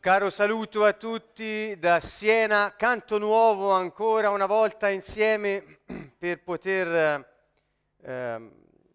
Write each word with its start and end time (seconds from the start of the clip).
caro 0.00 0.30
saluto 0.30 0.84
a 0.86 0.94
tutti 0.94 1.78
da 1.78 2.00
Siena, 2.00 2.72
canto 2.74 3.18
nuovo 3.18 3.72
ancora 3.72 4.30
una 4.30 4.46
volta 4.46 4.88
insieme 4.88 5.80
per 6.16 6.42
poter 6.42 7.28
eh, 8.00 8.50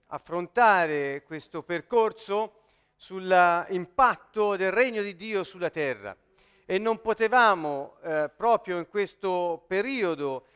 affrontare 0.07 1.21
questo 1.21 1.61
percorso 1.61 2.61
sull'impatto 2.95 4.55
del 4.55 4.71
regno 4.71 5.03
di 5.03 5.15
Dio 5.15 5.43
sulla 5.43 5.69
terra. 5.69 6.17
E 6.65 6.79
non 6.79 6.99
potevamo 6.99 7.97
eh, 8.01 8.31
proprio 8.35 8.79
in 8.79 8.87
questo 8.87 9.63
periodo 9.67 10.47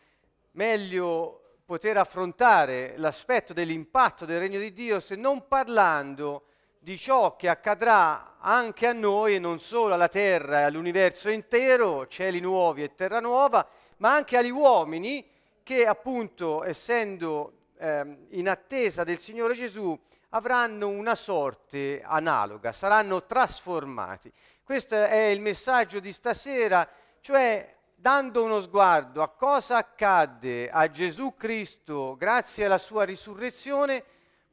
meglio 0.53 1.57
poter 1.63 1.97
affrontare 1.97 2.95
l'aspetto 2.97 3.53
dell'impatto 3.53 4.25
del 4.25 4.39
regno 4.39 4.57
di 4.57 4.73
Dio 4.73 4.99
se 4.99 5.15
non 5.15 5.47
parlando 5.47 6.45
di 6.79 6.97
ciò 6.97 7.35
che 7.35 7.49
accadrà 7.49 8.37
anche 8.39 8.87
a 8.87 8.93
noi 8.93 9.35
e 9.35 9.39
non 9.39 9.59
solo 9.59 9.93
alla 9.93 10.07
terra 10.07 10.61
e 10.61 10.63
all'universo 10.63 11.29
intero, 11.29 12.07
cieli 12.07 12.39
nuovi 12.39 12.83
e 12.83 12.95
terra 12.95 13.19
nuova, 13.19 13.67
ma 13.97 14.13
anche 14.13 14.37
agli 14.37 14.49
uomini 14.49 15.29
che 15.61 15.85
appunto 15.85 16.63
essendo 16.63 17.53
eh, 17.77 18.17
in 18.29 18.47
attesa 18.47 19.03
del 19.03 19.19
Signore 19.19 19.53
Gesù 19.55 19.97
avranno 20.29 20.87
una 20.87 21.15
sorte 21.15 22.01
analoga, 22.01 22.71
saranno 22.71 23.25
trasformati. 23.25 24.31
Questo 24.63 24.95
è 24.95 25.25
il 25.25 25.41
messaggio 25.41 25.99
di 25.99 26.13
stasera, 26.13 26.87
cioè 27.19 27.75
dando 27.93 28.43
uno 28.43 28.61
sguardo 28.61 29.21
a 29.21 29.27
cosa 29.27 29.75
accadde 29.75 30.69
a 30.69 30.89
Gesù 30.89 31.35
Cristo 31.35 32.15
grazie 32.17 32.65
alla 32.65 32.77
sua 32.77 33.03
risurrezione, 33.03 34.03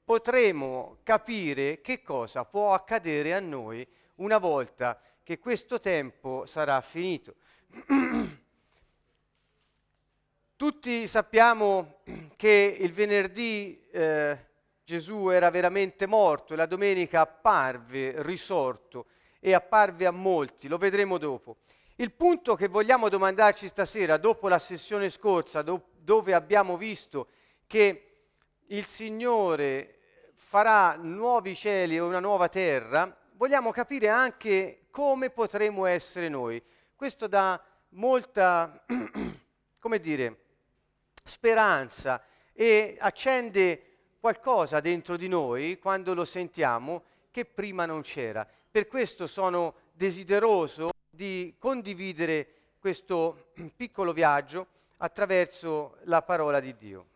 potremo 0.06 0.98
capire 1.02 1.80
che 1.80 2.00
cosa 2.00 2.44
può 2.44 2.72
accadere 2.72 3.34
a 3.34 3.40
noi 3.40 3.84
una 4.16 4.38
volta 4.38 5.00
che 5.24 5.40
questo 5.40 5.80
tempo 5.80 6.46
sarà 6.46 6.80
finito. 6.80 7.34
Tutti 10.54 11.06
sappiamo 11.08 12.02
che 12.36 12.76
il 12.78 12.92
venerdì 12.92 13.84
eh, 13.90 14.46
Gesù 14.84 15.26
era 15.30 15.50
veramente 15.50 16.06
morto 16.06 16.52
e 16.52 16.56
la 16.56 16.66
domenica 16.66 17.22
apparve 17.22 18.22
risorto 18.22 19.06
e 19.40 19.54
apparve 19.54 20.06
a 20.06 20.12
molti, 20.12 20.68
lo 20.68 20.78
vedremo 20.78 21.18
dopo. 21.18 21.56
Il 21.96 22.12
punto 22.12 22.54
che 22.54 22.68
vogliamo 22.68 23.08
domandarci 23.08 23.66
stasera, 23.66 24.18
dopo 24.18 24.46
la 24.46 24.60
sessione 24.60 25.10
scorsa, 25.10 25.62
do- 25.62 25.88
dove 25.98 26.32
abbiamo 26.32 26.76
visto 26.76 27.26
che 27.66 28.02
il 28.68 28.84
Signore 28.84 29.95
farà 30.36 30.96
nuovi 30.96 31.54
cieli 31.54 31.96
e 31.96 32.00
una 32.00 32.20
nuova 32.20 32.48
terra, 32.48 33.14
vogliamo 33.32 33.72
capire 33.72 34.08
anche 34.08 34.82
come 34.90 35.30
potremo 35.30 35.86
essere 35.86 36.28
noi. 36.28 36.62
Questo 36.94 37.26
dà 37.26 37.60
molta, 37.90 38.84
come 39.80 39.98
dire, 39.98 40.40
speranza 41.24 42.22
e 42.52 42.96
accende 43.00 43.82
qualcosa 44.20 44.80
dentro 44.80 45.16
di 45.16 45.28
noi 45.28 45.78
quando 45.78 46.14
lo 46.14 46.24
sentiamo 46.24 47.04
che 47.30 47.44
prima 47.44 47.86
non 47.86 48.02
c'era. 48.02 48.46
Per 48.70 48.86
questo 48.86 49.26
sono 49.26 49.74
desideroso 49.92 50.90
di 51.08 51.54
condividere 51.58 52.48
questo 52.78 53.52
piccolo 53.74 54.12
viaggio 54.12 54.66
attraverso 54.98 55.96
la 56.04 56.22
parola 56.22 56.60
di 56.60 56.76
Dio. 56.76 57.06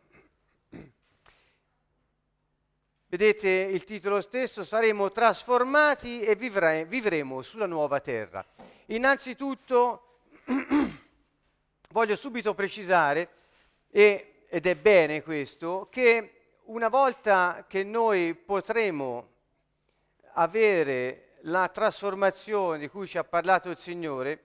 Vedete 3.11 3.49
il 3.49 3.83
titolo 3.83 4.21
stesso, 4.21 4.63
saremo 4.63 5.11
trasformati 5.11 6.21
e 6.21 6.37
vivre- 6.37 6.85
vivremo 6.85 7.43
sulla 7.43 7.67
nuova 7.67 7.99
terra. 7.99 8.47
Innanzitutto 8.87 10.21
voglio 11.91 12.15
subito 12.15 12.55
precisare, 12.55 13.29
e, 13.91 14.45
ed 14.49 14.65
è 14.65 14.77
bene 14.77 15.25
questo, 15.25 15.89
che 15.91 16.35
una 16.67 16.87
volta 16.87 17.65
che 17.69 17.83
noi 17.83 18.35
potremo 18.35 19.29
avere 20.35 21.31
la 21.41 21.67
trasformazione 21.67 22.79
di 22.79 22.89
cui 22.89 23.09
ci 23.09 23.19
ha 23.19 23.25
parlato 23.25 23.71
il 23.71 23.79
Signore, 23.79 24.45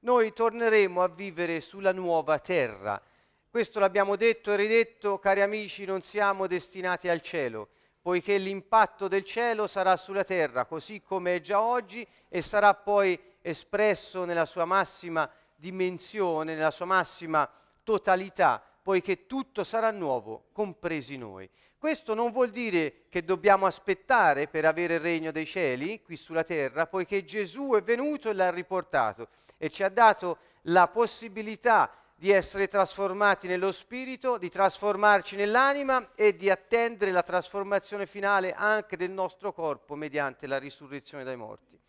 noi 0.00 0.32
torneremo 0.32 1.00
a 1.00 1.08
vivere 1.08 1.60
sulla 1.60 1.92
nuova 1.92 2.40
terra. 2.40 3.00
Questo 3.48 3.78
l'abbiamo 3.78 4.16
detto 4.16 4.52
e 4.52 4.56
ridetto, 4.56 5.20
cari 5.20 5.42
amici, 5.42 5.84
non 5.84 6.02
siamo 6.02 6.48
destinati 6.48 7.08
al 7.08 7.22
cielo 7.22 7.68
poiché 8.00 8.38
l'impatto 8.38 9.08
del 9.08 9.24
cielo 9.24 9.66
sarà 9.66 9.96
sulla 9.96 10.24
terra, 10.24 10.64
così 10.64 11.02
come 11.02 11.36
è 11.36 11.40
già 11.40 11.60
oggi, 11.60 12.06
e 12.28 12.42
sarà 12.42 12.74
poi 12.74 13.18
espresso 13.42 14.24
nella 14.24 14.46
sua 14.46 14.64
massima 14.64 15.30
dimensione, 15.54 16.54
nella 16.54 16.70
sua 16.70 16.86
massima 16.86 17.48
totalità, 17.82 18.62
poiché 18.82 19.26
tutto 19.26 19.62
sarà 19.62 19.90
nuovo, 19.90 20.46
compresi 20.52 21.16
noi. 21.16 21.48
Questo 21.76 22.14
non 22.14 22.30
vuol 22.30 22.50
dire 22.50 23.06
che 23.08 23.24
dobbiamo 23.24 23.66
aspettare 23.66 24.48
per 24.48 24.64
avere 24.64 24.94
il 24.94 25.00
regno 25.00 25.30
dei 25.30 25.46
cieli 25.46 26.02
qui 26.02 26.16
sulla 26.16 26.44
terra, 26.44 26.86
poiché 26.86 27.24
Gesù 27.24 27.72
è 27.74 27.82
venuto 27.82 28.28
e 28.28 28.34
l'ha 28.34 28.50
riportato 28.50 29.28
e 29.56 29.70
ci 29.70 29.82
ha 29.82 29.88
dato 29.88 30.38
la 30.64 30.88
possibilità 30.88 31.90
di 32.20 32.30
essere 32.30 32.68
trasformati 32.68 33.48
nello 33.48 33.72
spirito, 33.72 34.36
di 34.36 34.50
trasformarci 34.50 35.36
nell'anima 35.36 36.10
e 36.14 36.36
di 36.36 36.50
attendere 36.50 37.12
la 37.12 37.22
trasformazione 37.22 38.04
finale 38.04 38.52
anche 38.52 38.98
del 38.98 39.10
nostro 39.10 39.54
corpo 39.54 39.94
mediante 39.94 40.46
la 40.46 40.58
risurrezione 40.58 41.24
dai 41.24 41.36
morti. 41.36 41.80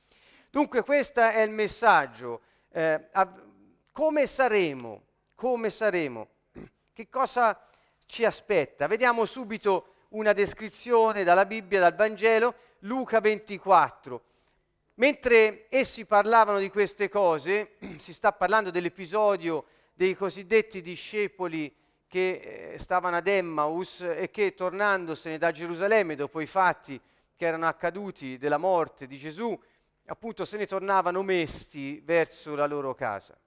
Dunque 0.49 0.83
questo 0.83 1.19
è 1.19 1.41
il 1.41 1.51
messaggio. 1.51 2.43
Eh, 2.69 3.09
av- 3.11 3.43
come 3.91 4.25
saremo? 4.25 5.03
Come 5.35 5.69
saremo? 5.69 6.29
Che 6.93 7.09
cosa 7.09 7.67
ci 8.05 8.23
aspetta? 8.23 8.87
Vediamo 8.87 9.25
subito 9.25 9.95
una 10.11 10.31
descrizione 10.31 11.25
dalla 11.25 11.45
Bibbia, 11.45 11.81
dal 11.81 11.95
Vangelo, 11.95 12.55
Luca 12.83 13.19
24. 13.19 14.23
Mentre 14.93 15.65
essi 15.67 16.05
parlavano 16.05 16.59
di 16.59 16.69
queste 16.69 17.09
cose, 17.09 17.75
si 17.97 18.13
sta 18.13 18.31
parlando 18.31 18.71
dell'episodio 18.71 19.65
dei 19.93 20.15
cosiddetti 20.15 20.81
discepoli 20.81 21.73
che 22.07 22.73
eh, 22.73 22.77
stavano 22.77 23.15
ad 23.15 23.27
Emmaus 23.27 24.01
e 24.01 24.29
che 24.31 24.53
tornandosene 24.53 25.37
da 25.37 25.51
Gerusalemme 25.51 26.15
dopo 26.15 26.41
i 26.41 26.45
fatti 26.45 26.99
che 27.35 27.45
erano 27.45 27.67
accaduti 27.67 28.37
della 28.37 28.57
morte 28.57 29.07
di 29.07 29.17
Gesù, 29.17 29.57
appunto 30.05 30.43
se 30.43 30.57
ne 30.57 30.65
tornavano 30.65 31.23
mesti 31.23 32.01
verso 32.03 32.53
la 32.53 32.65
loro 32.65 32.93
casa. 32.93 33.37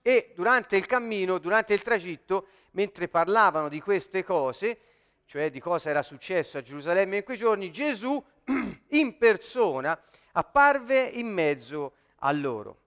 E 0.00 0.32
durante 0.34 0.76
il 0.76 0.86
cammino, 0.86 1.38
durante 1.38 1.74
il 1.74 1.82
tragitto, 1.82 2.46
mentre 2.72 3.08
parlavano 3.08 3.68
di 3.68 3.80
queste 3.80 4.24
cose, 4.24 4.78
cioè 5.26 5.50
di 5.50 5.60
cosa 5.60 5.90
era 5.90 6.02
successo 6.02 6.56
a 6.56 6.62
Gerusalemme 6.62 7.18
in 7.18 7.24
quei 7.24 7.36
giorni, 7.36 7.70
Gesù 7.70 8.22
in 8.88 9.18
persona 9.18 10.00
apparve 10.32 11.02
in 11.02 11.28
mezzo 11.28 11.92
a 12.20 12.32
loro 12.32 12.80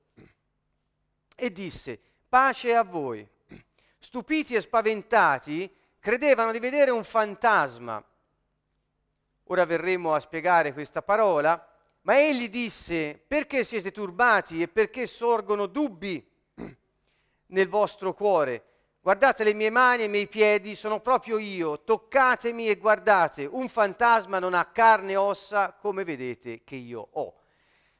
e 1.35 1.51
disse, 1.51 1.99
pace 2.31 2.73
a 2.73 2.85
voi. 2.85 3.27
Stupiti 3.99 4.55
e 4.55 4.61
spaventati, 4.61 5.69
credevano 5.99 6.53
di 6.53 6.59
vedere 6.59 6.89
un 6.89 7.03
fantasma. 7.03 8.01
Ora 9.47 9.65
verremo 9.65 10.13
a 10.13 10.21
spiegare 10.21 10.71
questa 10.71 11.01
parola, 11.01 11.61
ma 12.03 12.17
egli 12.17 12.47
disse, 12.47 13.21
perché 13.27 13.65
siete 13.65 13.91
turbati 13.91 14.61
e 14.61 14.69
perché 14.69 15.07
sorgono 15.07 15.65
dubbi 15.65 16.25
nel 17.47 17.67
vostro 17.67 18.13
cuore? 18.13 18.63
Guardate 19.01 19.43
le 19.43 19.53
mie 19.53 19.69
mani 19.69 20.03
e 20.03 20.05
i 20.05 20.09
miei 20.09 20.29
piedi, 20.29 20.73
sono 20.73 21.01
proprio 21.01 21.37
io, 21.37 21.81
toccatemi 21.83 22.69
e 22.69 22.77
guardate, 22.77 23.43
un 23.43 23.67
fantasma 23.67 24.39
non 24.39 24.53
ha 24.53 24.63
carne 24.67 25.11
e 25.11 25.17
ossa 25.17 25.73
come 25.73 26.05
vedete 26.05 26.63
che 26.63 26.75
io 26.77 27.09
ho. 27.11 27.33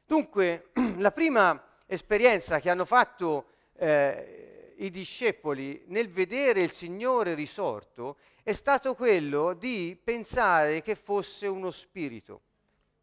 Dunque, 0.06 0.70
la 0.96 1.12
prima 1.12 1.62
esperienza 1.84 2.60
che 2.60 2.70
hanno 2.70 2.86
fatto 2.86 3.51
eh, 3.82 4.74
i 4.76 4.90
discepoli 4.90 5.82
nel 5.86 6.08
vedere 6.08 6.60
il 6.62 6.70
Signore 6.70 7.34
risorto 7.34 8.16
è 8.44 8.52
stato 8.52 8.94
quello 8.94 9.54
di 9.54 9.98
pensare 10.02 10.82
che 10.82 10.94
fosse 10.94 11.48
uno 11.48 11.72
spirito, 11.72 12.40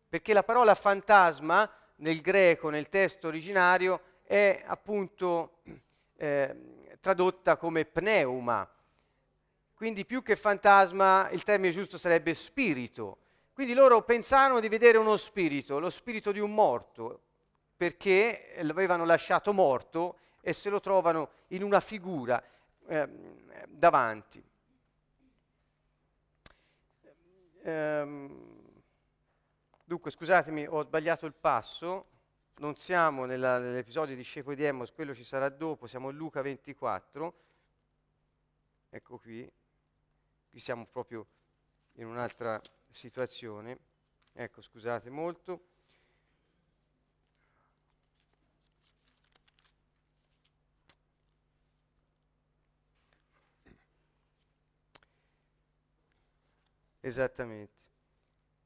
perché 0.07 0.31
la 0.31 0.43
parola 0.43 0.75
fantasma 0.75 1.69
nel 1.97 2.21
greco, 2.21 2.69
nel 2.69 2.87
testo 2.87 3.27
originario, 3.27 4.01
è 4.23 4.63
appunto 4.65 5.59
eh, 6.15 6.55
tradotta 7.01 7.57
come 7.57 7.83
pneuma. 7.83 8.69
Quindi 9.73 10.05
più 10.05 10.21
che 10.21 10.37
fantasma 10.37 11.29
il 11.31 11.43
termine 11.43 11.73
giusto 11.73 11.97
sarebbe 11.97 12.33
spirito. 12.33 13.17
Quindi 13.53 13.73
loro 13.73 14.01
pensarono 14.03 14.61
di 14.61 14.69
vedere 14.69 14.97
uno 14.97 15.17
spirito, 15.17 15.79
lo 15.79 15.89
spirito 15.89 16.31
di 16.31 16.39
un 16.39 16.53
morto, 16.53 17.21
perché 17.75 18.55
l'avevano 18.61 19.03
lasciato 19.03 19.51
morto 19.51 20.15
e 20.49 20.53
se 20.53 20.71
lo 20.71 20.79
trovano 20.79 21.29
in 21.49 21.61
una 21.61 21.79
figura 21.79 22.43
eh, 22.87 23.07
davanti. 23.67 24.43
Ehm, 27.61 28.81
dunque, 29.83 30.09
scusatemi, 30.09 30.65
ho 30.67 30.83
sbagliato 30.83 31.27
il 31.27 31.35
passo. 31.35 32.07
non 32.61 32.75
siamo 32.77 33.25
nella, 33.25 33.59
nell'episodio 33.59 34.15
di 34.15 34.23
Scepo 34.23 34.55
di 34.55 34.63
Emos, 34.63 34.91
quello 34.91 35.13
ci 35.13 35.23
sarà 35.23 35.49
dopo, 35.49 35.85
siamo 35.85 36.09
in 36.09 36.17
Luca 36.17 36.41
24, 36.41 37.33
ecco 38.89 39.17
qui, 39.19 39.49
qui 40.49 40.59
siamo 40.59 40.87
proprio 40.87 41.27
in 41.93 42.07
un'altra 42.07 42.59
situazione, 42.89 43.77
ecco 44.33 44.61
scusate 44.61 45.11
molto. 45.11 45.61
Esattamente. 56.99 57.73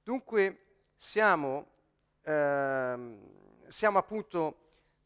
Dunque 0.04 0.58
siamo, 0.96 1.68
ehm, 2.24 3.20
siamo 3.68 3.98
appunto 3.98 4.58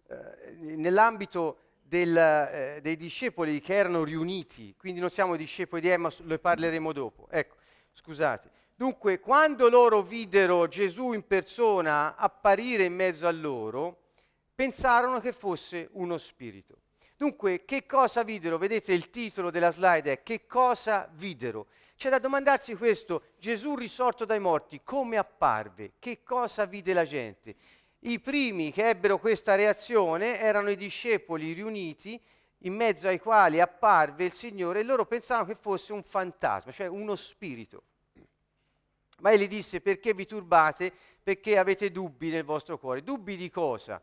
eh, 0.07 0.53
nell'ambito 0.75 1.59
del, 1.81 2.18
eh, 2.18 2.79
dei 2.81 2.95
discepoli 2.95 3.59
che 3.59 3.75
erano 3.75 4.03
riuniti, 4.03 4.75
quindi 4.77 5.00
non 5.00 5.09
siamo 5.09 5.35
discepoli 5.35 5.81
di 5.81 5.89
Emma, 5.89 6.09
ne 6.24 6.39
parleremo 6.39 6.91
dopo. 6.91 7.27
Ecco, 7.29 7.56
scusate. 7.94 8.50
Dunque, 8.75 9.19
quando 9.19 9.69
loro 9.69 10.01
videro 10.01 10.68
Gesù 10.68 11.13
in 11.13 11.25
persona 11.25 12.15
apparire 12.15 12.83
in 12.83 12.94
mezzo 12.94 13.25
a 13.25 13.31
loro, 13.31 14.03
pensarono 14.53 15.19
che 15.19 15.31
fosse 15.31 15.89
uno 15.94 16.18
spirito. 16.18 16.77
Dunque, 17.18 17.66
che 17.66 17.88
cosa 17.88 18.22
videro? 18.22 18.60
Vedete 18.60 18.94
il 18.94 19.10
titolo 19.10 19.50
della 19.50 19.72
slide 19.72 20.12
è 20.12 20.24
Che 20.24 20.46
cosa 20.46 21.10
videro? 21.14 21.66
C'è 21.96 22.12
da 22.12 22.19
domandarsi 22.19 22.75
questo, 22.75 23.30
Gesù 23.40 23.75
risorto 23.75 24.24
dai 24.24 24.40
morti, 24.40 24.81
come 24.84 25.18
apparve? 25.18 25.94
Che 25.98 26.22
cosa 26.22 26.66
vide 26.66 26.94
la 26.94 27.06
gente? 27.06 27.56
I 28.02 28.19
primi 28.19 28.72
che 28.72 28.90
ebbero 28.90 29.18
questa 29.18 29.56
reazione 29.56 30.40
erano 30.40 30.69
i 30.69 30.75
discepoli 30.75 31.54
riuniti 31.54 32.22
in 32.60 32.75
mezzo 32.75 33.08
ai 33.08 33.19
quali 33.19 33.60
apparve 33.60 34.25
il 34.25 34.31
Signore 34.31 34.81
e 34.81 34.84
loro 34.84 35.08
pensavano 35.08 35.48
che 35.48 35.56
fosse 35.56 35.94
un 35.94 36.04
fantasma, 36.04 36.72
cioè 36.72 36.86
uno 36.86 37.16
spirito. 37.16 37.81
Ma 39.22 39.31
egli 39.31 39.48
disse 39.48 39.81
perché 39.81 40.14
vi 40.14 40.28
turbate? 40.28 40.94
Perché 41.24 41.58
avete 41.58 41.90
dubbi 41.90 42.30
nel 42.30 42.44
vostro 42.44 42.78
cuore. 42.78 43.02
Dubbi 43.02 43.36
di 43.36 43.50
cosa? 43.50 44.00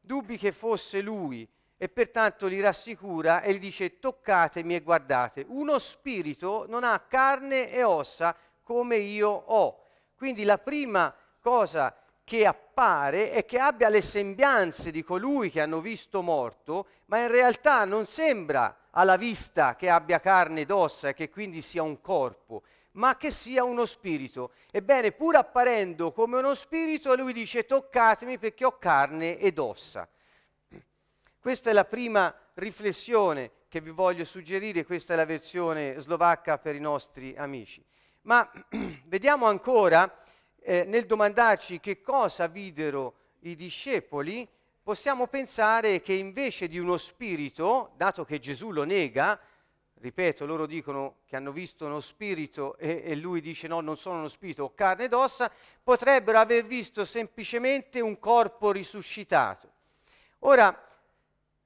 Dubbi 0.00 0.36
che 0.36 0.50
fosse 0.50 1.00
lui 1.00 1.48
e 1.82 1.88
pertanto 1.88 2.46
li 2.46 2.60
rassicura 2.60 3.42
e 3.42 3.54
gli 3.54 3.58
dice 3.58 3.98
toccatemi 3.98 4.76
e 4.76 4.82
guardate. 4.82 5.44
Uno 5.48 5.80
spirito 5.80 6.64
non 6.68 6.84
ha 6.84 6.96
carne 7.08 7.72
e 7.72 7.82
ossa 7.82 8.36
come 8.62 8.98
io 8.98 9.28
ho. 9.28 9.82
Quindi 10.14 10.44
la 10.44 10.58
prima 10.58 11.12
cosa 11.40 11.92
che 12.22 12.46
appare 12.46 13.32
è 13.32 13.44
che 13.44 13.58
abbia 13.58 13.88
le 13.88 14.00
sembianze 14.00 14.92
di 14.92 15.02
colui 15.02 15.50
che 15.50 15.60
hanno 15.60 15.80
visto 15.80 16.22
morto, 16.22 16.86
ma 17.06 17.18
in 17.18 17.32
realtà 17.32 17.84
non 17.84 18.06
sembra 18.06 18.86
alla 18.90 19.16
vista 19.16 19.74
che 19.74 19.90
abbia 19.90 20.20
carne 20.20 20.60
ed 20.60 20.70
ossa 20.70 21.08
e 21.08 21.14
che 21.14 21.30
quindi 21.30 21.62
sia 21.62 21.82
un 21.82 22.00
corpo, 22.00 22.62
ma 22.92 23.16
che 23.16 23.32
sia 23.32 23.64
uno 23.64 23.86
spirito. 23.86 24.52
Ebbene, 24.70 25.10
pur 25.10 25.34
apparendo 25.34 26.12
come 26.12 26.36
uno 26.36 26.54
spirito, 26.54 27.12
lui 27.16 27.32
dice 27.32 27.66
toccatemi 27.66 28.38
perché 28.38 28.64
ho 28.64 28.78
carne 28.78 29.36
ed 29.36 29.58
ossa. 29.58 30.08
Questa 31.42 31.70
è 31.70 31.72
la 31.72 31.84
prima 31.84 32.32
riflessione 32.54 33.50
che 33.66 33.80
vi 33.80 33.90
voglio 33.90 34.24
suggerire, 34.24 34.84
questa 34.84 35.14
è 35.14 35.16
la 35.16 35.24
versione 35.24 35.98
slovacca 35.98 36.56
per 36.58 36.76
i 36.76 36.78
nostri 36.78 37.34
amici. 37.36 37.84
Ma 38.20 38.48
vediamo 39.06 39.46
ancora, 39.46 40.22
eh, 40.60 40.84
nel 40.84 41.04
domandarci 41.04 41.80
che 41.80 42.00
cosa 42.00 42.46
videro 42.46 43.14
i 43.40 43.56
discepoli, 43.56 44.48
possiamo 44.84 45.26
pensare 45.26 46.00
che 46.00 46.12
invece 46.12 46.68
di 46.68 46.78
uno 46.78 46.96
spirito, 46.96 47.90
dato 47.96 48.24
che 48.24 48.38
Gesù 48.38 48.70
lo 48.70 48.84
nega, 48.84 49.36
ripeto, 49.94 50.46
loro 50.46 50.64
dicono 50.64 51.16
che 51.26 51.34
hanno 51.34 51.50
visto 51.50 51.86
uno 51.86 51.98
spirito 51.98 52.76
e, 52.76 53.02
e, 53.04 53.16
lui 53.16 53.40
dice 53.40 53.66
no, 53.66 53.80
non 53.80 53.96
sono 53.96 54.18
uno 54.18 54.28
spirito, 54.28 54.62
ho 54.62 54.74
carne 54.76 55.06
ed 55.06 55.12
ossa, 55.12 55.50
potrebbero 55.82 56.38
aver 56.38 56.64
visto 56.64 57.04
semplicemente 57.04 57.98
un 57.98 58.20
corpo 58.20 58.70
risuscitato. 58.70 59.70
Ora, 60.44 60.86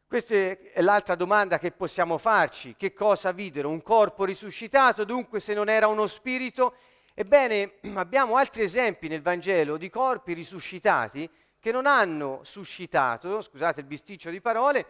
questa 0.08 0.36
è 0.36 0.80
l'altra 0.82 1.16
domanda 1.16 1.58
che 1.58 1.72
possiamo 1.72 2.16
farci. 2.16 2.76
Che 2.76 2.92
cosa 2.92 3.32
videro? 3.32 3.70
Un 3.70 3.82
corpo 3.82 4.24
risuscitato, 4.24 5.02
dunque 5.02 5.40
se 5.40 5.52
non 5.52 5.68
era 5.68 5.88
uno 5.88 6.06
spirito? 6.06 6.74
Ebbene, 7.12 7.78
abbiamo 7.94 8.36
altri 8.36 8.62
esempi 8.62 9.08
nel 9.08 9.20
Vangelo 9.20 9.76
di 9.76 9.90
corpi 9.90 10.32
risuscitati 10.32 11.28
che 11.58 11.72
non 11.72 11.86
hanno 11.86 12.38
suscitato, 12.44 13.40
scusate 13.40 13.80
il 13.80 13.86
bisticcio 13.86 14.30
di 14.30 14.40
parole, 14.40 14.86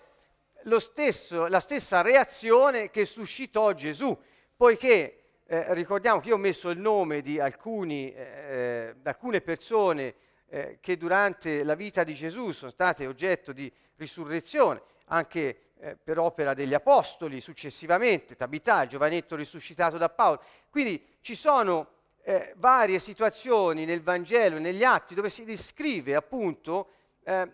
stesso, 0.77 1.47
la 1.47 1.61
stessa 1.61 2.03
reazione 2.03 2.91
che 2.91 3.07
suscitò 3.07 3.73
Gesù, 3.73 4.15
poiché 4.55 5.41
eh, 5.47 5.73
ricordiamo 5.73 6.21
che 6.21 6.29
io 6.29 6.35
ho 6.35 6.39
messo 6.39 6.69
il 6.69 6.79
nome 6.79 7.23
di 7.23 7.41
alcuni, 7.41 8.13
eh, 8.13 8.95
alcune 9.03 9.41
persone 9.41 10.15
eh, 10.49 10.77
che 10.83 10.99
durante 10.99 11.65
la 11.65 11.75
vita 11.75 12.05
di 12.05 12.13
Gesù 12.13 12.51
sono 12.51 12.71
state 12.71 13.07
oggetto 13.07 13.53
di 13.53 13.73
risurrezione 13.95 14.83
anche 15.07 15.61
eh, 15.79 15.97
per 16.03 16.19
opera 16.19 16.55
degli 16.55 16.75
apostoli 16.75 17.41
successivamente, 17.41 18.37
Tabità, 18.37 18.83
il 18.83 18.89
giovanetto 18.89 19.37
risuscitato 19.37 19.99
da 19.99 20.09
Paolo. 20.09 20.41
Quindi 20.71 21.19
ci 21.21 21.35
sono 21.35 21.89
eh, 22.23 22.55
varie 22.57 22.99
situazioni 22.99 23.85
nel 23.85 24.03
Vangelo 24.03 24.57
e 24.57 24.61
negli 24.61 24.85
atti 24.85 25.15
dove 25.15 25.31
si 25.31 25.45
descrive 25.45 26.15
appunto 26.15 26.89
eh, 27.25 27.53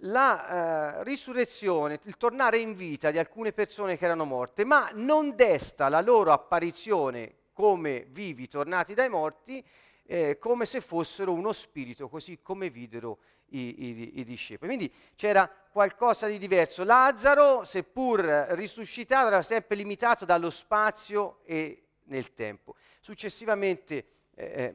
la 0.00 0.98
eh, 0.98 1.04
risurrezione, 1.04 2.00
il 2.02 2.16
tornare 2.16 2.58
in 2.58 2.74
vita 2.74 3.10
di 3.10 3.18
alcune 3.18 3.52
persone 3.52 3.96
che 3.96 4.04
erano 4.04 4.24
morte, 4.24 4.64
ma 4.64 4.90
non 4.94 5.34
desta 5.36 5.88
la 5.88 6.00
loro 6.00 6.32
apparizione 6.32 7.36
come 7.52 8.06
vivi 8.10 8.48
tornati 8.48 8.94
dai 8.94 9.08
morti 9.08 9.64
eh, 10.04 10.38
come 10.38 10.64
se 10.64 10.80
fossero 10.80 11.32
uno 11.32 11.52
spirito, 11.52 12.08
così 12.08 12.40
come 12.42 12.70
videro 12.70 13.18
i, 13.52 13.88
i, 13.88 14.20
i, 14.20 14.24
discepoli. 14.24 14.74
Quindi 14.74 14.92
c'era 15.14 15.48
qualcosa 15.48 16.26
di 16.26 16.38
diverso. 16.38 16.84
Lazzaro, 16.84 17.64
seppur 17.64 18.20
risuscitato, 18.50 19.28
era 19.28 19.42
sempre 19.42 19.76
limitato 19.76 20.24
dallo 20.24 20.50
spazio 20.50 21.40
e 21.44 21.84
nel 22.04 22.34
tempo. 22.34 22.74
Successivamente, 23.00 24.06
eh, 24.34 24.44
eh, 24.44 24.74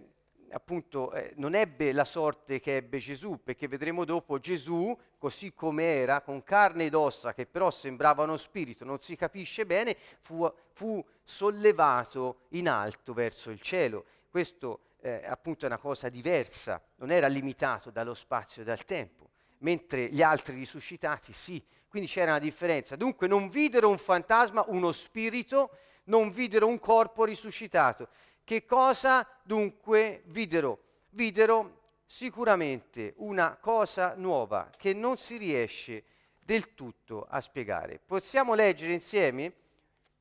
appunto, 0.51 1.11
eh, 1.11 1.33
non 1.35 1.55
ebbe 1.55 1.91
la 1.91 2.05
sorte 2.05 2.59
che 2.59 2.77
ebbe 2.77 2.99
Gesù, 2.99 3.41
perché 3.43 3.67
vedremo 3.67 4.05
dopo 4.05 4.39
Gesù, 4.39 4.97
così 5.17 5.53
come 5.53 5.83
era, 5.83 6.21
con 6.21 6.43
carne 6.43 6.85
ed 6.85 6.93
ossa, 6.93 7.33
che 7.33 7.45
però 7.45 7.71
sembrava 7.71 8.23
uno 8.23 8.37
spirito, 8.37 8.85
non 8.85 9.01
si 9.01 9.15
capisce 9.15 9.65
bene, 9.65 9.95
fu, 10.19 10.49
fu 10.71 11.03
sollevato 11.23 12.41
in 12.49 12.69
alto 12.69 13.13
verso 13.13 13.49
il 13.49 13.59
cielo. 13.61 14.05
Questo 14.29 14.81
eh, 15.01 15.23
appunto 15.25 15.65
è 15.65 15.67
una 15.67 15.77
cosa 15.77 16.09
diversa, 16.09 16.81
non 16.95 17.11
era 17.11 17.27
limitato 17.27 17.91
dallo 17.91 18.13
spazio 18.13 18.61
e 18.61 18.65
dal 18.65 18.83
tempo, 18.85 19.29
mentre 19.59 20.09
gli 20.09 20.21
altri 20.21 20.55
risuscitati 20.55 21.33
sì, 21.33 21.63
quindi 21.87 22.07
c'era 22.07 22.31
una 22.31 22.39
differenza. 22.39 22.95
Dunque 22.95 23.27
non 23.27 23.49
videro 23.49 23.89
un 23.89 23.97
fantasma, 23.97 24.65
uno 24.67 24.91
spirito, 24.91 25.71
non 26.05 26.29
videro 26.31 26.67
un 26.67 26.79
corpo 26.79 27.23
risuscitato. 27.23 28.09
Che 28.43 28.65
cosa 28.65 29.27
dunque 29.43 30.23
videro? 30.25 30.83
Videro 31.09 31.85
sicuramente 32.05 33.13
una 33.17 33.57
cosa 33.57 34.13
nuova 34.15 34.69
che 34.77 34.93
non 34.93 35.17
si 35.17 35.37
riesce 35.37 36.03
del 36.39 36.73
tutto 36.73 37.25
a 37.29 37.41
spiegare. 37.41 37.99
Possiamo 38.03 38.53
leggere 38.53 38.93
insieme 38.93 39.53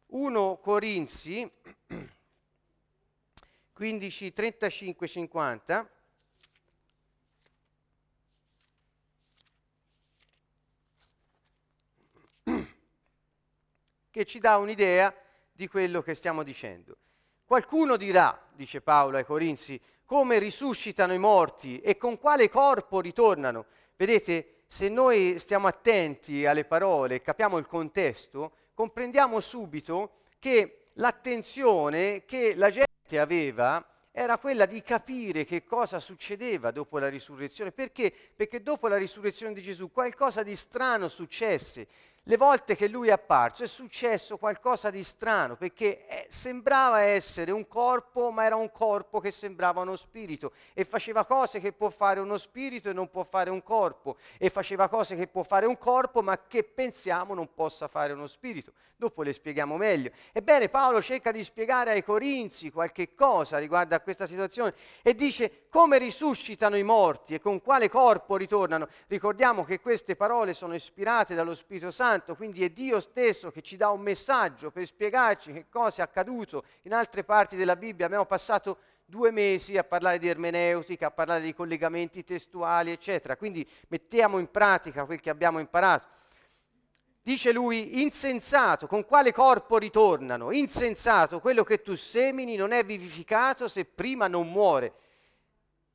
1 0.06 0.58
Corinzi 0.58 1.48
15, 3.76 4.32
35, 4.32 5.06
50. 5.06 5.90
che 14.10 14.24
ci 14.24 14.38
dà 14.38 14.56
un'idea 14.56 15.14
di 15.52 15.68
quello 15.68 16.00
che 16.00 16.14
stiamo 16.14 16.42
dicendo. 16.42 16.96
Qualcuno 17.44 17.98
dirà, 17.98 18.48
dice 18.54 18.80
Paolo 18.80 19.18
ai 19.18 19.26
Corinzi, 19.26 19.78
come 20.06 20.38
risuscitano 20.38 21.12
i 21.12 21.18
morti 21.18 21.78
e 21.80 21.98
con 21.98 22.18
quale 22.18 22.48
corpo 22.48 23.02
ritornano. 23.02 23.66
Vedete, 23.94 24.62
se 24.66 24.88
noi 24.88 25.38
stiamo 25.38 25.66
attenti 25.66 26.46
alle 26.46 26.64
parole, 26.64 27.20
capiamo 27.20 27.58
il 27.58 27.66
contesto, 27.66 28.52
comprendiamo 28.72 29.38
subito 29.40 30.12
che 30.38 30.86
l'attenzione 30.94 32.24
che 32.24 32.54
la 32.54 32.70
gente 32.70 32.85
aveva 33.12 33.84
era 34.18 34.38
quella 34.38 34.64
di 34.64 34.80
capire 34.80 35.44
che 35.44 35.62
cosa 35.62 36.00
succedeva 36.00 36.70
dopo 36.70 36.98
la 36.98 37.08
risurrezione. 37.10 37.70
Perché? 37.70 38.10
Perché 38.34 38.62
dopo 38.62 38.88
la 38.88 38.96
risurrezione 38.96 39.52
di 39.52 39.60
Gesù 39.60 39.92
qualcosa 39.92 40.42
di 40.42 40.56
strano 40.56 41.08
successe. 41.08 41.86
Le 42.28 42.36
volte 42.36 42.74
che 42.74 42.88
lui 42.88 43.08
è 43.08 43.12
apparso 43.12 43.62
è 43.62 43.68
successo 43.68 44.36
qualcosa 44.36 44.90
di 44.90 45.04
strano, 45.04 45.54
perché 45.54 46.06
eh, 46.08 46.26
sembrava 46.28 47.00
essere 47.00 47.52
un 47.52 47.68
corpo, 47.68 48.32
ma 48.32 48.44
era 48.44 48.56
un 48.56 48.72
corpo 48.72 49.20
che 49.20 49.30
sembrava 49.30 49.82
uno 49.82 49.94
spirito 49.94 50.50
e 50.74 50.84
faceva 50.84 51.24
cose 51.24 51.60
che 51.60 51.72
può 51.72 51.88
fare 51.88 52.18
uno 52.18 52.36
spirito 52.36 52.90
e 52.90 52.92
non 52.92 53.10
può 53.10 53.22
fare 53.22 53.48
un 53.50 53.62
corpo, 53.62 54.16
e 54.38 54.50
faceva 54.50 54.88
cose 54.88 55.14
che 55.14 55.28
può 55.28 55.44
fare 55.44 55.66
un 55.66 55.78
corpo, 55.78 56.20
ma 56.20 56.36
che 56.48 56.64
pensiamo 56.64 57.32
non 57.32 57.54
possa 57.54 57.86
fare 57.86 58.12
uno 58.12 58.26
spirito. 58.26 58.72
Dopo 58.98 59.22
le 59.22 59.34
spieghiamo 59.34 59.76
meglio. 59.76 60.10
Ebbene, 60.32 60.70
Paolo 60.70 61.02
cerca 61.02 61.30
di 61.30 61.44
spiegare 61.44 61.90
ai 61.90 62.02
Corinzi 62.02 62.70
qualche 62.70 63.14
cosa 63.14 63.58
riguardo 63.58 63.94
a 63.94 64.00
questa 64.00 64.26
situazione 64.26 64.74
e 65.02 65.14
dice 65.14 65.66
come 65.68 65.98
risuscitano 65.98 66.78
i 66.78 66.82
morti 66.82 67.34
e 67.34 67.40
con 67.40 67.60
quale 67.60 67.90
corpo 67.90 68.36
ritornano. 68.36 68.88
Ricordiamo 69.06 69.64
che 69.64 69.80
queste 69.80 70.16
parole 70.16 70.54
sono 70.54 70.74
ispirate 70.74 71.34
dallo 71.34 71.54
Spirito 71.54 71.90
Santo, 71.90 72.15
quindi 72.24 72.64
è 72.64 72.70
Dio 72.70 73.00
stesso 73.00 73.50
che 73.50 73.62
ci 73.62 73.76
dà 73.76 73.90
un 73.90 74.00
messaggio 74.00 74.70
per 74.70 74.86
spiegarci 74.86 75.52
che 75.52 75.66
cosa 75.68 76.02
è 76.02 76.04
accaduto 76.04 76.64
in 76.82 76.94
altre 76.94 77.24
parti 77.24 77.56
della 77.56 77.76
Bibbia. 77.76 78.06
Abbiamo 78.06 78.24
passato 78.24 78.78
due 79.04 79.30
mesi 79.30 79.76
a 79.76 79.84
parlare 79.84 80.18
di 80.18 80.28
ermeneutica, 80.28 81.06
a 81.06 81.10
parlare 81.10 81.42
di 81.42 81.54
collegamenti 81.54 82.24
testuali, 82.24 82.90
eccetera. 82.90 83.36
Quindi 83.36 83.66
mettiamo 83.88 84.38
in 84.38 84.50
pratica 84.50 85.04
quel 85.04 85.20
che 85.20 85.30
abbiamo 85.30 85.58
imparato. 85.58 86.08
Dice 87.22 87.52
lui, 87.52 88.02
insensato, 88.02 88.86
con 88.86 89.04
quale 89.04 89.32
corpo 89.32 89.78
ritornano? 89.78 90.52
Insensato, 90.52 91.40
quello 91.40 91.64
che 91.64 91.82
tu 91.82 91.96
semini 91.96 92.54
non 92.54 92.70
è 92.70 92.84
vivificato 92.84 93.66
se 93.66 93.84
prima 93.84 94.28
non 94.28 94.48
muore. 94.48 94.92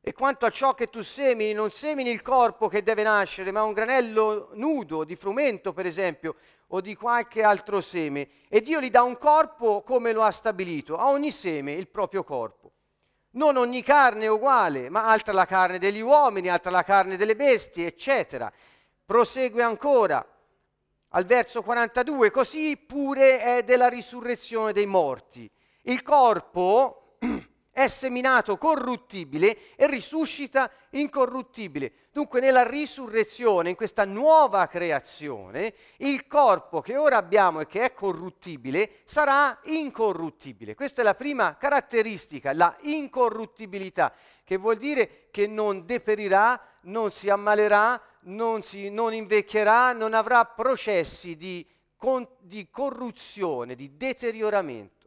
E 0.03 0.13
quanto 0.13 0.47
a 0.47 0.49
ciò 0.49 0.73
che 0.73 0.89
tu 0.89 1.01
semini, 1.01 1.53
non 1.53 1.69
semini 1.69 2.09
il 2.09 2.23
corpo 2.23 2.67
che 2.67 2.81
deve 2.81 3.03
nascere, 3.03 3.51
ma 3.51 3.61
un 3.61 3.73
granello 3.73 4.49
nudo 4.53 5.03
di 5.03 5.15
frumento, 5.15 5.73
per 5.73 5.85
esempio, 5.85 6.37
o 6.69 6.81
di 6.81 6.95
qualche 6.95 7.43
altro 7.43 7.81
seme. 7.81 8.27
E 8.49 8.61
Dio 8.61 8.81
gli 8.81 8.89
dà 8.89 9.03
un 9.03 9.15
corpo 9.17 9.83
come 9.83 10.11
lo 10.11 10.23
ha 10.23 10.31
stabilito, 10.31 10.97
a 10.97 11.09
ogni 11.09 11.29
seme 11.29 11.73
il 11.73 11.87
proprio 11.87 12.23
corpo. 12.23 12.71
Non 13.33 13.57
ogni 13.57 13.83
carne 13.83 14.25
è 14.25 14.29
uguale, 14.29 14.89
ma 14.89 15.05
altra 15.05 15.33
la 15.33 15.45
carne 15.45 15.77
degli 15.77 16.01
uomini, 16.01 16.49
altra 16.49 16.71
la 16.71 16.83
carne 16.83 17.15
delle 17.15 17.35
bestie, 17.35 17.85
eccetera. 17.85 18.51
Prosegue 19.05 19.61
ancora 19.61 20.25
al 21.09 21.25
verso 21.25 21.61
42, 21.61 22.31
così 22.31 22.75
pure 22.75 23.39
è 23.39 23.63
della 23.63 23.87
risurrezione 23.87 24.73
dei 24.73 24.87
morti. 24.87 25.49
Il 25.83 26.01
corpo 26.01 27.00
è 27.71 27.87
seminato 27.87 28.57
corruttibile 28.57 29.75
e 29.75 29.87
risuscita 29.87 30.69
incorruttibile. 30.91 31.93
Dunque 32.11 32.41
nella 32.41 32.67
risurrezione, 32.67 33.69
in 33.69 33.75
questa 33.75 34.03
nuova 34.03 34.67
creazione, 34.67 35.73
il 35.97 36.27
corpo 36.27 36.81
che 36.81 36.97
ora 36.97 37.17
abbiamo 37.17 37.61
e 37.61 37.67
che 37.67 37.83
è 37.83 37.93
corruttibile 37.93 38.99
sarà 39.05 39.57
incorruttibile. 39.63 40.75
Questa 40.75 41.01
è 41.01 41.03
la 41.03 41.15
prima 41.15 41.55
caratteristica, 41.55 42.53
la 42.53 42.75
incorruttibilità, 42.81 44.13
che 44.43 44.57
vuol 44.57 44.75
dire 44.75 45.29
che 45.31 45.47
non 45.47 45.85
deperirà, 45.85 46.61
non 46.81 47.11
si 47.11 47.29
ammalerà, 47.29 48.01
non, 48.23 48.61
si, 48.61 48.89
non 48.89 49.13
invecchierà, 49.13 49.93
non 49.93 50.13
avrà 50.13 50.43
processi 50.45 51.37
di, 51.37 51.65
con, 51.95 52.27
di 52.39 52.69
corruzione, 52.69 53.75
di 53.75 53.95
deterioramento. 53.95 55.00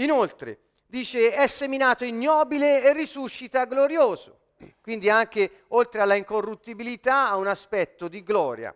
Inoltre, 0.00 0.58
dice, 0.86 1.32
è 1.32 1.46
seminato 1.46 2.04
ignobile 2.04 2.82
e 2.82 2.92
risuscita 2.92 3.64
glorioso. 3.64 4.38
Quindi 4.82 5.08
anche 5.08 5.64
oltre 5.68 6.00
alla 6.00 6.14
incorruttibilità 6.14 7.28
ha 7.28 7.36
un 7.36 7.46
aspetto 7.46 8.08
di 8.08 8.22
gloria. 8.22 8.74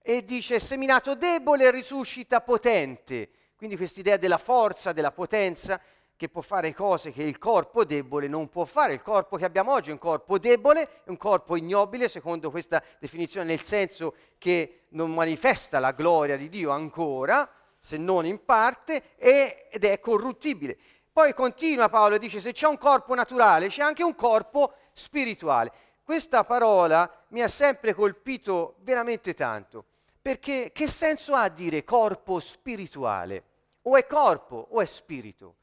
E 0.00 0.24
dice, 0.24 0.56
è 0.56 0.58
seminato 0.58 1.14
debole 1.14 1.64
e 1.64 1.70
risuscita 1.70 2.40
potente. 2.40 3.30
Quindi 3.56 3.76
quest'idea 3.76 4.16
della 4.16 4.38
forza, 4.38 4.92
della 4.92 5.12
potenza, 5.12 5.80
che 6.16 6.28
può 6.28 6.40
fare 6.40 6.72
cose 6.74 7.10
che 7.10 7.22
il 7.22 7.38
corpo 7.38 7.84
debole 7.84 8.28
non 8.28 8.48
può 8.48 8.64
fare. 8.64 8.92
Il 8.92 9.02
corpo 9.02 9.36
che 9.36 9.44
abbiamo 9.44 9.72
oggi 9.72 9.90
è 9.90 9.92
un 9.92 9.98
corpo 9.98 10.38
debole, 10.38 11.02
è 11.04 11.10
un 11.10 11.16
corpo 11.16 11.56
ignobile, 11.56 12.08
secondo 12.08 12.50
questa 12.50 12.82
definizione, 12.98 13.46
nel 13.46 13.60
senso 13.60 14.14
che 14.38 14.82
non 14.90 15.12
manifesta 15.12 15.78
la 15.78 15.92
gloria 15.92 16.36
di 16.36 16.48
Dio 16.48 16.70
ancora, 16.70 17.48
se 17.82 17.96
non 17.96 18.24
in 18.24 18.44
parte, 18.44 19.16
ed 19.16 19.84
è 19.84 19.98
corruttibile. 19.98 20.78
Poi 21.12 21.34
continua 21.34 21.88
Paolo 21.88 22.14
e 22.14 22.18
dice, 22.20 22.38
se 22.38 22.52
c'è 22.52 22.68
un 22.68 22.78
corpo 22.78 23.14
naturale, 23.14 23.66
c'è 23.68 23.82
anche 23.82 24.04
un 24.04 24.14
corpo 24.14 24.74
spirituale. 24.92 25.72
Questa 26.04 26.44
parola 26.44 27.10
mi 27.28 27.42
ha 27.42 27.48
sempre 27.48 27.92
colpito 27.92 28.76
veramente 28.78 29.34
tanto, 29.34 29.84
perché 30.22 30.70
che 30.72 30.88
senso 30.88 31.34
ha 31.34 31.48
dire 31.48 31.82
corpo 31.82 32.38
spirituale? 32.38 33.44
O 33.82 33.96
è 33.96 34.06
corpo 34.06 34.68
o 34.70 34.80
è 34.80 34.86
spirito? 34.86 35.56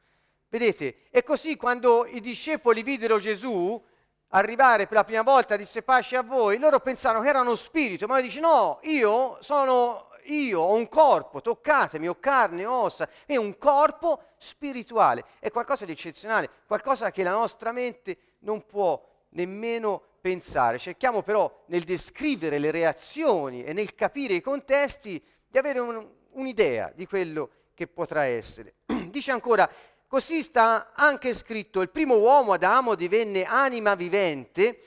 Vedete, 0.49 1.03
e 1.09 1.23
così 1.23 1.55
quando 1.55 2.05
i 2.05 2.19
discepoli 2.19 2.83
videro 2.83 3.17
Gesù 3.17 3.81
arrivare 4.29 4.87
per 4.87 4.97
la 4.97 5.03
prima 5.05 5.21
volta, 5.21 5.55
disse 5.55 5.83
pace 5.83 6.17
a 6.17 6.21
voi, 6.21 6.59
loro 6.59 6.79
pensarono 6.79 7.23
che 7.23 7.29
era 7.29 7.41
uno 7.41 7.55
spirito, 7.55 8.07
ma 8.07 8.15
lui 8.15 8.23
dice 8.23 8.39
no, 8.39 8.79
io 8.83 9.37
sono 9.41 10.08
io, 10.31 10.61
ho 10.61 10.73
un 10.73 10.87
corpo, 10.87 11.41
toccatemi, 11.41 12.07
ho 12.07 12.19
carne, 12.19 12.65
ossa, 12.65 13.07
è 13.25 13.35
un 13.35 13.57
corpo 13.57 14.23
spirituale, 14.37 15.25
è 15.39 15.51
qualcosa 15.51 15.85
di 15.85 15.91
eccezionale, 15.91 16.49
qualcosa 16.65 17.11
che 17.11 17.23
la 17.23 17.31
nostra 17.31 17.71
mente 17.71 18.17
non 18.39 18.65
può 18.65 19.01
nemmeno 19.29 20.01
pensare. 20.21 20.77
Cerchiamo 20.77 21.21
però 21.21 21.63
nel 21.67 21.83
descrivere 21.83 22.59
le 22.59 22.71
reazioni 22.71 23.63
e 23.63 23.73
nel 23.73 23.95
capire 23.95 24.33
i 24.33 24.41
contesti 24.41 25.23
di 25.47 25.57
avere 25.57 25.79
un, 25.79 26.07
un'idea 26.31 26.91
di 26.95 27.05
quello 27.05 27.49
che 27.73 27.87
potrà 27.87 28.23
essere. 28.23 28.75
Dice 29.09 29.31
ancora, 29.31 29.69
Così 30.09 30.41
sta 30.41 30.93
anche 30.95 31.35
scritto, 31.35 31.81
il 31.81 31.91
primo 31.91 32.15
uomo 32.15 32.53
Adamo 32.53 32.95
divenne 32.95 33.43
anima 33.43 33.93
vivente, 33.93 34.79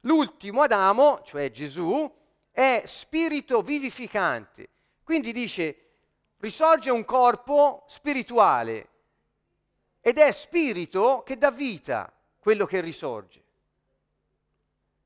l'ultimo 0.00 0.62
Adamo, 0.62 1.22
cioè 1.22 1.52
Gesù, 1.52 2.12
è 2.50 2.82
spirito 2.84 3.62
vivificante. 3.62 4.70
Quindi 5.06 5.30
dice, 5.30 5.76
risorge 6.38 6.90
un 6.90 7.04
corpo 7.04 7.84
spirituale 7.86 8.88
ed 10.00 10.18
è 10.18 10.32
spirito 10.32 11.22
che 11.24 11.38
dà 11.38 11.52
vita 11.52 12.12
quello 12.40 12.66
che 12.66 12.80
risorge. 12.80 13.40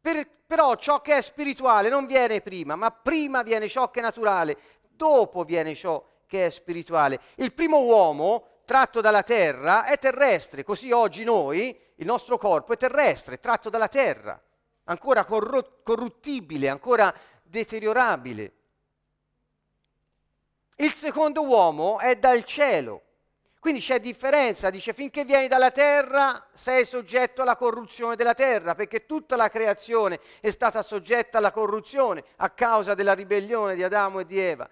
Per, 0.00 0.26
però 0.47 0.76
ciò 0.76 1.02
che 1.02 1.19
è 1.19 1.21
spirituale 1.21 1.90
non 1.90 2.07
viene 2.07 2.40
prima, 2.40 2.76
ma 2.76 2.90
prima 2.90 3.42
viene 3.42 3.69
ciò 3.69 3.90
che 3.90 4.00
è 4.00 4.02
naturale, 4.02 4.57
dopo 4.88 5.45
viene 5.45 5.75
ciò 5.75 6.02
che 6.26 6.47
è 6.47 6.50
spirituale. 6.50 7.21
Il 7.35 7.52
primo 7.52 7.83
uomo 7.83 8.62
tratto 8.64 9.02
dalla 9.02 9.23
terra 9.23 9.85
è 9.85 9.99
terrestre, 9.99 10.64
così 10.64 10.92
oggi 10.92 11.25
noi, 11.25 11.78
il 11.97 12.07
nostro 12.07 12.38
corpo 12.38 12.73
è 12.73 12.78
terrestre, 12.78 13.38
tratto 13.38 13.69
dalla 13.69 13.88
terra, 13.88 14.42
ancora 14.85 15.26
corru- 15.26 15.83
corruttibile, 15.83 16.71
ancora 16.71 17.14
deteriorabile. 17.42 18.54
Il 20.80 20.92
secondo 20.92 21.44
uomo 21.44 21.99
è 21.99 22.16
dal 22.16 22.42
cielo. 22.42 23.02
Quindi 23.60 23.80
c'è 23.80 24.00
differenza, 24.00 24.70
dice 24.70 24.94
finché 24.94 25.26
vieni 25.26 25.46
dalla 25.46 25.70
terra 25.70 26.49
sei 26.54 26.87
soggetto 26.87 27.42
alla 27.42 27.56
corruzione 27.56 28.16
della 28.16 28.32
terra, 28.32 28.75
perché 28.75 29.04
tutta 29.04 29.37
la 29.37 29.50
creazione 29.50 30.18
è 30.40 30.49
stata 30.49 30.80
soggetta 30.80 31.37
alla 31.37 31.50
corruzione 31.52 32.25
a 32.37 32.49
causa 32.49 32.94
della 32.94 33.12
ribellione 33.12 33.75
di 33.75 33.82
Adamo 33.82 34.20
e 34.20 34.25
di 34.25 34.38
Eva. 34.38 34.66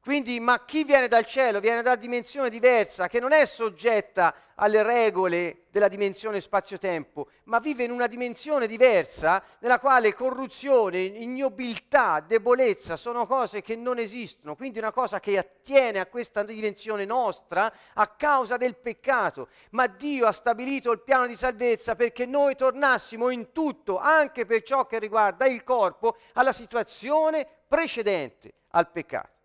Quindi, 0.00 0.38
ma 0.40 0.64
chi 0.64 0.84
viene 0.84 1.08
dal 1.08 1.26
cielo 1.26 1.60
viene 1.60 1.82
da 1.82 1.90
una 1.90 2.00
dimensione 2.00 2.48
diversa, 2.48 3.08
che 3.08 3.20
non 3.20 3.32
è 3.32 3.44
soggetta 3.44 4.34
alle 4.54 4.82
regole 4.82 5.64
della 5.70 5.88
dimensione 5.88 6.40
spazio-tempo, 6.40 7.28
ma 7.44 7.58
vive 7.58 7.84
in 7.84 7.90
una 7.90 8.06
dimensione 8.06 8.66
diversa 8.66 9.42
nella 9.60 9.78
quale 9.78 10.14
corruzione, 10.14 11.00
ignobiltà, 11.00 12.24
debolezza 12.26 12.96
sono 12.96 13.26
cose 13.26 13.60
che 13.60 13.76
non 13.76 13.98
esistono, 13.98 14.56
quindi 14.56 14.78
una 14.78 14.92
cosa 14.92 15.20
che 15.20 15.36
attiene 15.36 16.00
a 16.00 16.06
questa 16.06 16.42
dimensione 16.42 17.04
nostra 17.04 17.72
a 17.94 18.06
causa 18.08 18.56
del 18.56 18.76
peccato. 18.76 19.48
Ma 19.70 19.86
Dio 19.86 20.26
ha 20.26 20.32
stabilito 20.32 20.90
il 20.90 21.02
piano 21.02 21.26
di 21.26 21.36
salvezza 21.36 21.96
perché 21.96 22.24
noi 22.24 22.56
tornassimo 22.56 23.30
in 23.30 23.52
tutto, 23.52 23.98
anche 23.98 24.46
per 24.46 24.62
ciò 24.62 24.86
che 24.86 24.98
riguarda 24.98 25.46
il 25.46 25.62
corpo, 25.64 26.16
alla 26.34 26.52
situazione 26.52 27.46
precedente 27.68 28.54
al 28.70 28.90
peccato. 28.90 29.36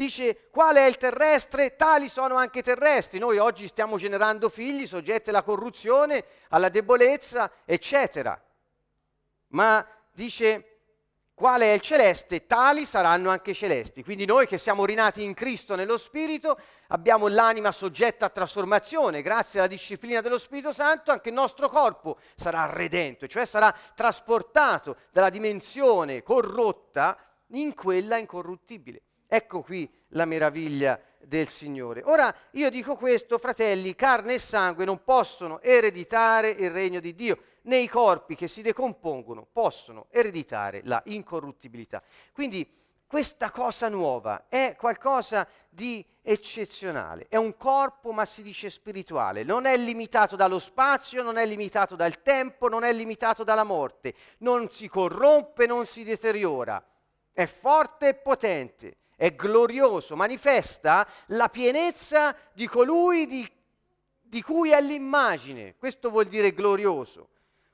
Dice 0.00 0.48
qual 0.50 0.76
è 0.76 0.86
il 0.86 0.96
terrestre? 0.96 1.76
Tali 1.76 2.08
sono 2.08 2.36
anche 2.36 2.62
terrestri. 2.62 3.18
Noi 3.18 3.36
oggi 3.36 3.66
stiamo 3.66 3.98
generando 3.98 4.48
figli 4.48 4.86
soggetti 4.86 5.28
alla 5.28 5.42
corruzione, 5.42 6.24
alla 6.48 6.70
debolezza, 6.70 7.52
eccetera. 7.66 8.42
Ma 9.48 9.86
dice 10.10 10.78
quale 11.34 11.66
è 11.66 11.74
il 11.74 11.82
celeste, 11.82 12.46
tali 12.46 12.86
saranno 12.86 13.28
anche 13.28 13.50
i 13.50 13.54
celesti. 13.54 14.02
Quindi 14.02 14.24
noi 14.24 14.46
che 14.46 14.56
siamo 14.56 14.86
rinati 14.86 15.22
in 15.22 15.34
Cristo 15.34 15.74
nello 15.74 15.98
Spirito, 15.98 16.58
abbiamo 16.88 17.28
l'anima 17.28 17.70
soggetta 17.70 18.24
a 18.24 18.30
trasformazione, 18.30 19.20
grazie 19.20 19.58
alla 19.58 19.68
disciplina 19.68 20.22
dello 20.22 20.38
Spirito 20.38 20.72
Santo, 20.72 21.10
anche 21.10 21.28
il 21.28 21.34
nostro 21.34 21.68
corpo 21.68 22.16
sarà 22.36 22.64
redento, 22.72 23.26
cioè 23.26 23.44
sarà 23.44 23.70
trasportato 23.94 24.96
dalla 25.12 25.28
dimensione 25.28 26.22
corrotta 26.22 27.18
in 27.48 27.74
quella 27.74 28.16
incorruttibile. 28.16 29.02
Ecco 29.32 29.62
qui 29.62 29.88
la 30.08 30.24
meraviglia 30.24 31.00
del 31.20 31.46
Signore. 31.46 32.02
Ora 32.04 32.34
io 32.52 32.68
dico 32.68 32.96
questo, 32.96 33.38
fratelli, 33.38 33.94
carne 33.94 34.34
e 34.34 34.38
sangue 34.40 34.84
non 34.84 35.04
possono 35.04 35.62
ereditare 35.62 36.50
il 36.50 36.68
regno 36.70 36.98
di 36.98 37.14
Dio. 37.14 37.38
Nei 37.62 37.86
corpi 37.86 38.34
che 38.34 38.48
si 38.48 38.60
decompongono 38.60 39.46
possono 39.52 40.06
ereditare 40.10 40.80
la 40.82 41.00
incorruttibilità. 41.04 42.02
Quindi 42.32 42.68
questa 43.06 43.52
cosa 43.52 43.88
nuova 43.88 44.46
è 44.48 44.74
qualcosa 44.76 45.46
di 45.68 46.04
eccezionale, 46.22 47.26
è 47.28 47.36
un 47.36 47.56
corpo 47.56 48.10
ma 48.10 48.24
si 48.24 48.42
dice 48.42 48.68
spirituale, 48.68 49.44
non 49.44 49.64
è 49.64 49.76
limitato 49.76 50.34
dallo 50.34 50.58
spazio, 50.58 51.22
non 51.22 51.36
è 51.36 51.46
limitato 51.46 51.94
dal 51.94 52.20
tempo, 52.22 52.68
non 52.68 52.82
è 52.82 52.92
limitato 52.92 53.44
dalla 53.44 53.62
morte, 53.62 54.12
non 54.38 54.70
si 54.70 54.88
corrompe, 54.88 55.66
non 55.66 55.86
si 55.86 56.02
deteriora, 56.02 56.84
è 57.32 57.46
forte 57.46 58.08
e 58.08 58.14
potente, 58.14 58.98
è 59.16 59.34
glorioso, 59.34 60.16
manifesta 60.16 61.06
la 61.28 61.48
pienezza 61.48 62.36
di 62.52 62.66
colui 62.66 63.26
di, 63.26 63.46
di 64.20 64.42
cui 64.42 64.70
è 64.70 64.80
l'immagine, 64.80 65.76
questo 65.76 66.10
vuol 66.10 66.26
dire 66.26 66.52
glorioso 66.52 67.28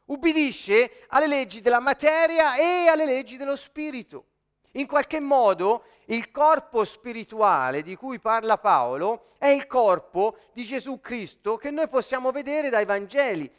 ubbidisce 0.07 1.05
alle 1.09 1.27
leggi 1.27 1.61
della 1.61 1.81
materia 1.81 2.57
e 2.57 2.89
alle 2.89 3.07
leggi 3.07 3.37
dello 3.37 3.57
spirito. 3.57 4.25
In 4.73 4.87
qualche 4.87 5.21
modo 5.21 5.85
il 6.07 6.31
corpo 6.31 6.85
spirituale 6.85 7.83
di 7.83 7.97
cui 7.97 8.21
parla 8.21 8.59
Paolo 8.59 9.25
è 9.39 9.49
il 9.49 9.67
corpo 9.67 10.37
di 10.53 10.65
Gesù 10.65 11.01
Cristo 11.01 11.57
che 11.57 11.71
noi 11.71 11.89
possiamo 11.89 12.31
vedere 12.31 12.69
dai 12.69 12.85
Vangeli. 12.85 13.51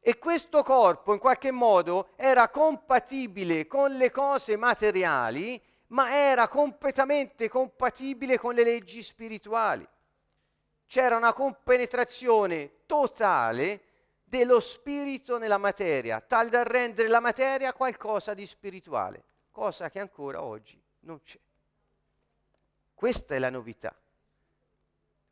E, 0.00 0.18
questo 0.18 0.62
corpo 0.62 1.12
in 1.12 1.18
qualche 1.18 1.50
modo 1.50 2.08
era 2.16 2.48
compatibile 2.48 3.66
con 3.66 3.92
le 3.92 4.10
cose 4.10 4.56
materiali, 4.56 5.62
ma 5.88 6.14
era 6.14 6.48
completamente 6.48 7.48
compatibile 7.48 8.38
con 8.38 8.54
le 8.54 8.64
leggi 8.64 9.02
spirituali. 9.02 9.86
C'era 10.86 11.16
una 11.16 11.32
compenetrazione 11.32 12.86
totale 12.86 13.82
dello 14.24 14.60
spirito 14.60 15.38
nella 15.38 15.58
materia, 15.58 16.20
tale 16.20 16.50
da 16.50 16.62
rendere 16.62 17.08
la 17.08 17.20
materia 17.20 17.72
qualcosa 17.72 18.32
di 18.32 18.46
spirituale, 18.46 19.24
cosa 19.50 19.90
che 19.90 20.00
ancora 20.00 20.42
oggi 20.42 20.80
non 21.00 21.20
c'è. 21.22 21.38
Questa 22.94 23.34
è 23.34 23.38
la 23.38 23.50
novità 23.50 23.94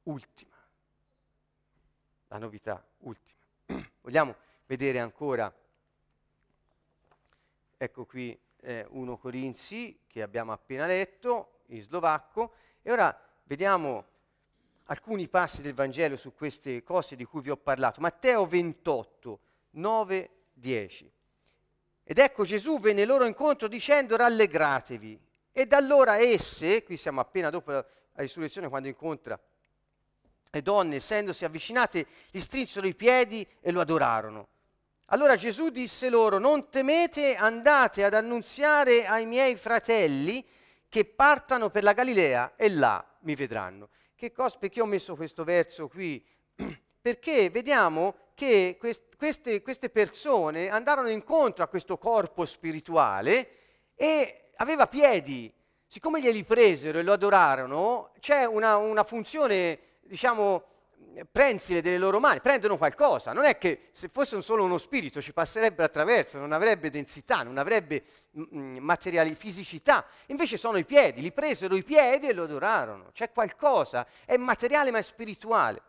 ultima. 0.05 0.57
La 2.29 2.39
novità 2.39 2.85
ultima. 2.99 3.39
Vogliamo 4.01 4.35
vedere 4.69 4.99
ancora, 4.99 5.51
ecco 7.79 8.05
qui 8.05 8.39
eh, 8.61 8.87
1 8.87 9.17
Corinzi 9.17 10.01
che 10.07 10.21
abbiamo 10.21 10.53
appena 10.53 10.85
letto 10.85 11.63
in 11.69 11.81
slovacco, 11.81 12.53
e 12.83 12.93
ora 12.93 13.19
vediamo 13.45 14.05
alcuni 14.85 15.27
passi 15.29 15.63
del 15.63 15.73
Vangelo 15.73 16.19
su 16.19 16.35
queste 16.35 16.83
cose 16.83 17.17
di 17.17 17.25
cui 17.25 17.41
vi 17.41 17.49
ho 17.49 17.57
parlato. 17.57 18.03
Matteo 18.03 18.47
28, 18.47 19.41
9, 19.71 20.31
10. 20.53 21.13
Ed 22.05 22.19
ecco 22.19 22.45
Gesù 22.45 22.79
venne 22.79 23.07
loro 23.07 23.25
incontro 23.25 23.69
dicendo 23.69 24.17
rallegratevi. 24.17 25.19
E 25.51 25.67
da 25.67 25.79
allora 25.79 26.19
esse, 26.19 26.83
qui 26.83 26.99
siamo 26.99 27.21
appena 27.21 27.49
dopo 27.49 27.71
la, 27.71 27.77
la 28.13 28.23
risurrezione 28.23 28.69
quando 28.69 28.89
incontra 28.89 29.41
le 30.51 30.63
donne, 30.63 30.97
essendosi 30.97 31.47
avvicinate, 31.47 32.07
gli 32.31 32.41
strinsero 32.41 32.87
i 32.87 32.95
piedi 32.95 33.47
e 33.61 33.71
lo 33.71 33.81
adorarono. 33.81 34.49
Allora 35.11 35.37
Gesù 35.37 35.71
disse 35.71 36.11
loro, 36.11 36.37
non 36.39 36.69
temete, 36.69 37.35
andate 37.35 38.05
ad 38.05 38.13
annunziare 38.13 39.07
ai 39.07 39.25
miei 39.25 39.57
fratelli 39.57 40.45
che 40.87 41.07
partano 41.07 41.71
per 41.71 41.83
la 41.83 41.95
Galilea 41.95 42.53
e 42.57 42.69
là 42.69 43.03
mi 43.21 43.35
vedranno. 43.35 43.89
Che 44.15 44.33
cosa, 44.33 44.59
perché 44.59 44.83
ho 44.83 44.87
messo 44.87 45.17
questo 45.17 45.45
verso 45.45 45.89
qui? 45.89 46.23
Perché 47.01 47.49
vediamo 47.49 48.17
che 48.35 48.77
quest, 48.79 49.17
queste, 49.17 49.63
queste 49.63 49.89
persone 49.89 50.69
andarono 50.69 51.09
incontro 51.09 51.65
a 51.65 51.69
questo 51.69 51.97
corpo 51.97 52.45
spirituale 52.45 53.49
e 53.95 54.51
aveva 54.57 54.89
piedi. 54.89 55.51
Siccome 55.87 56.21
glieli 56.21 56.45
presero 56.45 56.99
e 56.99 57.03
lo 57.03 57.15
adorarono, 57.15 58.13
c'è 58.21 58.45
una, 58.45 58.77
una 58.77 59.05
funzione, 59.05 59.79
diciamo, 60.03 60.65
prensile 61.31 61.81
delle 61.81 61.99
loro 61.99 62.21
mani, 62.21 62.41
prendono 62.41 62.77
qualcosa. 62.77 63.33
Non 63.33 63.45
è 63.45 63.59
che 63.59 63.89
se 63.93 64.09
fosse 64.09 64.41
solo 64.43 64.65
uno 64.65 64.79
spirito 64.79 65.21
ci 65.21 65.33
passerebbe 65.33 65.83
attraverso, 65.83 66.39
non 66.39 66.53
avrebbe 66.53 66.91
densità, 66.91 67.43
non 67.43 67.59
avrebbe 67.59 68.05
mm, 68.37 68.43
mm, 68.55 68.77
materiali, 68.79 69.35
fisicità. 69.35 70.05
Invece 70.27 70.57
sono 70.57 70.79
i 70.79 70.85
piedi, 70.85 71.21
li 71.21 71.33
presero 71.33 71.77
i 71.77 71.83
piedi 71.83 72.29
e 72.29 72.33
lo 72.33 72.45
adorarono. 72.45 73.11
C'è 73.13 73.33
qualcosa, 73.33 74.07
è 74.25 74.37
materiale 74.37 74.91
ma 74.91 74.99
è 74.99 75.03
spirituale. 75.03 75.83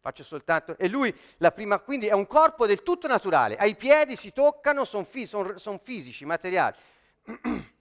Faccio 0.00 0.22
soltanto, 0.22 0.76
e 0.76 0.86
lui 0.88 1.14
la 1.38 1.50
prima, 1.50 1.78
quindi 1.78 2.08
è 2.08 2.12
un 2.12 2.26
corpo 2.26 2.66
del 2.66 2.82
tutto 2.82 3.06
naturale. 3.06 3.56
Ai 3.56 3.74
piedi 3.74 4.16
si 4.16 4.32
toccano, 4.32 4.84
sono 4.84 5.04
fi, 5.04 5.24
son, 5.26 5.58
son 5.58 5.80
fisici, 5.82 6.26
materiali. 6.26 6.76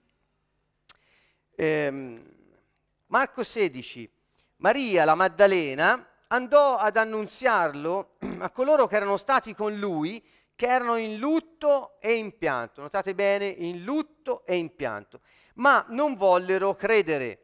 ehm, 1.56 2.32
Marco 3.08 3.44
16, 3.44 4.10
Maria 4.58 5.04
la 5.04 5.16
Maddalena 5.16 6.08
andò 6.34 6.78
ad 6.78 6.98
annunziarlo 6.98 8.16
a 8.40 8.50
coloro 8.50 8.88
che 8.88 8.96
erano 8.96 9.18
stati 9.18 9.54
con 9.54 9.78
lui, 9.78 10.24
che 10.56 10.66
erano 10.66 10.96
in 10.96 11.18
lutto 11.18 12.00
e 12.00 12.16
in 12.16 12.38
pianto. 12.38 12.82
Notate 12.82 13.14
bene, 13.14 13.46
in 13.46 13.84
lutto 13.84 14.44
e 14.46 14.56
in 14.58 14.76
pianto. 14.76 15.22
Ma 15.56 15.86
non 15.90 16.16
vollero 16.16 16.76
credere. 16.76 17.40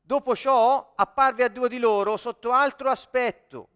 Dopo 0.00 0.34
ciò 0.34 0.92
apparve 0.96 1.44
a 1.44 1.48
due 1.48 1.68
di 1.68 1.78
loro 1.78 2.16
sotto 2.16 2.50
altro 2.50 2.90
aspetto. 2.90 3.68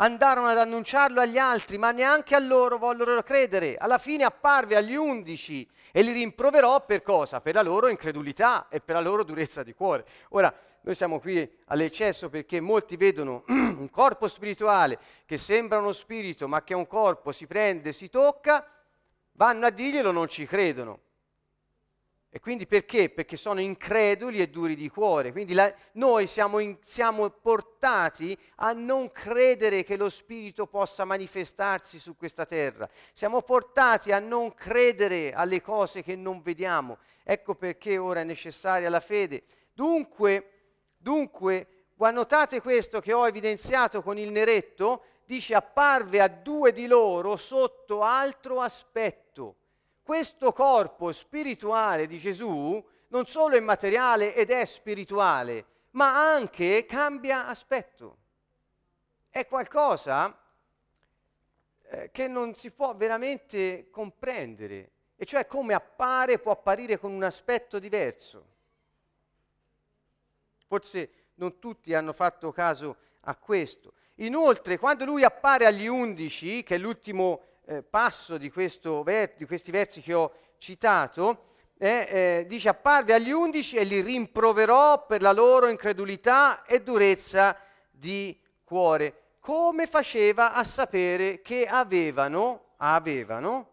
Andarono 0.00 0.46
ad 0.46 0.58
annunciarlo 0.58 1.20
agli 1.20 1.38
altri, 1.38 1.76
ma 1.76 1.90
neanche 1.90 2.36
a 2.36 2.38
loro 2.38 2.78
vollero 2.78 3.20
credere. 3.24 3.76
Alla 3.76 3.98
fine 3.98 4.22
apparve 4.22 4.76
agli 4.76 4.94
undici 4.94 5.68
e 5.90 6.02
li 6.02 6.12
rimproverò 6.12 6.84
per 6.84 7.02
cosa? 7.02 7.40
Per 7.40 7.54
la 7.54 7.62
loro 7.62 7.88
incredulità 7.88 8.68
e 8.68 8.80
per 8.80 8.94
la 8.94 9.00
loro 9.00 9.24
durezza 9.24 9.64
di 9.64 9.74
cuore. 9.74 10.04
Ora, 10.30 10.54
noi 10.82 10.94
siamo 10.94 11.18
qui 11.18 11.50
all'eccesso 11.66 12.28
perché 12.28 12.60
molti 12.60 12.96
vedono 12.96 13.42
un 13.48 13.90
corpo 13.90 14.28
spirituale 14.28 15.00
che 15.26 15.36
sembra 15.36 15.78
uno 15.78 15.90
spirito, 15.90 16.46
ma 16.46 16.62
che 16.62 16.74
è 16.74 16.76
un 16.76 16.86
corpo, 16.86 17.32
si 17.32 17.48
prende, 17.48 17.92
si 17.92 18.08
tocca, 18.08 18.64
vanno 19.32 19.66
a 19.66 19.70
dirglielo, 19.70 20.12
non 20.12 20.28
ci 20.28 20.46
credono. 20.46 21.00
E 22.30 22.40
quindi 22.40 22.66
perché? 22.66 23.08
Perché 23.08 23.36
sono 23.36 23.60
increduli 23.60 24.40
e 24.40 24.48
duri 24.48 24.76
di 24.76 24.90
cuore. 24.90 25.32
Quindi 25.32 25.54
la, 25.54 25.72
noi 25.92 26.26
siamo, 26.26 26.58
in, 26.58 26.76
siamo, 26.82 27.30
portati 27.30 28.36
a 28.56 28.72
non 28.72 29.10
credere 29.12 29.82
che 29.82 29.96
lo 29.96 30.10
Spirito 30.10 30.66
possa 30.66 31.06
manifestarsi 31.06 31.98
su 31.98 32.16
questa 32.16 32.44
terra. 32.44 32.88
Siamo 33.14 33.40
portati 33.40 34.12
a 34.12 34.18
non 34.18 34.52
credere 34.52 35.32
alle 35.32 35.62
cose 35.62 36.02
che 36.02 36.16
non 36.16 36.42
vediamo. 36.42 36.98
Ecco 37.24 37.54
perché 37.54 37.96
ora 37.96 38.20
è 38.20 38.24
necessaria 38.24 38.90
la 38.90 39.00
fede. 39.00 39.44
Dunque, 39.72 40.50
dunque 40.98 41.66
notate 41.96 42.60
questo 42.60 43.00
che 43.00 43.14
ho 43.14 43.26
evidenziato 43.26 44.02
con 44.02 44.18
il 44.18 44.30
neretto? 44.30 45.02
Dice 45.24 45.54
apparve 45.54 46.20
a 46.20 46.28
due 46.28 46.72
di 46.72 46.86
loro 46.86 47.36
sotto 47.36 48.02
altro 48.02 48.60
aspetto 48.60 49.27
questo 50.08 50.54
corpo 50.54 51.12
spirituale 51.12 52.06
di 52.06 52.18
Gesù 52.18 52.82
non 53.08 53.26
solo 53.26 53.56
è 53.56 53.60
materiale 53.60 54.34
ed 54.34 54.48
è 54.48 54.64
spirituale, 54.64 55.66
ma 55.90 56.32
anche 56.32 56.86
cambia 56.86 57.46
aspetto. 57.46 58.16
È 59.28 59.46
qualcosa 59.46 60.34
eh, 61.82 62.08
che 62.10 62.26
non 62.26 62.54
si 62.54 62.70
può 62.70 62.96
veramente 62.96 63.90
comprendere, 63.90 64.90
e 65.14 65.26
cioè 65.26 65.46
come 65.46 65.74
appare 65.74 66.38
può 66.38 66.52
apparire 66.52 66.98
con 66.98 67.12
un 67.12 67.22
aspetto 67.22 67.78
diverso. 67.78 68.46
Forse 70.66 71.10
non 71.34 71.58
tutti 71.58 71.92
hanno 71.92 72.14
fatto 72.14 72.50
caso 72.50 72.96
a 73.20 73.36
questo. 73.36 73.92
Inoltre, 74.14 74.78
quando 74.78 75.04
lui 75.04 75.22
appare 75.22 75.66
agli 75.66 75.86
undici, 75.86 76.62
che 76.62 76.76
è 76.76 76.78
l'ultimo 76.78 77.42
eh, 77.68 77.82
passo 77.82 78.38
di, 78.38 78.48
ver- 78.48 79.36
di, 79.36 79.44
questi 79.44 79.70
versi 79.70 80.00
che 80.00 80.14
ho 80.14 80.32
citato, 80.56 81.44
eh, 81.76 82.06
eh, 82.08 82.44
dice 82.48 82.70
apparve 82.70 83.12
agli 83.12 83.30
undici 83.30 83.76
e 83.76 83.84
li 83.84 84.00
rimproverò 84.00 85.04
per 85.04 85.20
la 85.20 85.32
loro 85.32 85.68
incredulità 85.68 86.64
e 86.64 86.82
durezza 86.82 87.56
di 87.90 88.40
cuore. 88.64 89.36
Come 89.38 89.86
faceva 89.86 90.54
a 90.54 90.64
sapere 90.64 91.42
che 91.42 91.66
avevano, 91.66 92.72
avevano 92.78 93.72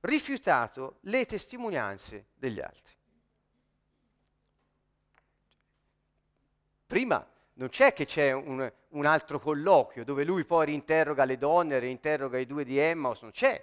rifiutato 0.00 0.98
le 1.02 1.26
testimonianze 1.26 2.26
degli 2.34 2.60
altri. 2.60 2.92
Prima 6.86 7.24
non 7.54 7.68
c'è 7.68 7.92
che 7.92 8.04
c'è 8.04 8.32
un, 8.32 8.70
un, 8.88 9.06
altro 9.06 9.38
colloquio 9.38 10.04
dove 10.04 10.24
lui 10.24 10.44
poi 10.44 10.66
rinterroga 10.66 11.24
le 11.24 11.38
donne, 11.38 11.78
rinterroga 11.78 12.38
i 12.38 12.46
due 12.46 12.64
di 12.64 12.78
Emmaus, 12.78 13.22
non 13.22 13.30
c'è. 13.30 13.62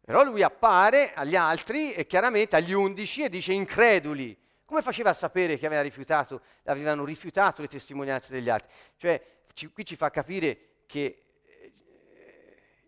Però 0.00 0.22
lui 0.24 0.42
appare 0.42 1.12
agli 1.12 1.36
altri 1.36 1.92
e 1.92 2.06
chiaramente 2.06 2.56
agli 2.56 2.72
undici 2.72 3.24
e 3.24 3.28
dice 3.28 3.52
increduli. 3.52 4.38
Come 4.64 4.82
faceva 4.82 5.10
a 5.10 5.14
sapere 5.14 5.58
che 5.58 5.82
rifiutato, 5.82 6.42
avevano 6.64 7.04
rifiutato 7.04 7.60
le 7.60 7.68
testimonianze 7.68 8.32
degli 8.32 8.48
altri? 8.48 8.72
Cioè, 8.96 9.22
ci, 9.52 9.66
qui 9.68 9.84
ci 9.84 9.96
fa 9.96 10.10
capire 10.10 10.58
che 10.86 11.22
eh, 11.44 11.72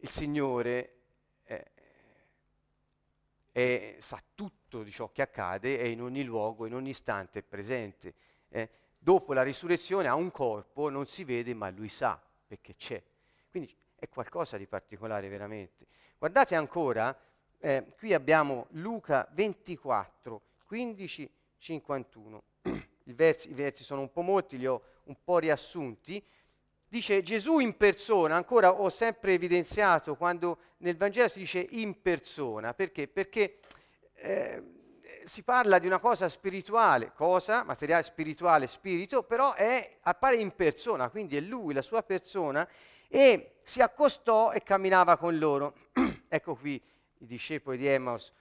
il 0.00 0.09
Signore 0.09 0.94
eh, 1.44 1.64
eh, 3.53 3.96
sa 3.98 4.22
tutto 4.35 4.83
di 4.83 4.90
ciò 4.90 5.11
che 5.11 5.22
accade 5.22 5.79
e 5.79 5.90
in 5.90 6.00
ogni 6.00 6.24
luogo, 6.24 6.66
in 6.66 6.74
ogni 6.74 6.90
istante 6.90 7.40
è 7.40 7.42
presente. 7.42 8.14
Eh 8.48 8.70
dopo 9.04 9.34
la 9.34 9.42
risurrezione 9.42 10.08
ha 10.08 10.14
un 10.14 10.30
corpo, 10.30 10.88
non 10.88 11.06
si 11.06 11.24
vede, 11.24 11.52
ma 11.52 11.68
lui 11.68 11.90
sa 11.90 12.18
perché 12.46 12.74
c'è. 12.74 13.02
Quindi 13.50 13.76
è 13.96 14.08
qualcosa 14.08 14.56
di 14.56 14.66
particolare 14.66 15.28
veramente. 15.28 15.86
Guardate 16.18 16.54
ancora, 16.54 17.14
eh, 17.58 17.84
qui 17.98 18.14
abbiamo 18.14 18.66
Luca 18.70 19.28
24, 19.32 20.40
15, 20.64 21.30
51. 21.58 22.42
Versi, 23.06 23.50
I 23.50 23.52
versi 23.52 23.84
sono 23.84 24.00
un 24.00 24.10
po' 24.10 24.22
molti, 24.22 24.56
li 24.56 24.66
ho 24.66 24.82
un 25.04 25.16
po' 25.22 25.36
riassunti. 25.36 26.24
Dice 26.88 27.22
Gesù 27.22 27.58
in 27.58 27.76
persona, 27.76 28.36
ancora 28.36 28.72
ho 28.72 28.88
sempre 28.88 29.34
evidenziato 29.34 30.16
quando 30.16 30.58
nel 30.78 30.96
Vangelo 30.96 31.28
si 31.28 31.40
dice 31.40 31.58
in 31.72 32.00
persona, 32.00 32.72
perché? 32.72 33.06
Perché 33.06 33.58
eh, 34.14 34.73
si 35.24 35.42
parla 35.42 35.78
di 35.78 35.86
una 35.86 35.98
cosa 35.98 36.28
spirituale, 36.28 37.12
cosa, 37.14 37.64
materiale 37.64 38.02
spirituale, 38.02 38.66
spirito, 38.66 39.22
però 39.22 39.54
è, 39.54 39.98
appare 40.02 40.36
in 40.36 40.54
persona, 40.54 41.08
quindi 41.10 41.36
è 41.36 41.40
lui, 41.40 41.74
la 41.74 41.82
sua 41.82 42.02
persona, 42.02 42.66
e 43.08 43.56
si 43.62 43.80
accostò 43.80 44.52
e 44.52 44.62
camminava 44.62 45.16
con 45.16 45.38
loro. 45.38 45.74
ecco 46.28 46.54
qui 46.54 46.80
i 47.18 47.26
discepoli 47.26 47.76
di 47.76 47.86
Emmaus, 47.86 48.32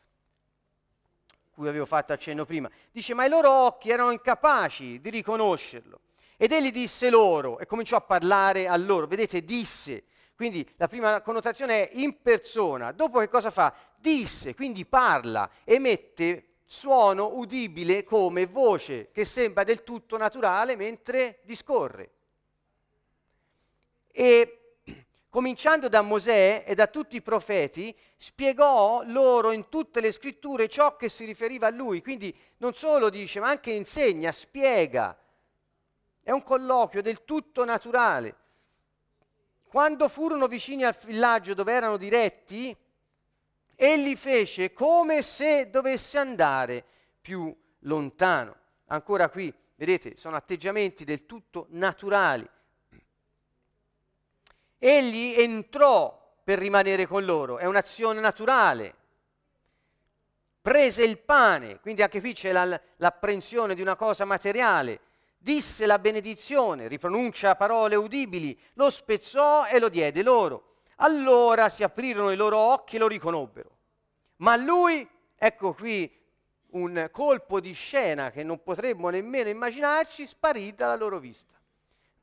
cui 1.51 1.67
avevo 1.67 1.85
fatto 1.85 2.13
accenno 2.13 2.45
prima. 2.45 2.69
Dice, 2.91 3.13
ma 3.13 3.25
i 3.25 3.29
loro 3.29 3.49
occhi 3.49 3.89
erano 3.89 4.11
incapaci 4.11 4.99
di 4.99 5.09
riconoscerlo. 5.09 6.01
Ed 6.37 6.51
egli 6.51 6.71
disse 6.71 7.09
loro, 7.09 7.59
e 7.59 7.65
cominciò 7.65 7.95
a 7.95 8.01
parlare 8.01 8.67
a 8.67 8.75
loro, 8.75 9.07
vedete, 9.07 9.43
disse, 9.43 10.05
quindi 10.35 10.67
la 10.77 10.87
prima 10.87 11.21
connotazione 11.21 11.87
è 11.89 11.99
in 11.99 12.21
persona. 12.21 12.91
Dopo 12.91 13.19
che 13.19 13.29
cosa 13.29 13.51
fa? 13.51 13.73
Disse, 13.95 14.55
quindi 14.55 14.85
parla, 14.85 15.49
emette 15.63 16.52
suono 16.73 17.35
udibile 17.35 18.03
come 18.03 18.47
voce 18.47 19.11
che 19.11 19.25
sembra 19.25 19.63
del 19.63 19.83
tutto 19.83 20.17
naturale 20.17 20.75
mentre 20.75 21.41
discorre. 21.43 22.09
E 24.11 24.77
cominciando 25.29 25.87
da 25.87 26.01
Mosè 26.01 26.63
e 26.65 26.73
da 26.73 26.87
tutti 26.87 27.15
i 27.15 27.21
profeti, 27.21 27.95
spiegò 28.17 29.03
loro 29.05 29.51
in 29.51 29.69
tutte 29.69 30.01
le 30.01 30.11
scritture 30.11 30.67
ciò 30.67 30.95
che 30.95 31.09
si 31.09 31.25
riferiva 31.25 31.67
a 31.67 31.69
lui. 31.69 32.01
Quindi 32.01 32.35
non 32.57 32.73
solo 32.73 33.11
dice, 33.11 33.39
ma 33.39 33.49
anche 33.49 33.71
insegna, 33.71 34.31
spiega. 34.31 35.15
È 36.23 36.31
un 36.31 36.41
colloquio 36.41 37.03
del 37.03 37.23
tutto 37.23 37.63
naturale. 37.65 38.35
Quando 39.65 40.09
furono 40.09 40.47
vicini 40.47 40.83
al 40.83 40.97
villaggio 40.99 41.53
dove 41.53 41.71
erano 41.71 41.97
diretti, 41.97 42.75
egli 43.75 44.15
fece 44.15 44.73
come 44.73 45.21
se 45.21 45.69
dovesse 45.69 46.17
andare 46.17 46.83
più 47.21 47.55
lontano. 47.79 48.55
Ancora 48.87 49.29
qui, 49.29 49.53
vedete, 49.75 50.15
sono 50.15 50.35
atteggiamenti 50.35 51.03
del 51.03 51.25
tutto 51.25 51.67
naturali. 51.69 52.47
Egli 54.77 55.35
entrò 55.37 56.21
per 56.43 56.59
rimanere 56.59 57.07
con 57.07 57.23
loro, 57.23 57.57
è 57.57 57.65
un'azione 57.65 58.19
naturale. 58.19 58.95
Prese 60.61 61.03
il 61.03 61.17
pane, 61.19 61.79
quindi 61.79 62.01
anche 62.01 62.19
qui 62.19 62.33
c'è 62.33 62.51
la, 62.51 62.79
l'apprensione 62.97 63.75
di 63.75 63.81
una 63.81 63.95
cosa 63.95 64.25
materiale. 64.25 64.99
Disse 65.37 65.85
la 65.85 65.99
benedizione, 65.99 66.87
ripronuncia 66.87 67.55
parole 67.55 67.95
udibili, 67.95 68.57
lo 68.75 68.89
spezzò 68.89 69.65
e 69.65 69.79
lo 69.79 69.89
diede 69.89 70.21
loro. 70.21 70.72
Allora 71.03 71.67
si 71.67 71.83
aprirono 71.83 72.31
i 72.31 72.35
loro 72.37 72.57
occhi 72.57 72.95
e 72.95 72.99
lo 72.99 73.07
riconobbero. 73.07 73.71
Ma 74.37 74.55
lui, 74.55 75.07
ecco 75.35 75.73
qui 75.73 76.09
un 76.71 77.09
colpo 77.11 77.59
di 77.59 77.73
scena 77.73 78.31
che 78.31 78.43
non 78.43 78.63
potremmo 78.63 79.09
nemmeno 79.09 79.49
immaginarci, 79.49 80.25
sparì 80.25 80.73
dalla 80.73 80.95
loro 80.95 81.19
vista. 81.19 81.53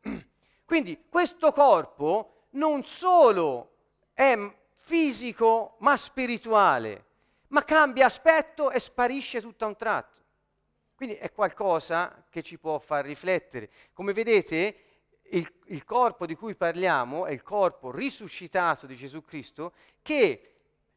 Quindi 0.64 1.04
questo 1.08 1.52
corpo 1.52 2.46
non 2.52 2.82
solo 2.84 3.72
è 4.14 4.36
fisico 4.72 5.76
ma 5.80 5.96
spirituale, 5.96 7.04
ma 7.48 7.62
cambia 7.64 8.06
aspetto 8.06 8.70
e 8.70 8.80
sparisce 8.80 9.42
tutto 9.42 9.66
a 9.66 9.68
un 9.68 9.76
tratto. 9.76 10.18
Quindi 10.94 11.16
è 11.16 11.30
qualcosa 11.32 12.24
che 12.30 12.42
ci 12.42 12.58
può 12.58 12.78
far 12.78 13.04
riflettere. 13.04 13.70
Come 13.92 14.12
vedete, 14.12 14.89
il, 15.30 15.52
il, 15.66 15.84
corpo 15.84 16.26
di 16.26 16.34
cui 16.34 16.54
parliamo 16.54 17.26
è 17.26 17.32
il 17.32 17.42
corpo 17.42 17.90
risuscitato 17.90 18.86
di 18.86 18.96
Gesù 18.96 19.22
Cristo 19.22 19.72
che 20.02 20.50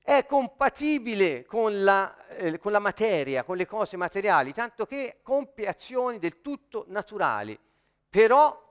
è 0.04 0.26
compatibile 0.26 1.46
con 1.46 1.84
la, 1.84 2.28
eh, 2.28 2.58
con 2.58 2.72
la, 2.74 2.80
materia, 2.80 3.44
con 3.44 3.56
le 3.56 3.66
cose 3.66 3.96
materiali, 3.96 4.52
tanto 4.52 4.86
che 4.86 5.20
compie 5.22 5.68
azioni 5.68 6.20
del 6.20 6.42
tutto 6.42 6.86
naturali, 6.90 7.58
però 8.10 8.62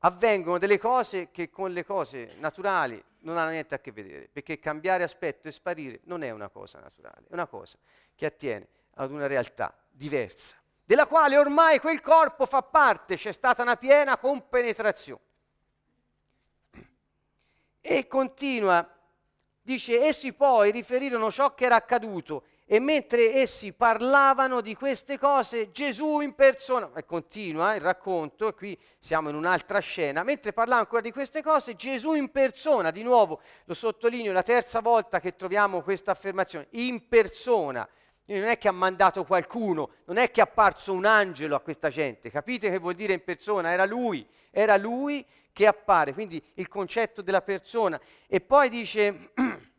avvengono 0.00 0.58
delle 0.58 0.78
cose 0.78 1.30
che 1.30 1.48
con 1.48 1.72
le 1.72 1.84
cose 1.84 2.34
naturali 2.38 3.02
non 3.20 3.38
hanno 3.38 3.50
niente 3.50 3.74
a 3.74 3.78
che 3.78 3.90
vedere, 3.90 4.28
perché 4.30 4.58
cambiare 4.58 5.02
aspetto 5.02 5.48
e 5.48 5.50
sparire 5.50 6.00
non 6.04 6.22
è 6.22 6.30
una 6.30 6.48
cosa 6.48 6.78
naturale, 6.78 7.26
è 7.28 7.32
una 7.32 7.46
cosa 7.46 7.78
che 8.14 8.26
attiene 8.26 8.68
ad 8.94 9.10
una 9.10 9.26
realtà 9.26 9.74
diversa, 9.90 10.56
della 10.90 11.06
quale 11.06 11.38
ormai 11.38 11.78
quel 11.78 12.00
corpo 12.00 12.46
fa 12.46 12.62
parte, 12.62 13.14
c'è 13.14 13.30
stata 13.30 13.62
una 13.62 13.76
piena 13.76 14.18
compenetrazione. 14.18 15.20
E 17.80 18.08
continua 18.08 18.84
Dice, 19.62 20.00
essi 20.00 20.32
poi 20.32 20.72
riferirono 20.72 21.30
ciò 21.30 21.54
che 21.54 21.66
era 21.66 21.76
accaduto 21.76 22.44
e 22.64 22.80
mentre 22.80 23.34
essi 23.34 23.72
parlavano 23.72 24.60
di 24.60 24.74
queste 24.74 25.16
cose, 25.16 25.70
Gesù 25.70 26.20
in 26.20 26.34
persona, 26.34 26.90
e 26.96 27.04
continua 27.04 27.74
il 27.74 27.80
racconto, 27.80 28.48
e 28.48 28.54
qui 28.54 28.78
siamo 28.98 29.28
in 29.28 29.36
un'altra 29.36 29.78
scena, 29.78 30.24
mentre 30.24 30.52
parlavano 30.52 30.86
ancora 30.86 31.02
di 31.02 31.12
queste 31.12 31.42
cose, 31.42 31.76
Gesù 31.76 32.14
in 32.14 32.30
persona, 32.30 32.90
di 32.90 33.02
nuovo 33.02 33.42
lo 33.64 33.74
sottolineo, 33.74 34.32
la 34.32 34.42
terza 34.42 34.80
volta 34.80 35.20
che 35.20 35.36
troviamo 35.36 35.82
questa 35.82 36.12
affermazione, 36.12 36.66
in 36.70 37.06
persona, 37.06 37.88
non 38.38 38.48
è 38.48 38.58
che 38.58 38.68
ha 38.68 38.72
mandato 38.72 39.24
qualcuno, 39.24 39.90
non 40.04 40.16
è 40.16 40.30
che 40.30 40.40
è 40.40 40.44
apparso 40.44 40.92
un 40.92 41.04
angelo 41.04 41.56
a 41.56 41.60
questa 41.60 41.90
gente, 41.90 42.30
capite 42.30 42.70
che 42.70 42.78
vuol 42.78 42.94
dire 42.94 43.14
in 43.14 43.24
persona? 43.24 43.72
Era 43.72 43.84
lui, 43.84 44.26
era 44.50 44.76
lui 44.76 45.26
che 45.52 45.66
appare, 45.66 46.12
quindi 46.12 46.42
il 46.54 46.68
concetto 46.68 47.22
della 47.22 47.42
persona. 47.42 48.00
E 48.26 48.40
poi 48.40 48.68
dice, 48.68 49.32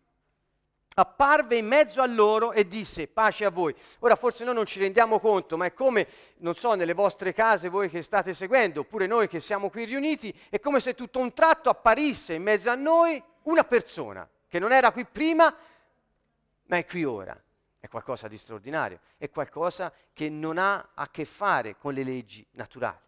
apparve 0.96 1.56
in 1.56 1.66
mezzo 1.66 2.02
a 2.02 2.06
loro 2.06 2.52
e 2.52 2.68
disse 2.68 3.08
pace 3.08 3.46
a 3.46 3.50
voi. 3.50 3.74
Ora 4.00 4.16
forse 4.16 4.44
noi 4.44 4.54
non 4.54 4.66
ci 4.66 4.80
rendiamo 4.80 5.20
conto, 5.20 5.56
ma 5.56 5.66
è 5.66 5.74
come, 5.74 6.08
non 6.38 6.56
so, 6.56 6.74
nelle 6.74 6.94
vostre 6.94 7.34
case 7.34 7.70
voi 7.70 7.90
che 7.90 8.02
state 8.02 8.34
seguendo, 8.34 8.82
oppure 8.82 9.08
noi 9.08 9.28
che 9.28 9.40
siamo 9.40 9.70
qui 9.70 9.86
riuniti, 9.86 10.38
è 10.50 10.60
come 10.60 10.80
se 10.80 10.94
tutto 10.94 11.20
un 11.20 11.34
tratto 11.34 11.70
apparisse 11.70 12.34
in 12.34 12.44
mezzo 12.44 12.70
a 12.70 12.76
noi 12.76 13.22
una 13.44 13.64
persona 13.64 14.28
che 14.48 14.60
non 14.60 14.74
era 14.74 14.92
qui 14.92 15.06
prima, 15.06 15.56
ma 16.66 16.78
è 16.78 16.86
qui 16.86 17.04
ora. 17.06 17.42
È 17.82 17.88
qualcosa 17.88 18.28
di 18.28 18.38
straordinario, 18.38 19.00
è 19.18 19.32
qualcosa 19.32 19.92
che 20.14 20.30
non 20.30 20.60
ha 20.60 20.92
a 20.94 21.10
che 21.10 21.26
fare 21.26 21.76
con 21.78 21.96
le 21.96 22.04
leggi 22.04 22.46
naturali. 22.52 23.00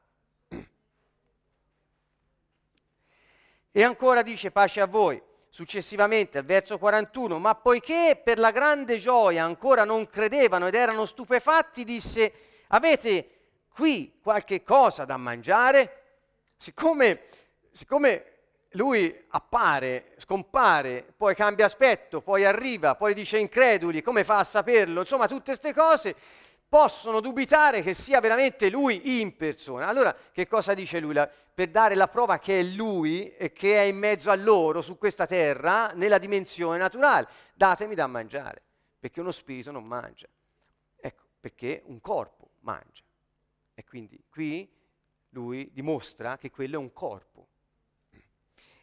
E 3.71 3.83
ancora 3.83 4.23
dice 4.23 4.49
pace 4.49 4.81
a 4.81 4.87
voi. 4.87 5.21
Successivamente 5.49 6.39
al 6.39 6.45
verso 6.45 6.79
41, 6.79 7.37
ma 7.37 7.53
poiché 7.53 8.19
per 8.23 8.39
la 8.39 8.49
grande 8.49 8.97
gioia 8.97 9.43
ancora 9.43 9.83
non 9.83 10.09
credevano 10.09 10.65
ed 10.65 10.73
erano 10.73 11.05
stupefatti, 11.05 11.83
disse, 11.83 12.33
avete 12.69 13.29
qui 13.71 14.19
qualche 14.23 14.63
cosa 14.63 15.05
da 15.05 15.17
mangiare? 15.17 16.01
Siccome, 16.57 17.21
siccome 17.71 18.32
lui 18.73 19.25
appare, 19.29 20.13
scompare, 20.17 21.13
poi 21.15 21.35
cambia 21.35 21.65
aspetto, 21.65 22.21
poi 22.21 22.45
arriva, 22.45 22.95
poi 22.95 23.13
dice 23.13 23.37
increduli, 23.37 24.01
come 24.01 24.23
fa 24.23 24.39
a 24.39 24.43
saperlo? 24.43 25.01
Insomma, 25.01 25.27
tutte 25.27 25.57
queste 25.57 25.73
cose 25.73 26.15
possono 26.67 27.19
dubitare 27.19 27.81
che 27.81 27.93
sia 27.93 28.19
veramente 28.19 28.69
lui 28.69 29.19
in 29.21 29.35
persona. 29.35 29.87
Allora, 29.87 30.15
che 30.31 30.47
cosa 30.47 30.73
dice 30.73 30.99
lui? 30.99 31.13
per 31.53 31.69
dare 31.69 31.93
la 31.93 32.07
prova 32.07 32.39
che 32.39 32.59
è 32.59 32.63
lui 32.63 33.31
e 33.35 33.53
che 33.53 33.75
è 33.75 33.81
in 33.81 33.97
mezzo 33.97 34.31
a 34.31 34.35
loro 34.35 34.81
su 34.81 34.97
questa 34.97 35.27
terra, 35.27 35.91
nella 35.93 36.17
dimensione 36.17 36.79
naturale. 36.79 37.27
Datemi 37.53 37.93
da 37.93 38.07
mangiare, 38.07 38.61
perché 38.99 39.19
uno 39.19 39.29
spirito 39.29 39.69
non 39.69 39.85
mangia. 39.85 40.27
Ecco, 40.95 41.23
perché 41.39 41.83
un 41.85 42.01
corpo 42.01 42.49
mangia. 42.61 43.03
E 43.75 43.83
quindi 43.83 44.19
qui 44.29 44.67
lui 45.29 45.69
dimostra 45.71 46.37
che 46.37 46.49
quello 46.49 46.75
è 46.75 46.79
un 46.79 46.91
corpo. 46.91 47.47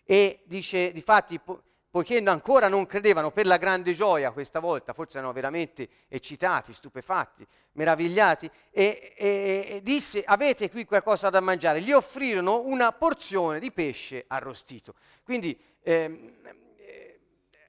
E 0.04 0.42
dice, 0.46 0.92
difatti, 0.92 1.38
po- 1.38 1.62
poiché 1.90 2.22
ancora 2.24 2.68
non 2.68 2.86
credevano 2.86 3.32
per 3.32 3.46
la 3.46 3.56
grande 3.56 3.94
gioia 3.94 4.30
questa 4.30 4.60
volta, 4.60 4.92
forse 4.92 5.18
erano 5.18 5.32
veramente 5.32 5.88
eccitati, 6.08 6.72
stupefatti, 6.72 7.44
meravigliati, 7.72 8.48
e, 8.70 9.14
e, 9.16 9.66
e 9.68 9.82
disse, 9.82 10.22
avete 10.24 10.70
qui 10.70 10.84
qualcosa 10.84 11.30
da 11.30 11.40
mangiare? 11.40 11.80
Gli 11.80 11.92
offrirono 11.92 12.60
una 12.60 12.92
porzione 12.92 13.58
di 13.58 13.72
pesce 13.72 14.24
arrostito. 14.28 14.94
Quindi 15.24 15.58
ehm, 15.82 16.32
eh, 16.76 17.20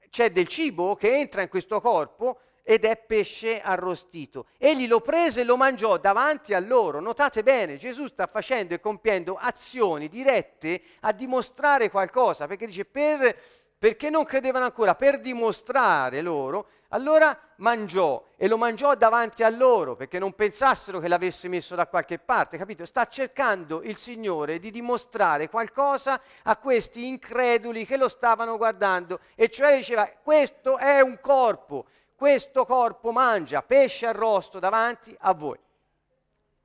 c'è 0.08 0.30
del 0.30 0.46
cibo 0.46 0.94
che 0.94 1.18
entra 1.18 1.42
in 1.42 1.48
questo 1.48 1.80
corpo 1.80 2.38
ed 2.62 2.84
è 2.84 2.96
pesce 2.96 3.60
arrostito. 3.60 4.46
Egli 4.58 4.86
lo 4.86 5.00
prese 5.00 5.40
e 5.40 5.44
lo 5.44 5.56
mangiò 5.56 5.98
davanti 5.98 6.54
a 6.54 6.60
loro. 6.60 7.00
Notate 7.00 7.42
bene, 7.42 7.76
Gesù 7.76 8.06
sta 8.06 8.26
facendo 8.26 8.74
e 8.74 8.80
compiendo 8.80 9.36
azioni 9.40 10.08
dirette 10.08 10.80
a 11.00 11.12
dimostrare 11.12 11.90
qualcosa, 11.90 12.46
perché 12.46 12.66
dice 12.66 12.84
per, 12.84 13.36
perché 13.76 14.10
non 14.10 14.24
credevano 14.24 14.64
ancora, 14.64 14.94
per 14.94 15.18
dimostrare 15.18 16.20
loro, 16.20 16.68
allora 16.92 17.36
mangiò 17.56 18.22
e 18.36 18.46
lo 18.46 18.58
mangiò 18.58 18.94
davanti 18.94 19.42
a 19.42 19.48
loro, 19.48 19.96
perché 19.96 20.18
non 20.18 20.34
pensassero 20.34 21.00
che 21.00 21.08
l'avesse 21.08 21.48
messo 21.48 21.74
da 21.74 21.86
qualche 21.86 22.18
parte, 22.18 22.58
capito? 22.58 22.84
Sta 22.84 23.06
cercando 23.06 23.82
il 23.82 23.96
Signore 23.96 24.58
di 24.58 24.70
dimostrare 24.70 25.48
qualcosa 25.48 26.20
a 26.42 26.56
questi 26.58 27.08
increduli 27.08 27.86
che 27.86 27.96
lo 27.96 28.08
stavano 28.08 28.56
guardando, 28.56 29.20
e 29.34 29.48
cioè 29.48 29.76
diceva, 29.78 30.08
questo 30.22 30.76
è 30.76 31.00
un 31.00 31.18
corpo 31.20 31.86
questo 32.22 32.64
corpo 32.64 33.10
mangia 33.10 33.62
pesce 33.62 34.06
arrosto 34.06 34.60
davanti 34.60 35.12
a 35.22 35.34
voi. 35.34 35.58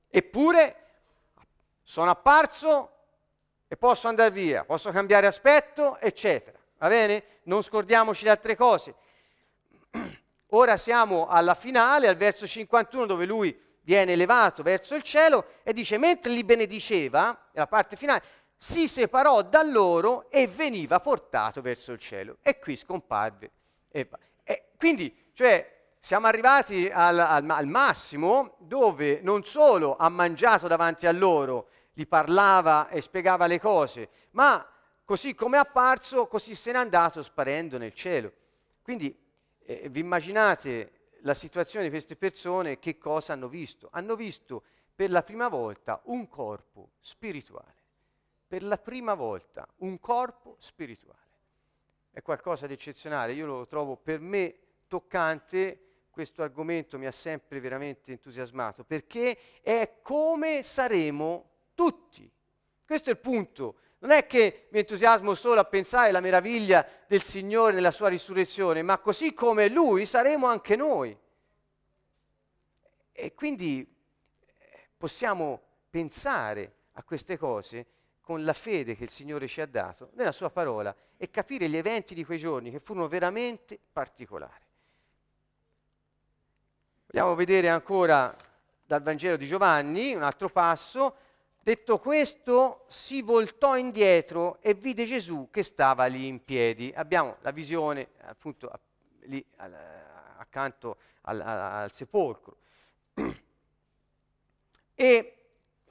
Eppure 0.07 0.75
sono 1.81 2.11
apparso 2.11 2.91
e 3.67 3.75
posso 3.75 4.07
andare 4.07 4.29
via, 4.29 4.65
posso 4.65 4.91
cambiare 4.91 5.25
aspetto, 5.25 5.97
eccetera. 5.97 6.59
Va 6.77 6.87
bene? 6.89 7.23
Non 7.45 7.63
scordiamoci 7.63 8.23
le 8.23 8.29
altre 8.29 8.55
cose. 8.55 8.93
Ora 10.49 10.77
siamo 10.77 11.25
alla 11.25 11.55
finale, 11.55 12.07
al 12.07 12.17
verso 12.17 12.45
51, 12.45 13.07
dove 13.07 13.25
lui 13.25 13.59
viene 13.81 14.11
elevato 14.11 14.61
verso 14.61 14.93
il 14.93 15.01
cielo 15.01 15.43
e 15.63 15.73
dice, 15.73 15.97
mentre 15.97 16.33
li 16.33 16.43
benediceva, 16.43 17.35
la 17.53 17.65
parte 17.65 17.95
finale, 17.95 18.21
si 18.55 18.87
separò 18.87 19.41
da 19.41 19.63
loro 19.63 20.29
e 20.29 20.45
veniva 20.45 20.99
portato 20.99 21.61
verso 21.61 21.93
il 21.93 21.99
cielo. 21.99 22.37
E 22.43 22.59
qui 22.59 22.75
scomparve. 22.75 23.49
E, 23.89 24.07
e 24.43 24.65
quindi 24.77 25.25
cioè, 25.37 25.71
siamo 25.99 26.25
arrivati 26.25 26.89
al, 26.91 27.19
al, 27.19 27.47
al, 27.47 27.67
massimo 27.67 28.55
dove 28.57 29.21
non 29.21 29.43
solo 29.43 29.95
ha 29.95 30.09
mangiato 30.09 30.67
davanti 30.67 31.05
a 31.05 31.11
loro, 31.11 31.67
gli 31.93 32.07
parlava 32.07 32.87
e 32.89 33.01
spiegava 33.01 33.45
le 33.45 33.59
cose, 33.59 34.09
ma 34.31 34.67
così 35.05 35.35
come 35.35 35.57
è 35.57 35.59
apparso, 35.59 36.25
così 36.25 36.55
se 36.55 36.71
n'è 36.71 36.79
andato 36.79 37.21
sparendo 37.21 37.77
nel 37.77 37.93
cielo. 37.93 38.31
Quindi 38.81 39.15
eh, 39.59 39.89
vi 39.89 39.99
immaginate 39.99 41.11
la 41.19 41.35
situazione 41.35 41.85
di 41.85 41.91
queste 41.91 42.15
persone, 42.15 42.79
che 42.79 42.97
cosa 42.97 43.33
hanno 43.33 43.47
visto? 43.47 43.89
Hanno 43.91 44.15
visto 44.15 44.63
per 44.95 45.11
la 45.11 45.21
prima 45.21 45.49
volta 45.49 46.01
un 46.05 46.27
corpo 46.27 46.93
spirituale. 46.99 47.75
Per 48.47 48.63
la 48.63 48.79
prima 48.79 49.13
volta 49.13 49.67
un 49.81 49.99
corpo 49.99 50.55
spirituale. 50.57 51.25
È 52.09 52.23
qualcosa 52.23 52.65
di 52.65 52.73
eccezionale, 52.73 53.33
io 53.33 53.45
lo 53.45 53.67
trovo 53.67 53.97
per 53.97 54.19
me 54.19 54.61
toccante, 54.87 55.87
questo 56.09 56.41
argomento 56.41 56.97
mi 56.97 57.05
ha 57.05 57.11
sempre 57.11 57.59
veramente 57.59 58.11
entusiasmato, 58.11 58.83
perché 58.83 59.37
è 59.61 59.99
come 60.01 60.63
saremo 60.63 61.49
tutti. 61.75 62.29
Questo 62.85 63.09
è 63.09 63.13
il 63.13 63.19
punto. 63.19 63.75
Non 63.99 64.11
è 64.11 64.25
che 64.25 64.67
mi 64.71 64.79
entusiasmo 64.79 65.33
solo 65.33 65.59
a 65.59 65.65
pensare 65.65 66.09
alla 66.09 66.19
meraviglia 66.19 66.87
del 67.07 67.21
Signore 67.21 67.73
nella 67.73 67.91
sua 67.91 68.07
risurrezione, 68.07 68.81
ma 68.81 68.97
così 68.99 69.33
come 69.33 69.69
Lui 69.69 70.05
saremo 70.05 70.47
anche 70.47 70.75
noi. 70.75 71.15
E 73.11 73.33
quindi 73.33 73.81
eh, 73.81 74.89
possiamo 74.95 75.61
pensare 75.89 76.73
a 76.93 77.03
queste 77.03 77.37
cose 77.37 77.85
con 78.21 78.43
la 78.43 78.53
fede 78.53 78.95
che 78.95 79.05
il 79.05 79.09
Signore 79.09 79.47
ci 79.47 79.61
ha 79.61 79.65
dato 79.65 80.11
nella 80.13 80.31
sua 80.31 80.49
parola 80.49 80.95
e 81.15 81.29
capire 81.29 81.69
gli 81.69 81.77
eventi 81.77 82.13
di 82.13 82.23
quei 82.23 82.37
giorni 82.37 82.71
che 82.71 82.79
furono 82.79 83.07
veramente 83.07 83.79
particolari. 83.91 84.66
Vogliamo 87.09 87.35
vedere 87.35 87.69
ancora 87.69 88.35
dal 88.85 89.01
Vangelo 89.01 89.37
di 89.37 89.47
Giovanni 89.47 90.13
un 90.13 90.23
altro 90.23 90.49
passo. 90.49 91.15
Detto 91.61 91.99
questo, 91.99 92.83
si 92.89 93.21
voltò 93.21 93.77
indietro 93.77 94.57
e 94.59 94.73
vide 94.73 95.05
Gesù 95.05 95.47
che 95.49 95.63
stava 95.63 96.05
lì 96.07 96.27
in 96.27 96.43
piedi. 96.43 96.91
Abbiamo 96.93 97.37
la 97.43 97.51
visione 97.51 98.09
appunto 98.23 98.69
lì 99.21 99.43
accanto 99.55 100.97
al, 101.21 101.39
al, 101.39 101.59
al 101.59 101.91
sepolcro. 101.93 102.57
E 104.99 105.33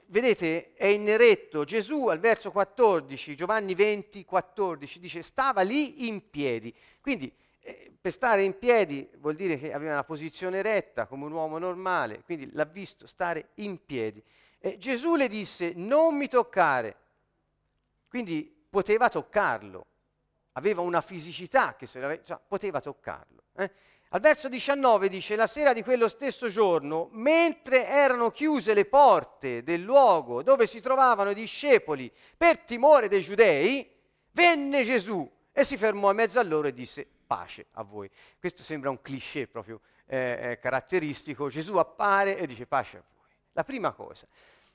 vedete, 0.07 0.73
è 0.73 0.87
in 0.87 1.07
eretto 1.07 1.63
Gesù 1.63 2.07
al 2.07 2.19
verso 2.19 2.51
14, 2.51 3.37
Giovanni 3.37 3.73
20, 3.73 4.25
14, 4.25 4.99
dice 4.99 5.21
stava 5.21 5.61
lì 5.61 6.09
in 6.09 6.29
piedi. 6.29 6.75
Quindi 6.99 7.33
eh, 7.67 7.91
per 7.99 8.13
stare 8.13 8.43
in 8.43 8.57
piedi 8.57 9.09
vuol 9.17 9.35
dire 9.35 9.59
che 9.59 9.73
aveva 9.73 9.91
una 9.91 10.05
posizione 10.05 10.61
retta 10.61 11.05
come 11.05 11.25
un 11.25 11.33
uomo 11.33 11.57
normale, 11.57 12.23
quindi 12.23 12.49
l'ha 12.53 12.63
visto 12.63 13.05
stare 13.05 13.49
in 13.55 13.83
piedi. 13.85 14.23
E 14.57 14.77
Gesù 14.77 15.15
le 15.15 15.27
disse 15.27 15.73
non 15.75 16.15
mi 16.15 16.29
toccare, 16.29 16.95
quindi 18.07 18.49
poteva 18.69 19.09
toccarlo, 19.09 19.85
aveva 20.53 20.81
una 20.81 21.01
fisicità 21.01 21.75
che 21.75 21.87
se 21.87 21.99
l'aveva, 21.99 22.23
cioè, 22.23 22.39
poteva 22.47 22.79
toccarlo. 22.79 23.43
Eh? 23.57 23.69
Al 24.11 24.21
verso 24.21 24.47
19 24.47 25.09
dice, 25.09 25.35
la 25.35 25.45
sera 25.45 25.73
di 25.73 25.83
quello 25.83 26.07
stesso 26.07 26.47
giorno, 26.47 27.09
mentre 27.11 27.85
erano 27.85 28.31
chiuse 28.31 28.73
le 28.73 28.85
porte 28.85 29.61
del 29.63 29.81
luogo 29.81 30.41
dove 30.41 30.65
si 30.67 30.79
trovavano 30.79 31.31
i 31.31 31.35
discepoli 31.35 32.09
per 32.37 32.59
timore 32.59 33.09
dei 33.09 33.21
giudei, 33.21 33.91
venne 34.31 34.85
Gesù 34.85 35.29
e 35.51 35.65
si 35.65 35.75
fermò 35.75 36.11
in 36.11 36.15
mezzo 36.15 36.39
a 36.39 36.43
loro 36.43 36.69
e 36.69 36.73
disse, 36.73 37.07
pace 37.27 37.67
a 37.73 37.83
voi. 37.83 38.09
Questo 38.39 38.63
sembra 38.63 38.89
un 38.89 39.01
cliché 39.01 39.47
proprio 39.47 39.81
eh, 40.07 40.39
eh, 40.41 40.59
caratteristico. 40.59 41.49
Gesù 41.49 41.75
appare 41.75 42.37
e 42.37 42.47
dice 42.47 42.65
pace 42.65 42.97
a 42.97 43.03
voi. 43.05 43.27
La 43.51 43.63
prima 43.63 43.91
cosa. 43.91 44.27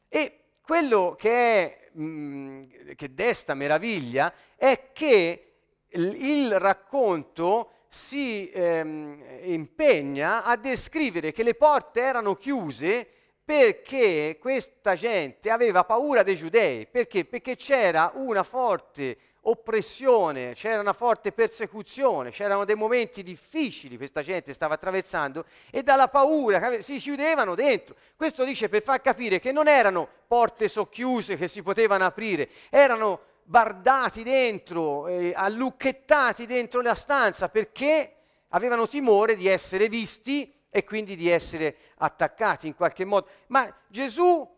E 0.09 0.39
quello 0.61 1.17
che, 1.19 1.33
è, 1.33 1.89
mh, 1.93 2.05
mm, 2.05 2.63
che 2.95 3.15
desta 3.15 3.55
meraviglia 3.55 4.33
è 4.55 4.91
che 4.93 5.55
il, 5.89 6.59
racconto 6.59 7.71
si 7.89 8.51
ehm, 8.51 9.23
impegna 9.43 10.45
a 10.45 10.57
descrivere 10.57 11.33
che 11.33 11.43
le 11.43 11.55
porte 11.55 12.01
erano 12.01 12.37
chiuse 12.37 13.07
perché 13.45 14.39
questa 14.41 14.95
gente 14.95 15.51
aveva 15.51 15.85
paura 15.85 16.23
dei 16.23 16.37
giudei. 16.37 16.87
Perché? 16.87 17.25
Perché 17.25 17.57
c'era 17.57 18.13
una 18.15 18.43
forte 18.43 19.19
oppressione, 19.43 20.55
c'era 20.55 20.81
una 20.81 20.93
forte 20.93 21.33
persecuzione, 21.33 22.31
c'erano 22.31 22.65
dei 22.65 22.77
momenti 22.77 23.23
difficili 23.23 23.97
questa 23.97 24.23
gente 24.23 24.53
stava 24.53 24.75
attraversando 24.75 25.45
e 25.71 25.83
dalla 25.83 26.09
paura 26.09 26.81
si 26.81 26.99
chiudevano 26.99 27.55
dentro. 27.55 27.97
Questo 28.15 28.45
dice 28.45 28.69
per 28.69 28.83
far 28.83 29.01
capire 29.01 29.41
che 29.41 29.51
non 29.51 29.67
erano 29.67 30.09
porte 30.27 30.69
socchiuse 30.69 31.37
che 31.37 31.49
si 31.49 31.63
potevano 31.63 32.05
aprire, 32.05 32.49
erano 32.71 33.21
bardati 33.43 34.23
dentro, 34.23 35.09
eh, 35.09 35.33
allucchettati 35.35 36.47
dentro 36.47 36.81
la 36.81 36.95
stanza 36.95 37.49
perché 37.49 38.15
avevano 38.49 38.87
timore 38.87 39.35
di 39.35 39.49
essere 39.49 39.89
visti 39.89 40.55
e 40.71 40.85
quindi 40.85 41.17
di 41.17 41.29
essere 41.29 41.77
attaccati 41.97 42.69
in 42.69 42.77
qualche 42.77 43.05
modo. 43.05 43.27
Ma 43.49 43.75
Gesù 43.89 44.49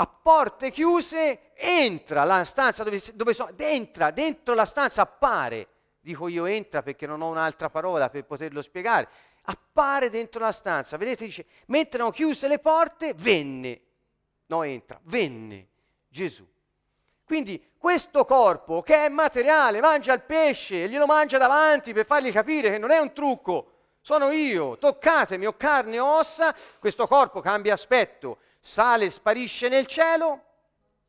a 0.00 0.06
porte 0.06 0.70
chiuse, 0.70 1.52
entra 1.54 2.24
la 2.24 2.42
stanza 2.44 2.82
dove, 2.82 3.02
dove 3.12 3.34
sono, 3.34 3.52
entra 3.58 4.10
dentro 4.10 4.54
la 4.54 4.64
stanza, 4.64 5.02
appare, 5.02 5.68
dico 6.00 6.26
io 6.28 6.46
entra 6.46 6.82
perché 6.82 7.06
non 7.06 7.20
ho 7.20 7.28
un'altra 7.28 7.68
parola 7.68 8.08
per 8.08 8.24
poterlo 8.24 8.62
spiegare, 8.62 9.08
appare 9.42 10.08
dentro 10.08 10.40
la 10.40 10.52
stanza, 10.52 10.96
vedete, 10.96 11.26
dice, 11.26 11.44
mentre 11.66 12.00
hanno 12.00 12.10
chiuse 12.10 12.48
le 12.48 12.58
porte, 12.60 13.12
venne, 13.14 13.80
no 14.46 14.62
entra, 14.62 14.98
venne 15.02 15.68
Gesù. 16.08 16.48
Quindi 17.22 17.72
questo 17.76 18.24
corpo 18.24 18.80
che 18.80 19.04
è 19.04 19.08
materiale, 19.10 19.80
mangia 19.80 20.14
il 20.14 20.22
pesce, 20.22 20.88
glielo 20.88 21.04
mangia 21.04 21.36
davanti 21.36 21.92
per 21.92 22.06
fargli 22.06 22.32
capire 22.32 22.70
che 22.70 22.78
non 22.78 22.90
è 22.90 22.98
un 22.98 23.12
trucco, 23.12 23.72
sono 24.00 24.30
io, 24.30 24.78
toccatemi, 24.78 25.44
ho 25.44 25.56
carne 25.58 25.96
e 25.96 26.00
ossa, 26.00 26.56
questo 26.78 27.06
corpo 27.06 27.42
cambia 27.42 27.74
aspetto, 27.74 28.38
sale, 28.60 29.10
sparisce 29.10 29.68
nel 29.68 29.86
cielo 29.86 30.44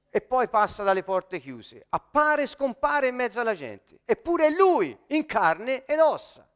e 0.10 0.22
poi 0.22 0.48
passa 0.48 0.84
dalle 0.84 1.04
porte 1.04 1.40
chiuse, 1.40 1.86
appare 1.90 2.44
e 2.44 2.48
scompare 2.48 3.08
in 3.08 3.16
mezzo 3.16 3.40
alla 3.40 3.54
gente, 3.54 4.00
eppure 4.06 4.48
è 4.48 4.50
lui 4.50 4.98
in 5.08 5.26
carne 5.26 5.86
ed 5.86 6.00
ossa. 6.00 6.48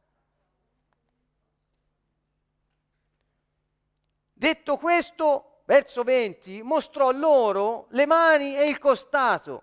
Detto 4.32 4.76
questo, 4.76 5.60
verso 5.64 6.02
20, 6.02 6.62
mostrò 6.62 7.10
loro 7.10 7.86
le 7.90 8.04
mani 8.04 8.56
e 8.56 8.68
il 8.68 8.78
costato. 8.78 9.62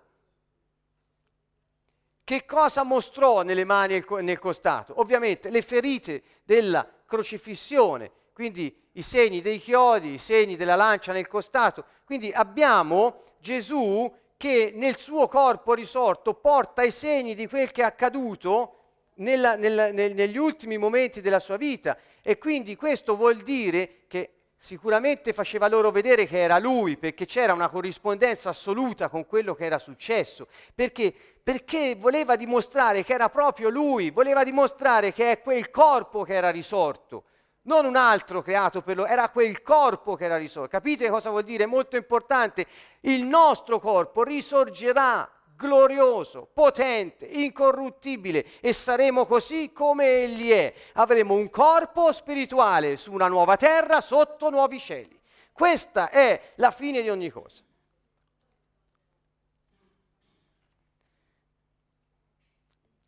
Che 2.24 2.44
cosa 2.44 2.82
mostrò 2.82 3.42
nelle 3.42 3.64
mani 3.64 3.94
e 3.94 4.04
nel 4.22 4.38
costato? 4.40 4.98
Ovviamente 4.98 5.50
le 5.50 5.62
ferite 5.62 6.22
della 6.42 6.88
crocifissione, 7.06 8.10
quindi 8.34 8.76
i 8.94 9.02
segni 9.02 9.40
dei 9.40 9.58
chiodi, 9.58 10.14
i 10.14 10.18
segni 10.18 10.56
della 10.56 10.74
lancia 10.74 11.12
nel 11.12 11.28
costato. 11.28 11.84
Quindi 12.04 12.30
abbiamo 12.32 13.22
Gesù 13.38 14.12
che 14.36 14.72
nel 14.74 14.98
suo 14.98 15.28
corpo 15.28 15.72
risorto 15.72 16.34
porta 16.34 16.82
i 16.82 16.90
segni 16.90 17.36
di 17.36 17.46
quel 17.46 17.70
che 17.70 17.82
è 17.82 17.84
accaduto 17.84 18.78
nella, 19.16 19.54
nella, 19.54 19.92
nel, 19.92 20.14
negli 20.14 20.36
ultimi 20.36 20.76
momenti 20.76 21.20
della 21.20 21.38
sua 21.38 21.56
vita. 21.56 21.96
E 22.22 22.36
quindi 22.36 22.74
questo 22.74 23.16
vuol 23.16 23.42
dire 23.42 24.00
che 24.08 24.30
sicuramente 24.58 25.32
faceva 25.32 25.68
loro 25.68 25.92
vedere 25.92 26.26
che 26.26 26.42
era 26.42 26.58
lui, 26.58 26.96
perché 26.96 27.26
c'era 27.26 27.52
una 27.52 27.68
corrispondenza 27.68 28.48
assoluta 28.48 29.08
con 29.08 29.26
quello 29.26 29.54
che 29.54 29.66
era 29.66 29.78
successo, 29.78 30.48
perché, 30.74 31.14
perché 31.40 31.94
voleva 31.96 32.34
dimostrare 32.34 33.04
che 33.04 33.12
era 33.12 33.28
proprio 33.28 33.68
lui, 33.68 34.10
voleva 34.10 34.42
dimostrare 34.42 35.12
che 35.12 35.30
è 35.30 35.40
quel 35.40 35.70
corpo 35.70 36.22
che 36.22 36.34
era 36.34 36.50
risorto, 36.50 37.24
non 37.64 37.84
un 37.84 37.96
altro 37.96 38.42
creato 38.42 38.82
per 38.82 38.96
loro, 38.96 39.08
era 39.08 39.28
quel 39.28 39.62
corpo 39.62 40.16
che 40.16 40.24
era 40.24 40.36
risorto. 40.36 40.70
Capite 40.70 41.08
cosa 41.08 41.30
vuol 41.30 41.44
dire? 41.44 41.64
È 41.64 41.66
molto 41.66 41.96
importante. 41.96 42.66
Il 43.00 43.24
nostro 43.24 43.78
corpo 43.78 44.22
risorgerà 44.22 45.30
glorioso, 45.56 46.48
potente, 46.52 47.26
incorruttibile 47.26 48.44
e 48.60 48.72
saremo 48.72 49.24
così 49.26 49.72
come 49.72 50.24
Egli 50.24 50.50
è. 50.50 50.74
Avremo 50.94 51.34
un 51.34 51.48
corpo 51.48 52.12
spirituale 52.12 52.96
su 52.96 53.12
una 53.12 53.28
nuova 53.28 53.56
terra, 53.56 54.00
sotto 54.00 54.50
nuovi 54.50 54.78
cieli. 54.78 55.18
Questa 55.52 56.10
è 56.10 56.52
la 56.56 56.70
fine 56.70 57.00
di 57.00 57.08
ogni 57.08 57.30
cosa. 57.30 57.62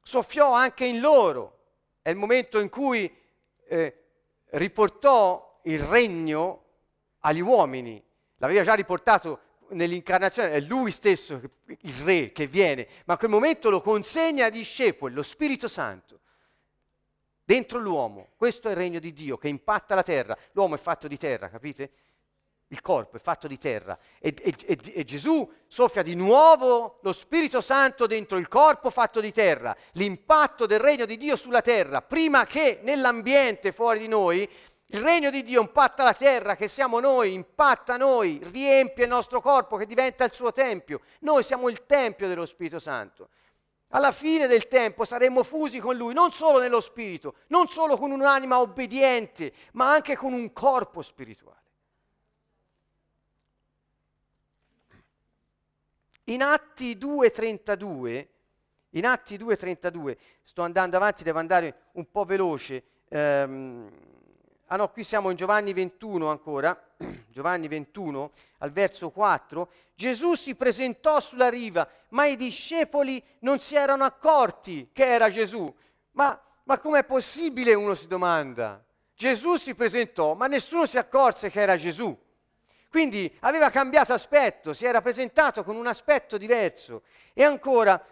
Soffiò 0.01 0.53
anche 0.53 0.85
in 0.85 1.01
loro, 1.01 1.59
è 2.01 2.11
il 2.11 2.17
momento 2.17 2.61
in 2.61 2.69
cui 2.69 3.13
eh, 3.67 4.06
riportò 4.51 5.61
il 5.65 5.81
regno 5.81 6.65
agli 7.21 7.41
uomini, 7.41 8.03
l'aveva 8.37 8.63
già 8.63 8.75
riportato 8.75 9.41
nell'incarnazione 9.71 10.51
è 10.51 10.61
lui 10.61 10.93
stesso, 10.93 11.41
il 11.67 11.95
re 12.05 12.33
che 12.33 12.47
viene, 12.47 12.87
ma 13.07 13.15
a 13.15 13.17
quel 13.17 13.31
momento 13.31 13.71
lo 13.71 13.81
consegna 13.81 14.45
ai 14.45 14.51
discepoli, 14.51 15.15
lo 15.15 15.23
Spirito 15.23 15.69
Santo, 15.69 16.21
dentro 17.45 17.79
l'uomo. 17.79 18.31
Questo 18.37 18.69
è 18.69 18.73
il 18.73 18.77
regno 18.77 18.99
di 18.99 19.13
Dio 19.13 19.39
che 19.39 19.49
impatta 19.49 19.95
la 19.95 20.03
terra. 20.03 20.37
L'uomo 20.53 20.75
è 20.75 20.79
fatto 20.79 21.09
di 21.09 21.17
terra, 21.17 21.49
capite? 21.49 21.91
Il 22.69 22.81
corpo 22.81 23.17
è 23.17 23.21
fatto 23.21 23.47
di 23.47 23.59
terra 23.59 23.97
e, 24.19 24.35
e, 24.41 24.57
e, 24.67 25.05
Gesù 25.05 25.49
soffia 25.69 26.03
di 26.03 26.17
nuovo 26.17 26.99
lo 27.03 27.13
Spirito 27.13 27.61
Santo 27.61 28.07
dentro 28.07 28.39
il 28.39 28.49
corpo 28.49 28.91
fatto 28.91 29.21
di 29.21 29.31
terra, 29.31 29.77
l'impatto 29.93 30.67
del 30.67 30.81
regno 30.81 31.05
di 31.05 31.17
Dio 31.17 31.37
sulla 31.37 31.63
terra, 31.63 32.03
prima 32.03 32.45
che 32.45 32.81
nell'ambiente 32.83 33.71
fuori 33.71 34.01
di 34.01 34.09
noi 34.09 34.51
il 34.91 35.01
regno 35.01 35.31
di 35.31 35.43
Dio 35.43 35.61
impatta 35.61 36.03
la 36.05 36.15
terra 36.15 36.57
che 36.57 36.67
siamo 36.67 37.01
noi, 37.01 37.33
impatta 37.33 37.97
noi, 37.97 38.41
riempie 38.51 39.05
il 39.05 39.11
nostro 39.11 39.41
corpo 39.41 39.77
che 39.77 39.87
diventa 39.87 40.25
il 40.25 40.33
suo 40.33 40.53
tempio. 40.53 41.01
Noi 41.21 41.43
siamo 41.43 41.69
il 41.69 41.87
tempio 41.87 42.29
dello 42.29 42.47
Spirito 42.47 42.79
Santo. 42.79 43.29
Alla 43.91 44.13
fine 44.13 44.47
del 44.47 44.69
tempo 44.69 45.05
saremo 45.05 45.43
fusi 45.43 45.79
con 45.81 45.97
Lui, 45.97 46.15
non 46.15 46.31
solo 46.31 46.61
nello 46.61 46.81
Spirito, 46.81 47.35
non 47.49 47.67
solo 47.67 47.97
con 47.97 48.11
un'anima 48.11 48.61
obbediente, 48.61 49.53
ma 49.73 49.91
anche 49.93 50.17
con 50.17 50.33
un 50.33 50.53
corpo 50.53 51.03
spirituale. 51.03 51.66
In 56.29 56.43
Atti 56.43 56.97
2.32, 56.97 58.27
in 58.91 59.07
Atti 59.07 59.37
2.32, 59.37 60.17
sto 60.43 60.63
andando 60.63 60.97
avanti, 60.97 61.25
devo 61.25 61.39
andare 61.39 61.89
un 61.93 62.11
po' 62.11 62.25
veloce, 62.25 62.83
ehm, 63.09 63.91
Ah 64.69 64.75
no, 64.75 64.91
qui 64.91 65.05
siamo 65.05 65.31
in 65.31 65.37
Giovanni 65.37 65.73
21 65.73 66.29
ancora, 66.29 66.77
Giovanni 67.31 67.69
21 67.69 68.33
al 68.59 68.73
verso 68.73 69.11
4. 69.11 69.69
Gesù 69.95 70.35
si 70.35 70.57
presentò 70.57 71.21
sulla 71.21 71.49
riva, 71.49 71.89
ma 72.09 72.27
i 72.27 72.35
discepoli 72.35 73.23
non 73.41 73.61
si 73.61 73.77
erano 73.77 74.03
accorti 74.03 74.91
che 74.93 75.07
era 75.07 75.31
Gesù. 75.31 75.73
Ma, 76.13 76.41
ma 76.65 76.81
com'è 76.81 77.05
possibile, 77.05 77.75
uno 77.75 77.95
si 77.95 78.09
domanda? 78.09 78.85
Gesù 79.15 79.55
si 79.55 79.77
presentò, 79.77 80.35
ma 80.35 80.49
nessuno 80.49 80.85
si 80.85 80.99
accorse 80.99 81.49
che 81.49 81.61
era 81.61 81.77
Gesù. 81.77 82.17
Quindi 82.89 83.35
aveva 83.41 83.71
cambiato 83.71 84.13
aspetto, 84.13 84.73
si 84.73 84.85
era 84.87 85.03
presentato 85.03 85.65
con 85.65 85.77
un 85.77 85.87
aspetto 85.87 86.39
diverso. 86.39 87.03
E 87.35 87.45
ancora, 87.45 88.03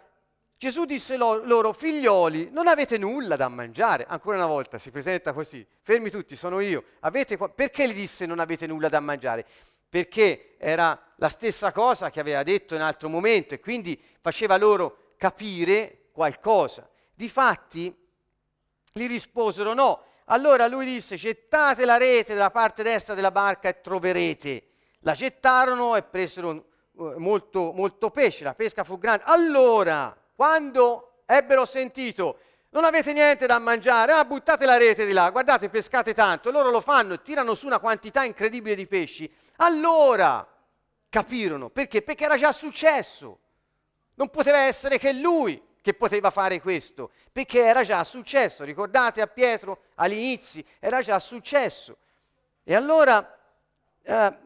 Gesù 0.57 0.85
disse 0.85 1.17
loro, 1.17 1.73
figlioli, 1.73 2.49
non 2.51 2.67
avete 2.67 2.97
nulla 2.97 3.35
da 3.35 3.47
mangiare. 3.47 4.05
Ancora 4.07 4.37
una 4.37 4.45
volta 4.45 4.77
si 4.77 4.91
presenta 4.91 5.33
così, 5.33 5.65
fermi 5.81 6.09
tutti, 6.09 6.35
sono 6.35 6.59
io. 6.59 6.83
Avete, 7.01 7.37
perché 7.37 7.87
gli 7.87 7.93
disse 7.93 8.25
non 8.25 8.39
avete 8.39 8.67
nulla 8.67 8.89
da 8.89 8.99
mangiare? 8.99 9.45
Perché 9.87 10.55
era 10.57 10.99
la 11.17 11.29
stessa 11.29 11.71
cosa 11.71 12.09
che 12.09 12.19
aveva 12.19 12.43
detto 12.43 12.75
in 12.75 12.81
altro 12.81 13.09
momento 13.09 13.53
e 13.53 13.59
quindi 13.59 14.01
faceva 14.19 14.57
loro 14.57 15.13
capire 15.17 16.09
qualcosa. 16.11 16.87
Difatti 17.13 17.95
gli 18.91 19.07
risposero 19.07 19.73
no. 19.73 20.03
Allora 20.25 20.67
lui 20.67 20.85
disse 20.85 21.17
gettate 21.17 21.85
la 21.85 21.97
rete 21.97 22.33
dalla 22.33 22.51
parte 22.51 22.83
destra 22.83 23.13
della 23.13 23.31
barca 23.31 23.69
e 23.69 23.81
troverete. 23.81 24.67
La 24.99 25.13
gettarono 25.13 25.95
e 25.95 26.03
presero 26.03 26.51
eh, 26.51 27.13
molto, 27.17 27.71
molto 27.73 28.09
pesce, 28.09 28.43
la 28.43 28.55
pesca 28.55 28.83
fu 28.83 28.97
grande. 28.97 29.23
Allora 29.25 30.15
quando 30.35 31.21
ebbero 31.25 31.65
sentito 31.65 32.39
non 32.69 32.83
avete 32.83 33.13
niente 33.13 33.45
da 33.45 33.57
mangiare, 33.57 34.11
ah, 34.11 34.25
buttate 34.25 34.65
la 34.65 34.75
rete 34.75 35.05
di 35.05 35.13
là, 35.13 35.29
guardate, 35.29 35.69
pescate 35.69 36.13
tanto, 36.13 36.51
loro 36.51 36.69
lo 36.71 36.81
fanno 36.81 37.13
e 37.13 37.21
tirano 37.21 37.53
su 37.53 37.67
una 37.67 37.79
quantità 37.79 38.25
incredibile 38.25 38.75
di 38.75 38.85
pesci. 38.85 39.33
Allora 39.57 40.45
capirono, 41.07 41.69
perché? 41.69 42.01
Perché 42.01 42.25
era 42.25 42.35
già 42.35 42.51
successo. 42.51 43.39
Non 44.15 44.29
poteva 44.29 44.57
essere 44.57 44.97
che 44.97 45.13
lui 45.13 45.61
che 45.85 45.93
poteva 45.93 46.31
fare 46.31 46.59
questo, 46.61 47.11
perché 47.31 47.63
era 47.63 47.83
già 47.83 48.03
successo. 48.03 48.63
Ricordate 48.63 49.21
a 49.21 49.27
Pietro 49.27 49.83
all'inizio, 49.97 50.63
era 50.79 50.99
già 51.01 51.19
successo. 51.19 51.97
E 52.63 52.73
allora 52.73 53.37
eh, 54.01 54.37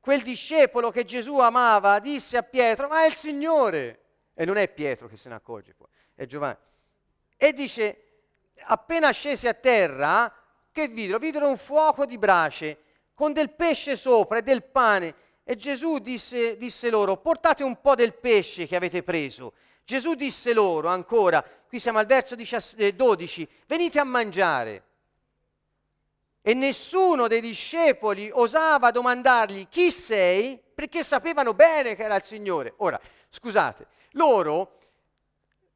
quel 0.00 0.20
discepolo 0.20 0.90
che 0.90 1.06
Gesù 1.06 1.38
amava 1.38 1.98
disse 1.98 2.36
a 2.36 2.42
Pietro, 2.42 2.88
ma 2.88 3.04
è 3.04 3.06
il 3.06 3.14
Signore. 3.14 4.00
E 4.34 4.44
non 4.44 4.58
è 4.58 4.68
Pietro 4.68 5.08
che 5.08 5.16
se 5.16 5.30
ne 5.30 5.36
accorge 5.36 5.72
poi, 5.72 5.88
è 6.14 6.26
Giovanni. 6.26 6.58
E 7.38 7.54
dice, 7.54 8.02
appena 8.64 9.10
scesi 9.12 9.48
a 9.48 9.54
terra, 9.54 10.30
che 10.70 10.88
videro? 10.88 11.16
Videro 11.16 11.48
un 11.48 11.56
fuoco 11.56 12.04
di 12.04 12.18
brace 12.18 12.80
con 13.14 13.32
del 13.32 13.48
pesce 13.48 13.96
sopra 13.96 14.40
e 14.40 14.42
del 14.42 14.62
pane. 14.62 15.14
E 15.42 15.56
Gesù 15.56 16.00
disse, 16.00 16.58
disse 16.58 16.90
loro, 16.90 17.16
portate 17.16 17.62
un 17.62 17.80
po' 17.80 17.94
del 17.94 18.12
pesce 18.12 18.66
che 18.66 18.76
avete 18.76 19.02
preso. 19.02 19.54
Gesù 19.84 20.14
disse 20.14 20.52
loro 20.52 20.88
ancora, 20.88 21.44
qui 21.68 21.80
siamo 21.80 21.98
al 21.98 22.06
verso 22.06 22.36
12, 22.36 23.48
venite 23.66 23.98
a 23.98 24.04
mangiare. 24.04 24.84
E 26.40 26.54
nessuno 26.54 27.28
dei 27.28 27.40
discepoli 27.40 28.30
osava 28.32 28.90
domandargli 28.90 29.68
chi 29.68 29.90
sei, 29.90 30.60
perché 30.74 31.04
sapevano 31.04 31.54
bene 31.54 31.94
che 31.94 32.02
era 32.02 32.16
il 32.16 32.22
Signore. 32.22 32.74
Ora, 32.78 33.00
scusate, 33.30 33.86
loro 34.12 34.78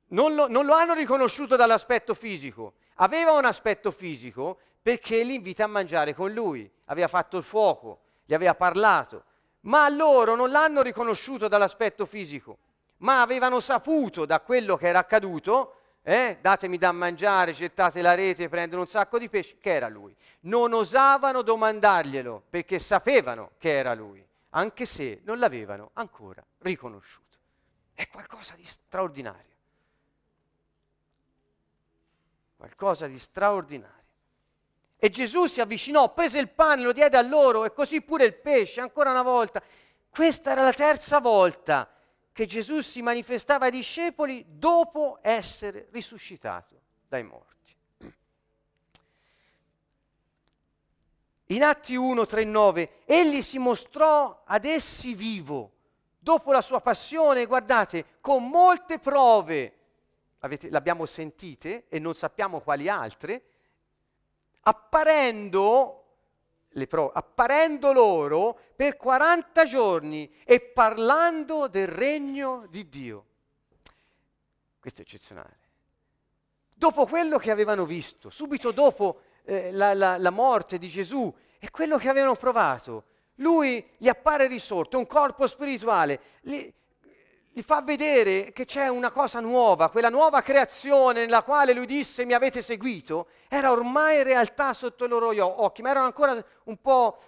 non 0.08 0.34
lo, 0.34 0.48
non 0.48 0.66
lo 0.66 0.74
hanno 0.74 0.94
riconosciuto 0.94 1.56
dall'aspetto 1.56 2.14
fisico, 2.14 2.74
aveva 2.96 3.32
un 3.32 3.44
aspetto 3.44 3.90
fisico 3.90 4.58
perché 4.82 5.22
li 5.22 5.34
invita 5.34 5.64
a 5.64 5.68
mangiare 5.68 6.14
con 6.14 6.32
lui, 6.32 6.70
aveva 6.86 7.08
fatto 7.08 7.36
il 7.36 7.42
fuoco, 7.42 8.00
gli 8.24 8.34
aveva 8.34 8.54
parlato, 8.54 9.24
ma 9.62 9.88
loro 9.88 10.34
non 10.36 10.50
l'hanno 10.50 10.82
riconosciuto 10.82 11.48
dall'aspetto 11.48 12.06
fisico, 12.06 12.58
ma 12.98 13.20
avevano 13.20 13.60
saputo 13.60 14.24
da 14.24 14.40
quello 14.40 14.76
che 14.76 14.88
era 14.88 15.00
accaduto, 15.00 15.72
eh, 16.02 16.38
datemi 16.40 16.78
da 16.78 16.92
mangiare, 16.92 17.52
gettate 17.52 18.00
la 18.00 18.14
rete, 18.14 18.48
prendono 18.48 18.82
un 18.82 18.88
sacco 18.88 19.18
di 19.18 19.28
pesci, 19.28 19.58
che 19.58 19.72
era 19.74 19.88
lui. 19.88 20.14
Non 20.42 20.72
osavano 20.72 21.42
domandarglielo 21.42 22.44
perché 22.48 22.78
sapevano 22.78 23.52
che 23.58 23.76
era 23.76 23.92
lui, 23.92 24.24
anche 24.50 24.86
se 24.86 25.20
non 25.24 25.38
l'avevano 25.38 25.90
ancora 25.94 26.44
riconosciuto. 26.58 27.24
È 27.92 28.06
qualcosa 28.08 28.54
di 28.54 28.64
straordinario. 28.64 29.54
Qualcosa 32.56 33.06
di 33.06 33.18
straordinario. 33.18 33.94
E 34.98 35.10
Gesù 35.10 35.46
si 35.46 35.60
avvicinò, 35.60 36.14
prese 36.14 36.38
il 36.38 36.50
pane, 36.50 36.82
lo 36.82 36.92
diede 36.92 37.16
a 37.16 37.22
loro 37.22 37.64
e 37.64 37.72
così 37.72 38.00
pure 38.00 38.24
il 38.24 38.34
pesce, 38.34 38.80
ancora 38.80 39.10
una 39.10 39.22
volta. 39.22 39.62
Questa 40.08 40.52
era 40.52 40.62
la 40.62 40.72
terza 40.72 41.18
volta 41.20 41.90
che 42.36 42.44
Gesù 42.44 42.82
si 42.82 43.00
manifestava 43.00 43.64
ai 43.64 43.70
discepoli 43.70 44.44
dopo 44.46 45.20
essere 45.22 45.88
risuscitato 45.90 46.78
dai 47.08 47.22
morti. 47.22 47.74
In 51.46 51.62
Atti 51.62 51.94
1, 51.94 52.26
3, 52.26 52.44
9, 52.44 52.90
egli 53.06 53.40
si 53.40 53.56
mostrò 53.56 54.42
ad 54.44 54.66
essi 54.66 55.14
vivo 55.14 55.72
dopo 56.18 56.52
la 56.52 56.60
sua 56.60 56.82
passione, 56.82 57.46
guardate, 57.46 58.18
con 58.20 58.46
molte 58.50 58.98
prove, 58.98 59.78
avete, 60.40 60.68
l'abbiamo 60.68 61.06
sentite 61.06 61.86
e 61.88 61.98
non 61.98 62.14
sappiamo 62.14 62.60
quali 62.60 62.86
altre, 62.90 63.44
apparendo, 64.60 66.05
prove, 66.86 67.12
apparendo 67.14 67.94
loro 67.94 68.58
per 68.76 68.98
40 68.98 69.64
giorni 69.64 70.30
e 70.44 70.60
parlando 70.60 71.68
del 71.68 71.88
regno 71.88 72.66
di 72.68 72.86
Dio. 72.90 73.24
Questo 74.78 75.00
è 75.00 75.04
eccezionale. 75.04 75.58
Dopo 76.76 77.06
quello 77.06 77.38
che 77.38 77.50
avevano 77.50 77.86
visto, 77.86 78.28
subito 78.28 78.70
dopo 78.70 79.22
eh, 79.44 79.72
la, 79.72 79.94
la, 79.94 80.18
la 80.18 80.30
morte 80.30 80.76
di 80.76 80.88
Gesù 80.88 81.34
e 81.58 81.70
quello 81.70 81.96
che 81.96 82.10
avevano 82.10 82.34
provato, 82.34 83.04
lui 83.36 83.84
gli 83.96 84.08
appare 84.08 84.46
risorto, 84.46 84.98
un 84.98 85.06
corpo 85.06 85.46
spirituale, 85.46 86.20
gli, 86.42 86.70
gli, 87.56 87.62
fa 87.62 87.80
vedere 87.80 88.52
che 88.52 88.66
c'è 88.66 88.88
una 88.88 89.10
cosa 89.10 89.40
nuova, 89.40 89.88
quella 89.88 90.10
nuova 90.10 90.42
creazione 90.42 91.20
nella 91.20 91.42
quale 91.42 91.72
lui 91.72 91.86
disse 91.86 92.26
mi 92.26 92.34
avete 92.34 92.60
seguito, 92.60 93.28
era 93.48 93.70
ormai 93.70 94.22
realtà 94.22 94.74
sotto 94.74 95.06
i 95.06 95.08
loro 95.08 95.32
occhi, 95.62 95.80
ma 95.80 95.88
erano 95.88 96.04
ancora 96.04 96.36
un 96.64 96.76
po' 96.82 97.18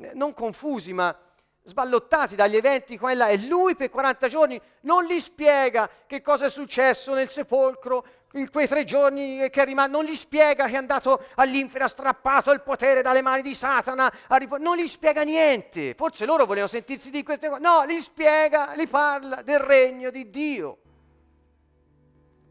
eh, 0.00 0.10
non 0.14 0.34
confusi, 0.34 0.92
ma 0.92 1.16
sballottati 1.62 2.34
dagli 2.34 2.56
eventi 2.56 2.98
qua 2.98 3.12
e 3.12 3.14
là, 3.14 3.28
e 3.28 3.38
lui 3.46 3.76
per 3.76 3.90
40 3.90 4.26
giorni 4.26 4.60
non 4.80 5.04
gli 5.04 5.20
spiega 5.20 5.88
che 6.06 6.22
cosa 6.22 6.46
è 6.46 6.50
successo 6.50 7.14
nel 7.14 7.28
sepolcro, 7.28 8.04
in 8.32 8.50
quei 8.50 8.68
tre 8.68 8.84
giorni 8.84 9.48
che 9.50 9.64
rimane, 9.64 9.90
non 9.90 10.04
gli 10.04 10.14
spiega 10.14 10.66
che 10.66 10.72
è 10.72 10.76
andato 10.76 11.24
all'infera, 11.36 11.86
ha 11.86 11.88
strappato 11.88 12.52
il 12.52 12.60
potere 12.60 13.00
dalle 13.00 13.22
mani 13.22 13.40
di 13.40 13.54
Satana, 13.54 14.12
rip- 14.28 14.58
non 14.58 14.76
gli 14.76 14.86
spiega 14.86 15.22
niente. 15.22 15.94
Forse 15.94 16.26
loro 16.26 16.44
volevano 16.44 16.68
sentirsi 16.68 17.10
di 17.10 17.22
queste 17.22 17.48
cose. 17.48 17.60
No, 17.60 17.86
gli 17.86 18.00
spiega, 18.00 18.74
gli 18.76 18.86
parla 18.86 19.40
del 19.42 19.60
regno 19.60 20.10
di 20.10 20.28
Dio. 20.28 20.78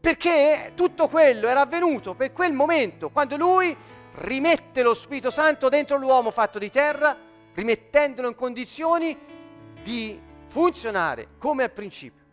Perché 0.00 0.72
tutto 0.74 1.08
quello 1.08 1.48
era 1.48 1.60
avvenuto 1.60 2.14
per 2.14 2.32
quel 2.32 2.52
momento, 2.52 3.10
quando 3.10 3.36
lui 3.36 3.76
rimette 4.14 4.82
lo 4.82 4.94
Spirito 4.94 5.30
Santo 5.30 5.68
dentro 5.68 5.96
l'uomo 5.96 6.30
fatto 6.30 6.58
di 6.58 6.70
terra, 6.70 7.16
rimettendolo 7.54 8.28
in 8.28 8.34
condizioni 8.34 9.16
di 9.82 10.20
funzionare 10.46 11.28
come 11.38 11.64
al 11.64 11.70
principio, 11.70 12.24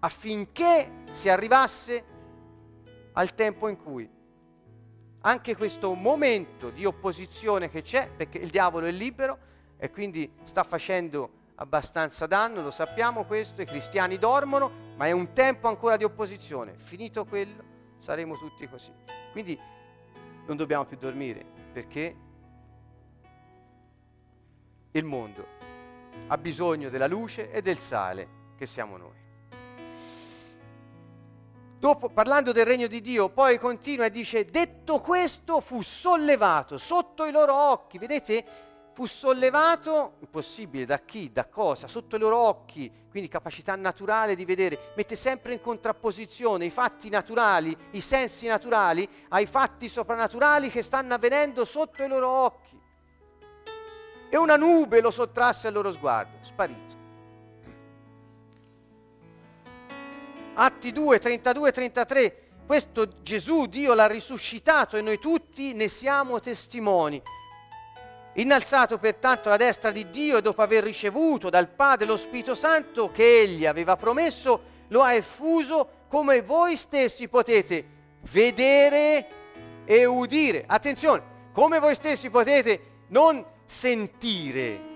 affinché 0.00 1.02
si 1.12 1.28
arrivasse 1.28 2.12
al 3.14 3.34
tempo 3.34 3.68
in 3.68 3.76
cui 3.76 4.08
anche 5.20 5.56
questo 5.56 5.94
momento 5.94 6.70
di 6.70 6.84
opposizione 6.84 7.70
che 7.70 7.82
c'è, 7.82 8.10
perché 8.10 8.38
il 8.38 8.50
diavolo 8.50 8.86
è 8.86 8.90
libero 8.90 9.38
e 9.78 9.90
quindi 9.90 10.30
sta 10.42 10.64
facendo 10.64 11.42
abbastanza 11.56 12.26
danno, 12.26 12.62
lo 12.62 12.70
sappiamo 12.70 13.24
questo, 13.24 13.62
i 13.62 13.66
cristiani 13.66 14.18
dormono, 14.18 14.70
ma 14.96 15.06
è 15.06 15.12
un 15.12 15.32
tempo 15.32 15.68
ancora 15.68 15.96
di 15.96 16.04
opposizione. 16.04 16.74
Finito 16.76 17.24
quello, 17.24 17.62
saremo 17.96 18.36
tutti 18.36 18.68
così. 18.68 18.92
Quindi 19.32 19.58
non 20.46 20.56
dobbiamo 20.56 20.84
più 20.84 20.98
dormire, 20.98 21.44
perché 21.72 22.16
il 24.90 25.04
mondo 25.04 25.46
ha 26.26 26.36
bisogno 26.36 26.90
della 26.90 27.06
luce 27.06 27.50
e 27.50 27.62
del 27.62 27.78
sale 27.78 28.28
che 28.56 28.66
siamo 28.66 28.96
noi. 28.96 29.23
Dopo, 31.84 32.08
parlando 32.08 32.52
del 32.52 32.64
regno 32.64 32.86
di 32.86 33.02
Dio, 33.02 33.28
poi 33.28 33.58
continua 33.58 34.06
e 34.06 34.10
dice, 34.10 34.46
detto 34.46 35.00
questo 35.00 35.60
fu 35.60 35.82
sollevato 35.82 36.78
sotto 36.78 37.26
i 37.26 37.30
loro 37.30 37.52
occhi, 37.54 37.98
vedete? 37.98 38.42
Fu 38.94 39.04
sollevato, 39.04 40.14
impossibile, 40.20 40.86
da 40.86 41.00
chi, 41.00 41.30
da 41.30 41.46
cosa? 41.46 41.86
Sotto 41.86 42.16
i 42.16 42.18
loro 42.18 42.38
occhi, 42.38 42.90
quindi 43.10 43.28
capacità 43.28 43.76
naturale 43.76 44.34
di 44.34 44.46
vedere, 44.46 44.92
mette 44.96 45.14
sempre 45.14 45.52
in 45.52 45.60
contrapposizione 45.60 46.64
i 46.64 46.70
fatti 46.70 47.10
naturali, 47.10 47.76
i 47.90 48.00
sensi 48.00 48.46
naturali, 48.46 49.06
ai 49.28 49.44
fatti 49.44 49.86
soprannaturali 49.86 50.70
che 50.70 50.80
stanno 50.80 51.12
avvenendo 51.12 51.66
sotto 51.66 52.02
i 52.02 52.08
loro 52.08 52.30
occhi. 52.30 52.80
E 54.30 54.36
una 54.38 54.56
nube 54.56 55.02
lo 55.02 55.10
sottrasse 55.10 55.66
al 55.66 55.74
loro 55.74 55.90
sguardo, 55.90 56.38
sparito. 56.40 56.93
Atti 60.56 60.92
2, 60.92 61.18
32 61.18 61.72
33, 61.72 62.42
questo 62.64 63.22
Gesù, 63.22 63.66
Dio 63.66 63.92
l'ha 63.92 64.06
risuscitato 64.06 64.96
e 64.96 65.00
noi 65.00 65.18
tutti 65.18 65.74
ne 65.74 65.88
siamo 65.88 66.38
testimoni. 66.38 67.20
Innalzato 68.34 68.98
pertanto 68.98 69.48
alla 69.48 69.56
destra 69.56 69.90
di 69.90 70.10
Dio 70.10 70.38
e 70.38 70.42
dopo 70.42 70.62
aver 70.62 70.84
ricevuto 70.84 71.50
dal 71.50 71.68
Padre 71.68 72.06
lo 72.06 72.16
Spirito 72.16 72.54
Santo 72.54 73.10
che 73.10 73.40
egli 73.40 73.66
aveva 73.66 73.96
promesso, 73.96 74.62
lo 74.88 75.02
ha 75.02 75.12
effuso 75.12 76.02
come 76.08 76.40
voi 76.40 76.76
stessi 76.76 77.26
potete 77.26 77.84
vedere 78.30 79.26
e 79.84 80.04
udire. 80.04 80.64
Attenzione, 80.66 81.22
come 81.52 81.80
voi 81.80 81.96
stessi 81.96 82.30
potete 82.30 83.02
non 83.08 83.44
sentire 83.64 84.92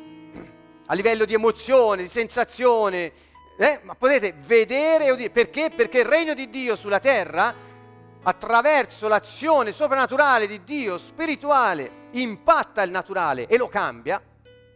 a 0.87 0.95
livello 0.95 1.25
di 1.25 1.35
emozione, 1.35 2.03
di 2.03 2.09
sensazione, 2.09 3.13
eh? 3.61 3.81
ma 3.83 3.97
potete 3.97 4.35
vedere 4.39 5.07
e 5.07 5.11
udire. 5.11 5.31
Perché? 5.31 5.71
Perché 5.75 5.99
il 5.99 6.05
regno 6.05 6.33
di 6.33 6.49
Dio 6.49 6.77
sulla 6.77 7.01
terra, 7.01 7.53
attraverso 8.23 9.09
l'azione 9.09 9.73
soprannaturale 9.73 10.47
di 10.47 10.63
Dio, 10.63 10.97
spirituale, 10.97 12.07
impatta 12.13 12.83
il 12.83 12.93
naturale 12.93 13.47
e 13.47 13.57
lo 13.57 13.69
cambia, 13.69 14.23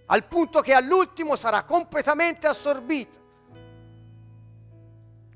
al 0.06 0.24
punto 0.24 0.60
che 0.60 0.74
all'ultimo 0.74 1.36
sarà 1.36 1.62
completamente 1.62 2.48
assorbito. 2.48 3.20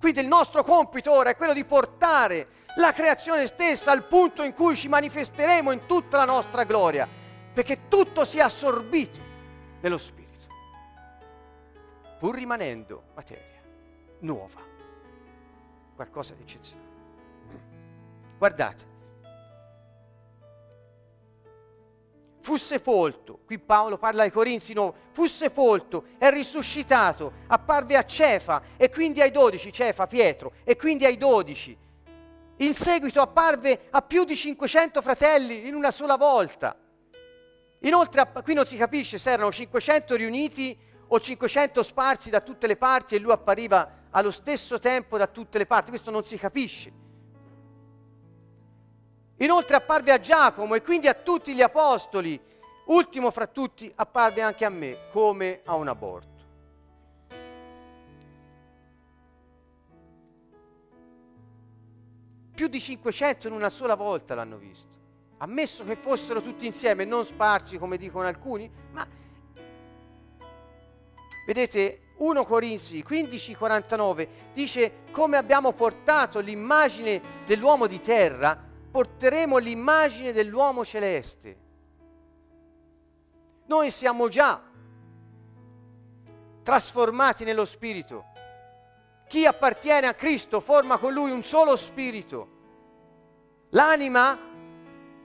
Quindi 0.00 0.20
il 0.20 0.26
nostro 0.26 0.64
compito 0.64 1.12
ora 1.12 1.30
è 1.30 1.36
quello 1.36 1.52
di 1.52 1.64
portare 1.64 2.48
la 2.76 2.92
creazione 2.92 3.46
stessa 3.46 3.92
al 3.92 4.06
punto 4.06 4.42
in 4.42 4.52
cui 4.52 4.76
ci 4.76 4.88
manifesteremo 4.88 5.70
in 5.70 5.86
tutta 5.86 6.16
la 6.16 6.24
nostra 6.24 6.64
gloria, 6.64 7.08
perché 7.54 7.88
tutto 7.88 8.24
sia 8.24 8.46
assorbito 8.46 9.20
nello 9.80 9.98
Spirito 9.98 10.25
pur 12.18 12.34
rimanendo 12.34 13.04
materia 13.14 13.62
nuova, 14.20 14.60
qualcosa 15.94 16.34
di 16.34 16.42
eccezionale. 16.42 16.94
Guardate, 18.38 18.94
fu 22.40 22.56
sepolto, 22.56 23.40
qui 23.44 23.58
Paolo 23.58 23.98
parla 23.98 24.22
ai 24.22 24.30
Corinzi, 24.30 24.72
no, 24.72 24.94
fu 25.10 25.26
sepolto, 25.26 26.04
è 26.18 26.30
risuscitato, 26.30 27.32
apparve 27.48 27.96
a 27.96 28.04
Cefa 28.04 28.62
e 28.76 28.88
quindi 28.88 29.20
ai 29.20 29.30
dodici, 29.30 29.72
Cefa, 29.72 30.06
Pietro, 30.06 30.52
e 30.64 30.76
quindi 30.76 31.04
ai 31.04 31.16
dodici. 31.16 31.76
In 32.58 32.74
seguito 32.74 33.20
apparve 33.20 33.88
a 33.90 34.00
più 34.00 34.24
di 34.24 34.36
500 34.36 35.02
fratelli 35.02 35.66
in 35.66 35.74
una 35.74 35.90
sola 35.90 36.16
volta. 36.16 36.78
Inoltre, 37.80 38.30
qui 38.42 38.54
non 38.54 38.64
si 38.64 38.76
capisce 38.76 39.18
se 39.18 39.30
erano 39.30 39.52
500 39.52 40.14
riuniti 40.14 40.78
o 41.08 41.20
500 41.20 41.82
sparsi 41.82 42.30
da 42.30 42.40
tutte 42.40 42.66
le 42.66 42.76
parti 42.76 43.14
e 43.14 43.18
lui 43.18 43.32
appariva 43.32 44.04
allo 44.10 44.30
stesso 44.30 44.78
tempo 44.78 45.16
da 45.16 45.26
tutte 45.26 45.58
le 45.58 45.66
parti. 45.66 45.90
Questo 45.90 46.10
non 46.10 46.24
si 46.24 46.36
capisce. 46.36 47.04
Inoltre 49.38 49.76
apparve 49.76 50.12
a 50.12 50.20
Giacomo 50.20 50.74
e 50.74 50.82
quindi 50.82 51.08
a 51.08 51.14
tutti 51.14 51.54
gli 51.54 51.62
apostoli. 51.62 52.40
Ultimo 52.86 53.30
fra 53.30 53.46
tutti 53.46 53.92
apparve 53.94 54.42
anche 54.42 54.64
a 54.64 54.70
me 54.70 55.08
come 55.10 55.60
a 55.64 55.74
un 55.74 55.88
aborto. 55.88 56.34
Più 62.54 62.68
di 62.68 62.80
500 62.80 63.48
in 63.48 63.52
una 63.52 63.68
sola 63.68 63.94
volta 63.94 64.34
l'hanno 64.34 64.56
visto. 64.56 64.96
Ammesso 65.38 65.84
che 65.84 65.96
fossero 65.96 66.40
tutti 66.40 66.64
insieme, 66.64 67.04
non 67.04 67.26
sparsi 67.26 67.76
come 67.76 67.98
dicono 67.98 68.26
alcuni, 68.26 68.70
ma 68.92 69.06
Vedete, 71.46 72.00
1 72.16 72.44
Corinzi 72.44 73.04
15:49 73.08 74.28
dice 74.52 75.04
come 75.12 75.36
abbiamo 75.36 75.70
portato 75.70 76.40
l'immagine 76.40 77.22
dell'uomo 77.46 77.86
di 77.86 78.00
terra, 78.00 78.60
porteremo 78.90 79.56
l'immagine 79.58 80.32
dell'uomo 80.32 80.84
celeste. 80.84 81.64
Noi 83.66 83.92
siamo 83.92 84.28
già 84.28 84.60
trasformati 86.64 87.44
nello 87.44 87.64
spirito. 87.64 88.24
Chi 89.28 89.46
appartiene 89.46 90.08
a 90.08 90.14
Cristo 90.14 90.58
forma 90.58 90.98
con 90.98 91.12
lui 91.12 91.30
un 91.30 91.44
solo 91.44 91.76
spirito. 91.76 92.48
L'anima 93.70 94.36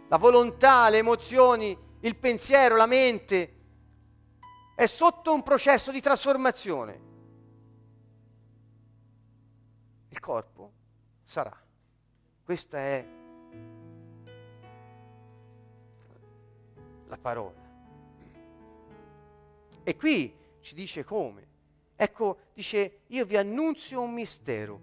la 0.07 0.17
volontà, 0.17 0.88
le 0.89 0.99
emozioni, 0.99 1.76
il 2.01 2.15
pensiero, 2.15 2.76
la 2.76 2.86
mente, 2.86 3.61
è 4.76 4.86
sotto 4.86 5.34
un 5.34 5.43
processo 5.43 5.91
di 5.91 6.01
trasformazione. 6.01 7.09
Il 10.09 10.19
corpo 10.19 10.72
sarà. 11.24 11.55
Questa 12.43 12.78
è 12.78 13.05
la 17.07 17.17
parola. 17.17 17.59
E 19.84 19.95
qui 19.95 20.38
ci 20.61 20.76
dice 20.76 21.03
come. 21.03 21.47
Ecco, 21.95 22.38
dice, 22.53 23.01
io 23.07 23.26
vi 23.26 23.38
annunzio 23.38 24.01
un 24.01 24.13
mistero. 24.13 24.80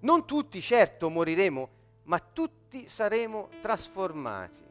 Non 0.00 0.26
tutti, 0.26 0.60
certo, 0.60 1.08
moriremo, 1.08 1.68
ma 2.04 2.18
tutti 2.18 2.88
saremo 2.88 3.48
trasformati. 3.60 4.67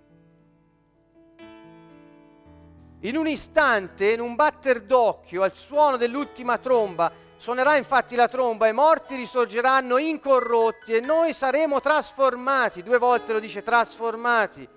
In 3.02 3.16
un 3.16 3.28
istante, 3.28 4.12
in 4.12 4.20
un 4.20 4.34
batter 4.34 4.82
d'occhio, 4.82 5.44
al 5.44 5.56
suono 5.56 5.98
dell'ultima 5.98 6.58
tromba, 6.58 7.12
suonerà 7.38 7.78
infatti 7.78 8.16
la 8.16 8.28
tromba 8.28 8.68
i 8.68 8.74
morti 8.74 9.16
risorgeranno 9.16 9.98
incorrotti 9.98 10.94
e 10.94 11.00
noi 11.00 11.34
saremo 11.34 11.80
trasformati. 11.80 12.82
Due 12.82 12.98
volte 12.98 13.34
lo 13.34 13.40
dice 13.40 13.62
trasformati. 13.62 14.68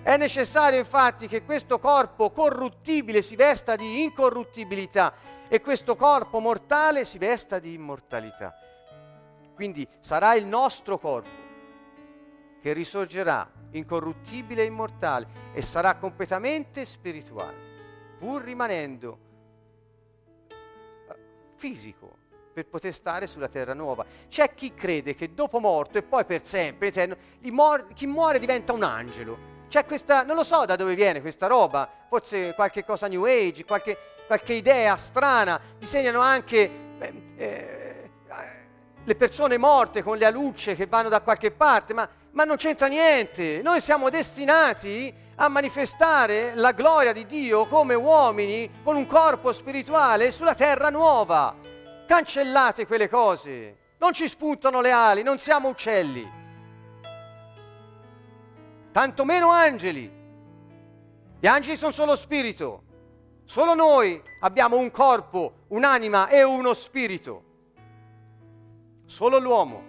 È 0.00 0.16
necessario 0.16 0.78
infatti 0.78 1.26
che 1.26 1.42
questo 1.42 1.80
corpo 1.80 2.30
corruttibile 2.30 3.22
si 3.22 3.34
vesta 3.34 3.74
di 3.74 4.04
incorruttibilità 4.04 5.12
e 5.48 5.60
questo 5.60 5.96
corpo 5.96 6.38
mortale 6.38 7.04
si 7.04 7.18
vesta 7.18 7.58
di 7.58 7.72
immortalità. 7.74 8.56
Quindi 9.56 9.86
sarà 9.98 10.34
il 10.36 10.46
nostro 10.46 10.98
corpo 10.98 11.46
che 12.62 12.72
risorgerà 12.72 13.57
incorruttibile 13.72 14.62
e 14.62 14.66
immortale 14.66 15.26
e 15.52 15.62
sarà 15.62 15.94
completamente 15.96 16.84
spirituale, 16.84 17.56
pur 18.18 18.42
rimanendo 18.42 19.18
eh, 20.48 21.14
fisico 21.56 22.16
per 22.52 22.66
poter 22.66 22.92
stare 22.92 23.26
sulla 23.26 23.48
terra 23.48 23.74
nuova. 23.74 24.04
C'è 24.28 24.52
chi 24.54 24.74
crede 24.74 25.14
che 25.14 25.32
dopo 25.32 25.60
morto 25.60 25.98
e 25.98 26.02
poi 26.02 26.24
per 26.24 26.44
sempre, 26.44 26.88
eterno, 26.88 27.16
chi 27.94 28.06
muore 28.06 28.38
diventa 28.38 28.72
un 28.72 28.82
angelo. 28.82 29.56
C'è 29.68 29.84
questa, 29.84 30.24
non 30.24 30.34
lo 30.34 30.42
so 30.42 30.64
da 30.64 30.76
dove 30.76 30.94
viene 30.94 31.20
questa 31.20 31.46
roba, 31.46 31.88
forse 32.08 32.54
qualche 32.54 32.84
cosa 32.84 33.06
New 33.06 33.24
Age, 33.24 33.64
qualche, 33.64 33.96
qualche 34.26 34.54
idea 34.54 34.96
strana, 34.96 35.60
disegnano 35.78 36.20
anche 36.20 36.70
eh, 37.36 38.10
le 39.04 39.14
persone 39.14 39.56
morte 39.56 40.02
con 40.02 40.18
le 40.18 40.26
alucce 40.26 40.74
che 40.74 40.86
vanno 40.86 41.08
da 41.08 41.20
qualche 41.20 41.50
parte, 41.50 41.94
ma 41.94 42.08
ma 42.38 42.44
non 42.44 42.54
c'entra 42.54 42.86
niente. 42.86 43.62
Noi 43.62 43.80
siamo 43.80 44.10
destinati 44.10 45.12
a 45.34 45.48
manifestare 45.48 46.54
la 46.54 46.70
gloria 46.70 47.12
di 47.12 47.26
Dio 47.26 47.66
come 47.66 47.94
uomini 47.94 48.70
con 48.84 48.94
un 48.94 49.06
corpo 49.06 49.52
spirituale 49.52 50.30
sulla 50.30 50.54
terra 50.54 50.88
nuova. 50.88 51.56
Cancellate 52.06 52.86
quelle 52.86 53.08
cose. 53.08 53.76
Non 53.98 54.12
ci 54.12 54.28
spuntano 54.28 54.80
le 54.80 54.92
ali, 54.92 55.24
non 55.24 55.38
siamo 55.38 55.66
uccelli. 55.66 56.30
Tanto 58.92 59.24
meno 59.24 59.50
angeli. 59.50 60.08
Gli 61.40 61.46
angeli 61.48 61.76
sono 61.76 61.90
solo 61.90 62.14
spirito. 62.14 62.82
Solo 63.46 63.74
noi 63.74 64.22
abbiamo 64.42 64.76
un 64.76 64.92
corpo, 64.92 65.64
un'anima 65.70 66.28
e 66.28 66.44
uno 66.44 66.72
spirito. 66.72 67.42
Solo 69.06 69.40
l'uomo. 69.40 69.87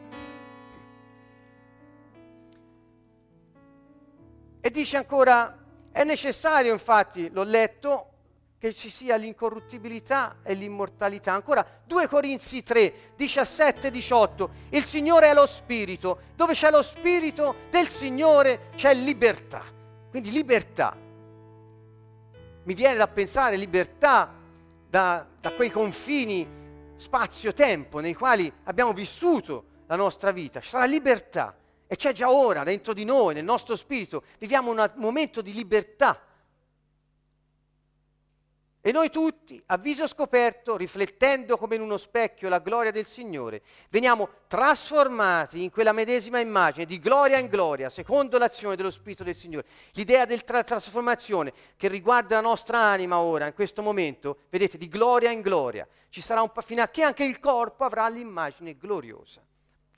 E 4.61 4.69
dice 4.71 4.97
ancora, 4.97 5.57
è 5.91 6.03
necessario 6.03 6.73
infatti, 6.73 7.29
l'ho 7.29 7.43
letto, 7.43 8.09
che 8.59 8.75
ci 8.75 8.89
sia 8.89 9.15
l'incorruttibilità 9.15 10.39
e 10.43 10.53
l'immortalità. 10.53 11.31
Ancora 11.31 11.65
2 11.85 12.07
Corinzi 12.09 12.61
3, 12.61 13.13
17 13.15 13.87
e 13.87 13.91
18. 13.91 14.49
Il 14.71 14.83
Signore 14.83 15.29
è 15.29 15.33
lo 15.33 15.45
Spirito. 15.45 16.19
Dove 16.35 16.53
c'è 16.53 16.69
lo 16.69 16.81
Spirito 16.81 17.55
del 17.69 17.87
Signore 17.87 18.69
c'è 18.75 18.93
libertà. 18.93 19.63
Quindi 20.09 20.29
libertà. 20.31 20.93
Mi 22.63 22.73
viene 22.73 22.97
da 22.97 23.07
pensare 23.07 23.55
libertà 23.55 24.35
da, 24.89 25.25
da 25.39 25.51
quei 25.53 25.71
confini 25.71 26.45
spazio-tempo 26.97 27.99
nei 27.99 28.13
quali 28.13 28.51
abbiamo 28.65 28.91
vissuto 28.91 29.63
la 29.87 29.95
nostra 29.95 30.31
vita. 30.31 30.59
Ci 30.59 30.69
sarà 30.69 30.83
libertà. 30.83 31.55
E 31.91 31.95
c'è 31.95 32.11
già 32.11 32.29
ora 32.29 32.63
dentro 32.63 32.93
di 32.93 33.03
noi, 33.03 33.33
nel 33.33 33.43
nostro 33.43 33.75
spirito, 33.75 34.21
viviamo 34.37 34.69
un 34.69 34.91
momento 34.97 35.41
di 35.41 35.53
libertà. 35.53 36.21
E 38.79 38.91
noi 38.91 39.09
tutti, 39.09 39.59
a 39.65 39.77
viso 39.77 40.05
scoperto, 40.05 40.77
riflettendo 40.77 41.57
come 41.57 41.73
in 41.73 41.81
uno 41.81 41.97
specchio 41.97 42.47
la 42.47 42.59
gloria 42.59 42.91
del 42.91 43.07
Signore, 43.07 43.63
veniamo 43.89 44.29
trasformati 44.45 45.63
in 45.63 45.71
quella 45.71 45.91
medesima 45.91 46.39
immagine 46.39 46.85
di 46.85 46.99
gloria 46.99 47.39
in 47.39 47.47
gloria, 47.47 47.89
secondo 47.89 48.37
l'azione 48.37 48.75
dello 48.75 48.91
Spirito 48.91 49.23
del 49.23 49.35
Signore. 49.35 49.65
L'idea 49.93 50.25
della 50.25 50.41
tra- 50.41 50.63
trasformazione 50.63 51.51
che 51.75 51.87
riguarda 51.87 52.35
la 52.35 52.47
nostra 52.47 52.77
anima 52.77 53.17
ora, 53.17 53.47
in 53.47 53.55
questo 53.55 53.81
momento, 53.81 54.41
vedete, 54.51 54.77
di 54.77 54.89
gloria 54.89 55.31
in 55.31 55.41
gloria. 55.41 55.87
Ci 56.09 56.21
sarà 56.21 56.43
un 56.43 56.51
fino 56.61 56.83
a 56.83 56.87
che 56.87 57.01
anche 57.01 57.23
il 57.23 57.39
corpo 57.39 57.83
avrà 57.83 58.07
l'immagine 58.07 58.77
gloriosa 58.77 59.41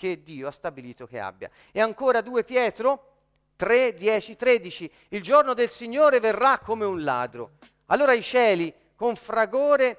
che 0.01 0.23
Dio 0.23 0.47
ha 0.47 0.51
stabilito 0.51 1.05
che 1.05 1.19
abbia. 1.19 1.47
E 1.71 1.79
ancora 1.79 2.21
2 2.21 2.43
Pietro 2.43 3.09
3, 3.55 3.93
10, 3.93 4.35
13, 4.35 4.91
il 5.09 5.21
giorno 5.21 5.53
del 5.53 5.69
Signore 5.69 6.19
verrà 6.19 6.57
come 6.57 6.85
un 6.85 7.03
ladro. 7.03 7.51
Allora 7.87 8.13
i 8.13 8.23
cieli 8.23 8.73
con 8.95 9.15
fragore 9.15 9.95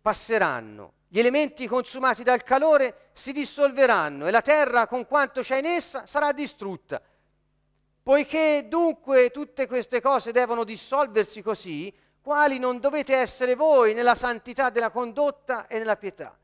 passeranno, 0.00 0.92
gli 1.08 1.18
elementi 1.18 1.66
consumati 1.66 2.22
dal 2.22 2.44
calore 2.44 3.08
si 3.14 3.32
dissolveranno 3.32 4.28
e 4.28 4.30
la 4.30 4.42
terra 4.42 4.86
con 4.86 5.04
quanto 5.06 5.40
c'è 5.40 5.56
in 5.56 5.66
essa 5.66 6.06
sarà 6.06 6.30
distrutta. 6.30 7.02
Poiché 8.04 8.66
dunque 8.68 9.30
tutte 9.30 9.66
queste 9.66 10.00
cose 10.00 10.30
devono 10.30 10.62
dissolversi 10.62 11.42
così, 11.42 11.92
quali 12.22 12.60
non 12.60 12.78
dovete 12.78 13.16
essere 13.16 13.56
voi 13.56 13.92
nella 13.92 14.14
santità 14.14 14.70
della 14.70 14.90
condotta 14.90 15.66
e 15.66 15.78
nella 15.78 15.96
pietà 15.96 16.38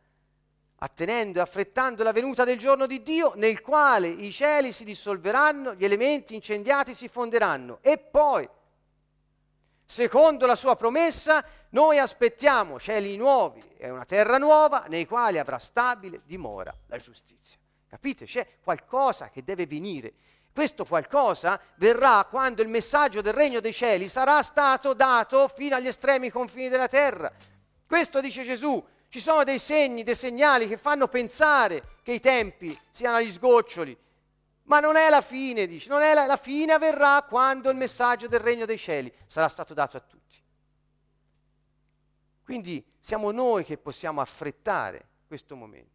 attenendo 0.83 1.39
e 1.39 1.43
affrettando 1.43 2.03
la 2.03 2.11
venuta 2.11 2.43
del 2.43 2.59
giorno 2.59 2.87
di 2.87 3.03
Dio, 3.03 3.33
nel 3.37 3.61
quale 3.61 4.09
i 4.09 4.33
cieli 4.33 4.72
si 4.72 4.85
dissolveranno, 4.85 5.74
gli 5.74 5.85
elementi 5.85 6.35
incendiati 6.35 6.93
si 6.93 7.07
fonderanno. 7.07 7.78
E 7.83 7.99
poi, 7.99 8.49
secondo 9.85 10.45
la 10.45 10.57
sua 10.57 10.74
promessa, 10.74 11.45
noi 11.70 11.99
aspettiamo 11.99 12.80
cieli 12.80 13.16
nuovi 13.16 13.62
e 13.76 13.91
una 13.91 14.05
terra 14.05 14.39
nuova 14.39 14.85
nei 14.89 15.07
quali 15.07 15.39
avrà 15.39 15.59
stabile 15.59 16.22
dimora 16.24 16.74
la 16.87 16.99
giustizia. 16.99 17.59
Capite? 17.89 18.24
C'è 18.24 18.47
qualcosa 18.61 19.30
che 19.30 19.45
deve 19.45 19.66
venire. 19.66 20.12
Questo 20.53 20.85
qualcosa 20.85 21.61
verrà 21.76 22.26
quando 22.28 22.61
il 22.61 22.68
messaggio 22.68 23.20
del 23.20 23.35
regno 23.35 23.61
dei 23.61 23.72
cieli 23.72 24.09
sarà 24.09 24.43
stato 24.43 24.95
dato 24.95 25.47
fino 25.47 25.76
agli 25.76 25.87
estremi 25.87 26.28
confini 26.28 26.68
della 26.68 26.89
terra. 26.89 27.33
Questo 27.87 28.20
dice 28.20 28.43
Gesù, 28.43 28.85
ci 29.12 29.20
sono 29.20 29.44
dei 29.44 29.58
segni, 29.58 30.04
dei 30.04 30.14
segnali 30.14 30.66
che 30.66 30.78
fanno 30.78 31.06
pensare 31.06 31.98
che 32.02 32.12
i 32.12 32.20
tempi 32.20 32.74
siano 32.90 33.16
agli 33.16 33.30
sgoccioli. 33.30 33.94
Ma 34.62 34.80
non 34.80 34.96
è 34.96 35.10
la 35.10 35.20
fine, 35.20 35.66
dice, 35.66 35.90
non 35.90 36.00
è 36.00 36.14
la, 36.14 36.24
la 36.24 36.38
fine 36.38 36.72
avverrà 36.72 37.22
quando 37.28 37.68
il 37.68 37.76
messaggio 37.76 38.26
del 38.26 38.40
regno 38.40 38.64
dei 38.64 38.78
cieli 38.78 39.12
sarà 39.26 39.48
stato 39.48 39.74
dato 39.74 39.98
a 39.98 40.00
tutti. 40.00 40.36
Quindi 42.42 42.82
siamo 43.00 43.32
noi 43.32 43.64
che 43.64 43.76
possiamo 43.76 44.22
affrettare 44.22 45.08
questo 45.26 45.56
momento, 45.56 45.90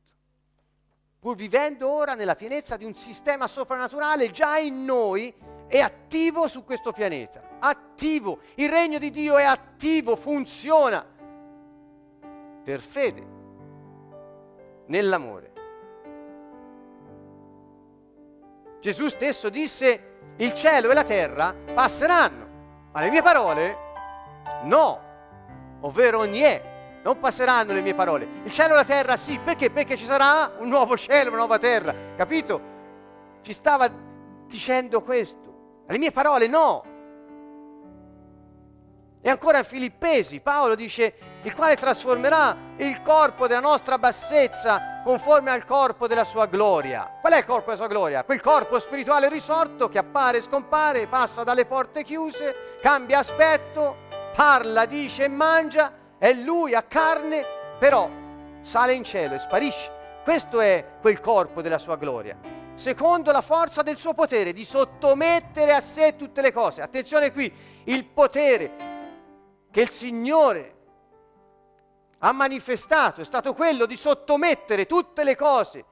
pur 1.18 1.36
vivendo 1.36 1.90
ora 1.90 2.14
nella 2.14 2.36
pienezza 2.36 2.78
di 2.78 2.86
un 2.86 2.94
sistema 2.94 3.48
soprannaturale 3.48 4.30
già 4.30 4.60
in 4.60 4.86
noi 4.86 5.34
e 5.68 5.80
attivo 5.82 6.48
su 6.48 6.64
questo 6.64 6.92
pianeta. 6.92 7.58
Attivo, 7.58 8.42
il 8.58 8.70
regno 8.70 9.00
di 9.00 9.10
Dio 9.10 9.38
è 9.38 9.44
attivo, 9.44 10.16
funziona 10.16 11.16
per 12.68 12.82
fede 12.82 13.26
nell'amore. 14.88 15.54
Gesù 18.82 19.08
stesso 19.08 19.48
disse, 19.48 20.34
il 20.36 20.54
cielo 20.54 20.92
e 20.92 20.94
la 20.94 21.06
terra 21.06 21.56
passeranno, 21.74 22.90
ma 22.92 23.00
le 23.00 23.10
mie 23.10 23.22
parole 23.22 23.78
no, 24.64 25.00
ovvero 25.80 26.24
niente, 26.24 27.00
non 27.04 27.18
passeranno 27.20 27.72
le 27.72 27.80
mie 27.80 27.94
parole. 27.94 28.28
Il 28.44 28.52
cielo 28.52 28.74
e 28.74 28.76
la 28.76 28.84
terra 28.84 29.16
sì, 29.16 29.40
perché? 29.40 29.72
Perché 29.72 29.96
ci 29.96 30.04
sarà 30.04 30.52
un 30.60 30.68
nuovo 30.68 30.98
cielo, 30.98 31.30
una 31.30 31.38
nuova 31.38 31.60
terra, 31.60 31.96
capito? 32.18 32.62
Ci 33.44 33.54
stava 33.54 33.90
dicendo 34.46 35.02
questo. 35.04 35.84
Le 35.88 35.98
mie 35.98 36.12
parole 36.12 36.48
no. 36.48 36.87
E 39.28 39.30
ancora 39.30 39.62
Filippesi 39.64 40.40
Paolo 40.40 40.74
dice, 40.74 41.14
il 41.44 41.54
quale 41.54 41.76
trasformerà 41.76 42.56
il 42.78 43.02
corpo 43.02 43.46
della 43.46 43.60
nostra 43.60 43.98
bassezza 43.98 45.02
conforme 45.04 45.52
al 45.52 45.66
corpo 45.66 46.08
della 46.08 46.24
sua 46.24 46.46
gloria. 46.46 47.18
Qual 47.20 47.34
è 47.34 47.40
il 47.40 47.46
corpo 47.46 47.66
della 47.66 47.76
sua 47.76 47.88
gloria? 47.88 48.24
Quel 48.24 48.40
corpo 48.40 48.80
spirituale 48.80 49.28
risorto 49.28 49.90
che 49.90 49.98
appare, 49.98 50.40
scompare, 50.40 51.08
passa 51.08 51.44
dalle 51.44 51.66
porte 51.66 52.06
chiuse, 52.06 52.78
cambia 52.80 53.20
aspetto, 53.20 53.98
parla, 54.34 54.86
dice 54.86 55.26
e 55.26 55.28
mangia, 55.28 55.92
è 56.18 56.32
lui 56.32 56.74
a 56.74 56.84
carne, 56.84 57.44
però 57.78 58.10
sale 58.62 58.94
in 58.94 59.04
cielo 59.04 59.36
e 59.36 59.40
sparisce. 59.40 59.92
Questo 60.24 60.62
è 60.62 60.86
quel 61.02 61.20
corpo 61.20 61.62
della 61.62 61.80
sua 61.80 61.98
gloria. 61.98 62.38
Secondo 62.76 63.34
la 63.34 63.42
forza 63.42 63.82
del 63.82 63.98
suo 63.98 64.14
potere 64.14 64.54
di 64.54 64.64
sottomettere 64.64 65.74
a 65.74 65.82
sé 65.82 66.16
tutte 66.16 66.42
le 66.42 66.54
cose. 66.54 66.82
Attenzione 66.82 67.34
qui, 67.34 67.54
il 67.84 68.06
potere 68.06 68.96
che 69.78 69.84
il 69.84 69.90
Signore 69.90 70.76
ha 72.18 72.32
manifestato 72.32 73.22
è 73.22 73.24
stato 73.24 73.54
quello 73.54 73.86
di 73.86 73.96
sottomettere 73.96 74.88
tutte 74.88 75.24
le 75.24 75.36
cose, 75.36 75.86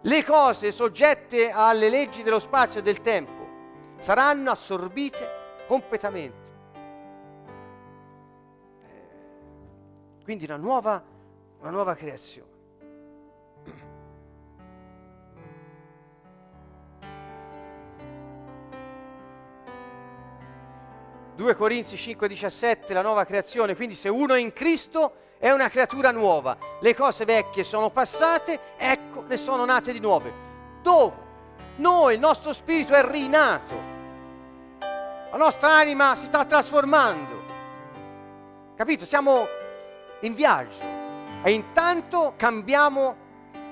le 0.00 0.24
cose 0.24 0.72
soggette 0.72 1.52
alle 1.52 1.88
leggi 1.88 2.24
dello 2.24 2.40
spazio 2.40 2.80
e 2.80 2.82
del 2.82 3.00
tempo, 3.00 3.46
saranno 4.00 4.50
assorbite 4.50 5.64
completamente. 5.68 6.52
Eh, 8.82 10.22
quindi 10.24 10.46
una 10.46 10.56
nuova, 10.56 11.00
una 11.60 11.70
nuova 11.70 11.94
creazione. 11.94 12.49
2 21.40 21.56
Corinzi 21.56 21.96
5:17, 21.96 22.92
la 22.92 23.00
nuova 23.00 23.24
creazione, 23.24 23.74
quindi 23.74 23.94
se 23.94 24.10
uno 24.10 24.34
è 24.34 24.38
in 24.38 24.52
Cristo 24.52 25.14
è 25.38 25.50
una 25.50 25.70
creatura 25.70 26.10
nuova, 26.10 26.54
le 26.82 26.94
cose 26.94 27.24
vecchie 27.24 27.64
sono 27.64 27.88
passate, 27.88 28.60
ecco, 28.76 29.24
ne 29.26 29.38
sono 29.38 29.64
nate 29.64 29.90
di 29.90 30.00
nuove. 30.00 30.30
Dopo, 30.82 31.16
noi, 31.76 32.12
il 32.12 32.20
nostro 32.20 32.52
spirito 32.52 32.92
è 32.92 33.02
rinato, 33.02 33.74
la 35.30 35.38
nostra 35.38 35.70
anima 35.70 36.14
si 36.14 36.26
sta 36.26 36.44
trasformando, 36.44 37.42
capito? 38.76 39.06
Siamo 39.06 39.46
in 40.20 40.34
viaggio 40.34 40.82
e 41.42 41.52
intanto 41.52 42.34
cambiamo 42.36 43.16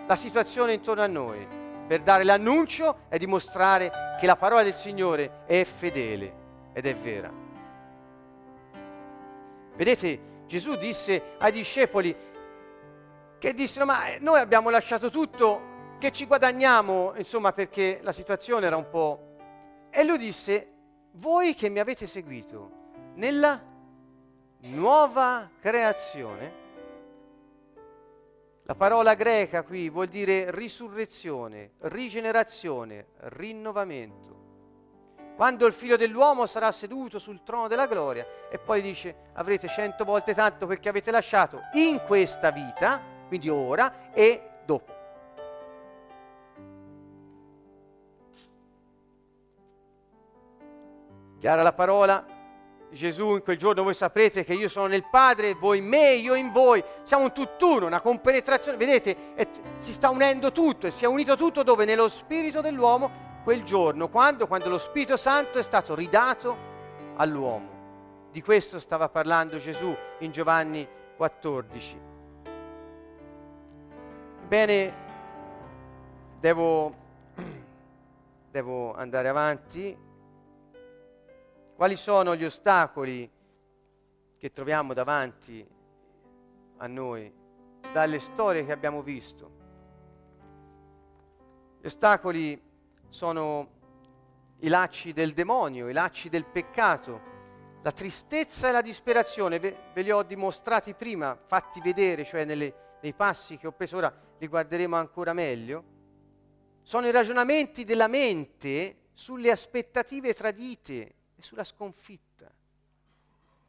la 0.06 0.16
situazione 0.16 0.72
intorno 0.72 1.02
a 1.02 1.06
noi 1.06 1.46
per 1.86 2.00
dare 2.00 2.24
l'annuncio 2.24 3.00
e 3.10 3.18
dimostrare 3.18 3.92
che 4.18 4.24
la 4.24 4.36
parola 4.36 4.62
del 4.62 4.72
Signore 4.72 5.42
è 5.44 5.62
fedele 5.64 6.32
ed 6.72 6.86
è 6.86 6.96
vera. 6.96 7.47
Vedete, 9.78 10.42
Gesù 10.46 10.74
disse 10.74 11.36
ai 11.38 11.52
discepoli 11.52 12.12
che 13.38 13.54
dissero, 13.54 13.84
ma 13.84 14.08
eh, 14.08 14.18
noi 14.18 14.40
abbiamo 14.40 14.70
lasciato 14.70 15.08
tutto, 15.08 15.94
che 16.00 16.10
ci 16.10 16.26
guadagniamo, 16.26 17.12
insomma, 17.14 17.52
perché 17.52 18.00
la 18.02 18.10
situazione 18.10 18.66
era 18.66 18.76
un 18.76 18.88
po'... 18.88 19.36
E 19.90 20.02
lui 20.02 20.18
disse, 20.18 20.72
voi 21.12 21.54
che 21.54 21.68
mi 21.68 21.78
avete 21.78 22.08
seguito 22.08 22.70
nella 23.14 23.62
nuova 24.62 25.48
creazione, 25.60 26.52
la 28.64 28.74
parola 28.74 29.14
greca 29.14 29.62
qui 29.62 29.88
vuol 29.90 30.08
dire 30.08 30.50
risurrezione, 30.50 31.74
rigenerazione, 31.82 33.10
rinnovamento 33.18 34.37
quando 35.38 35.66
il 35.66 35.72
figlio 35.72 35.96
dell'uomo 35.96 36.46
sarà 36.46 36.72
seduto 36.72 37.20
sul 37.20 37.44
trono 37.44 37.68
della 37.68 37.86
gloria 37.86 38.26
e 38.50 38.58
poi 38.58 38.80
dice 38.80 39.14
avrete 39.34 39.68
cento 39.68 40.04
volte 40.04 40.34
tanto 40.34 40.66
perché 40.66 40.88
avete 40.88 41.12
lasciato 41.12 41.60
in 41.74 42.00
questa 42.04 42.50
vita, 42.50 43.00
quindi 43.28 43.48
ora 43.48 44.10
e 44.12 44.42
dopo. 44.64 44.92
Chiara 51.38 51.62
la 51.62 51.72
parola, 51.72 52.26
Gesù 52.90 53.34
in 53.34 53.42
quel 53.44 53.58
giorno 53.58 53.84
voi 53.84 53.94
saprete 53.94 54.42
che 54.42 54.54
io 54.54 54.68
sono 54.68 54.88
nel 54.88 55.08
Padre, 55.08 55.54
voi 55.54 55.78
in 55.78 55.86
me, 55.86 56.14
io 56.14 56.34
in 56.34 56.50
voi, 56.50 56.82
siamo 57.04 57.22
un 57.22 57.32
tutt'uno, 57.32 57.86
una 57.86 58.00
compenetrazione, 58.00 58.76
vedete, 58.76 59.16
si 59.78 59.92
sta 59.92 60.10
unendo 60.10 60.50
tutto 60.50 60.88
e 60.88 60.90
si 60.90 61.04
è 61.04 61.06
unito 61.06 61.36
tutto 61.36 61.62
dove? 61.62 61.84
Nello 61.84 62.08
spirito 62.08 62.60
dell'uomo 62.60 63.26
quel 63.48 63.64
giorno, 63.64 64.10
quando? 64.10 64.46
Quando 64.46 64.68
lo 64.68 64.76
Spirito 64.76 65.16
Santo 65.16 65.56
è 65.56 65.62
stato 65.62 65.94
ridato 65.94 66.54
all'uomo. 67.16 68.28
Di 68.30 68.42
questo 68.42 68.78
stava 68.78 69.08
parlando 69.08 69.56
Gesù 69.56 69.96
in 70.18 70.32
Giovanni 70.32 70.86
14. 71.16 71.98
Bene, 74.46 74.94
devo, 76.38 76.94
devo 78.52 78.94
andare 78.94 79.28
avanti. 79.28 79.96
Quali 81.74 81.96
sono 81.96 82.36
gli 82.36 82.44
ostacoli 82.44 83.30
che 84.36 84.52
troviamo 84.52 84.92
davanti 84.92 85.66
a 86.76 86.86
noi 86.86 87.32
dalle 87.94 88.20
storie 88.20 88.66
che 88.66 88.72
abbiamo 88.72 89.00
visto? 89.00 89.50
Gli 91.80 91.86
ostacoli 91.86 92.66
sono 93.08 93.76
i 94.60 94.68
lacci 94.68 95.12
del 95.12 95.32
demonio, 95.32 95.88
i 95.88 95.92
lacci 95.92 96.28
del 96.28 96.44
peccato, 96.44 97.36
la 97.82 97.92
tristezza 97.92 98.68
e 98.68 98.72
la 98.72 98.80
disperazione, 98.80 99.58
ve, 99.58 99.90
ve 99.94 100.02
li 100.02 100.10
ho 100.10 100.22
dimostrati 100.22 100.94
prima, 100.94 101.36
fatti 101.36 101.80
vedere, 101.80 102.24
cioè 102.24 102.44
nelle, 102.44 102.98
nei 103.00 103.14
passi 103.14 103.56
che 103.56 103.66
ho 103.66 103.72
preso 103.72 103.96
ora, 103.96 104.12
li 104.38 104.46
guarderemo 104.46 104.96
ancora 104.96 105.32
meglio. 105.32 105.96
Sono 106.82 107.06
i 107.06 107.12
ragionamenti 107.12 107.84
della 107.84 108.08
mente 108.08 109.08
sulle 109.14 109.50
aspettative 109.50 110.34
tradite 110.34 111.14
e 111.36 111.42
sulla 111.42 111.64
sconfitta. 111.64 112.50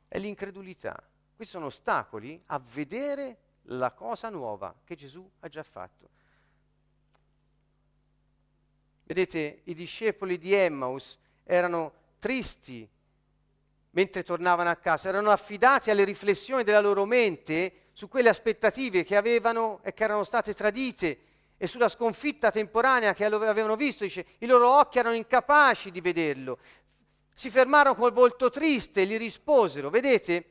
È 0.08 0.18
l'incredulità. 0.18 1.02
Questi 1.36 1.54
sono 1.54 1.68
ostacoli 1.68 2.42
a 2.48 2.60
vedere 2.60 3.38
la 3.64 3.92
cosa 3.92 4.30
nuova 4.30 4.74
che 4.84 4.96
Gesù 4.96 5.30
ha 5.40 5.48
già 5.48 5.64
fatto. 5.64 6.10
Vedete, 9.10 9.62
i 9.64 9.74
discepoli 9.74 10.38
di 10.38 10.53
Emmaus 10.53 11.18
erano 11.43 11.93
tristi 12.20 12.88
mentre 13.89 14.22
tornavano 14.22 14.70
a 14.70 14.76
casa, 14.76 15.10
erano 15.10 15.32
affidati 15.32 15.89
alle 15.89 16.03
riflessioni 16.03 16.62
della 16.62 16.80
loro 16.80 17.05
mente 17.05 17.88
su 17.93 18.07
quelle 18.07 18.30
aspettative 18.30 19.03
che 19.03 19.16
avevano 19.16 19.80
e 19.82 19.95
che 19.95 20.03
erano 20.03 20.24
state 20.24 20.53
tradite 20.53 21.22
e 21.57 21.66
sulla 21.66 21.89
sconfitta 21.89 22.51
temporanea 22.51 23.16
che 23.16 23.26
avevano 23.26 23.76
visto. 23.76 24.03
Dice, 24.03 24.28
i 24.38 24.45
loro 24.45 24.70
occhi 24.70 24.99
erano 24.99 25.16
incapaci 25.16 25.89
di 25.89 26.01
vederlo. 26.01 26.60
Si 27.34 27.49
fermarono 27.49 27.95
col 27.95 28.12
volto 28.12 28.51
triste 28.51 29.01
e 29.01 29.05
gli 29.07 29.18
risposero, 29.18 29.89
vedete? 29.89 30.45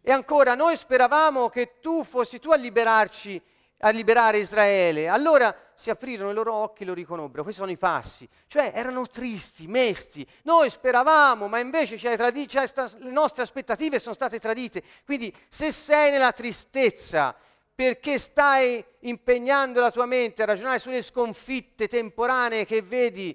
E 0.00 0.10
ancora, 0.10 0.54
noi 0.54 0.74
speravamo 0.74 1.50
che 1.50 1.80
tu 1.80 2.02
fossi 2.02 2.38
tu 2.38 2.50
a 2.50 2.56
liberarci 2.56 3.42
a 3.80 3.90
liberare 3.90 4.38
Israele. 4.38 5.08
Allora 5.08 5.54
si 5.74 5.90
aprirono 5.90 6.30
i 6.30 6.34
loro 6.34 6.52
occhi 6.54 6.82
e 6.82 6.86
lo 6.86 6.94
riconobbero. 6.94 7.42
Questi 7.42 7.60
sono 7.60 7.72
i 7.72 7.78
passi. 7.78 8.28
Cioè 8.46 8.72
erano 8.74 9.06
tristi, 9.06 9.66
mesti. 9.66 10.26
Noi 10.42 10.70
speravamo, 10.70 11.48
ma 11.48 11.58
invece 11.58 11.96
tradi- 12.16 12.48
sta- 12.48 12.90
le 12.98 13.10
nostre 13.10 13.42
aspettative 13.42 13.98
sono 13.98 14.14
state 14.14 14.38
tradite. 14.38 14.82
Quindi 15.04 15.34
se 15.48 15.72
sei 15.72 16.10
nella 16.10 16.32
tristezza 16.32 17.34
perché 17.74 18.18
stai 18.18 18.84
impegnando 19.00 19.80
la 19.80 19.90
tua 19.90 20.04
mente 20.04 20.42
a 20.42 20.46
ragionare 20.46 20.78
sulle 20.78 21.02
sconfitte 21.02 21.88
temporanee 21.88 22.66
che 22.66 22.82
vedi, 22.82 23.34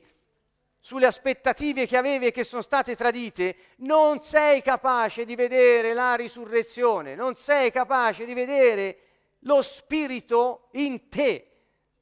sulle 0.80 1.08
aspettative 1.08 1.88
che 1.88 1.98
avevi 1.98 2.28
e 2.28 2.32
che 2.32 2.44
sono 2.44 2.62
state 2.62 2.96
tradite, 2.96 3.56
non 3.78 4.22
sei 4.22 4.62
capace 4.62 5.26
di 5.26 5.36
vedere 5.36 5.94
la 5.94 6.14
risurrezione, 6.14 7.16
non 7.16 7.34
sei 7.34 7.72
capace 7.72 8.24
di 8.24 8.36
vedere 8.36 8.98
lo 9.46 9.62
Spirito 9.62 10.70
in 10.74 11.10
te 11.10 11.50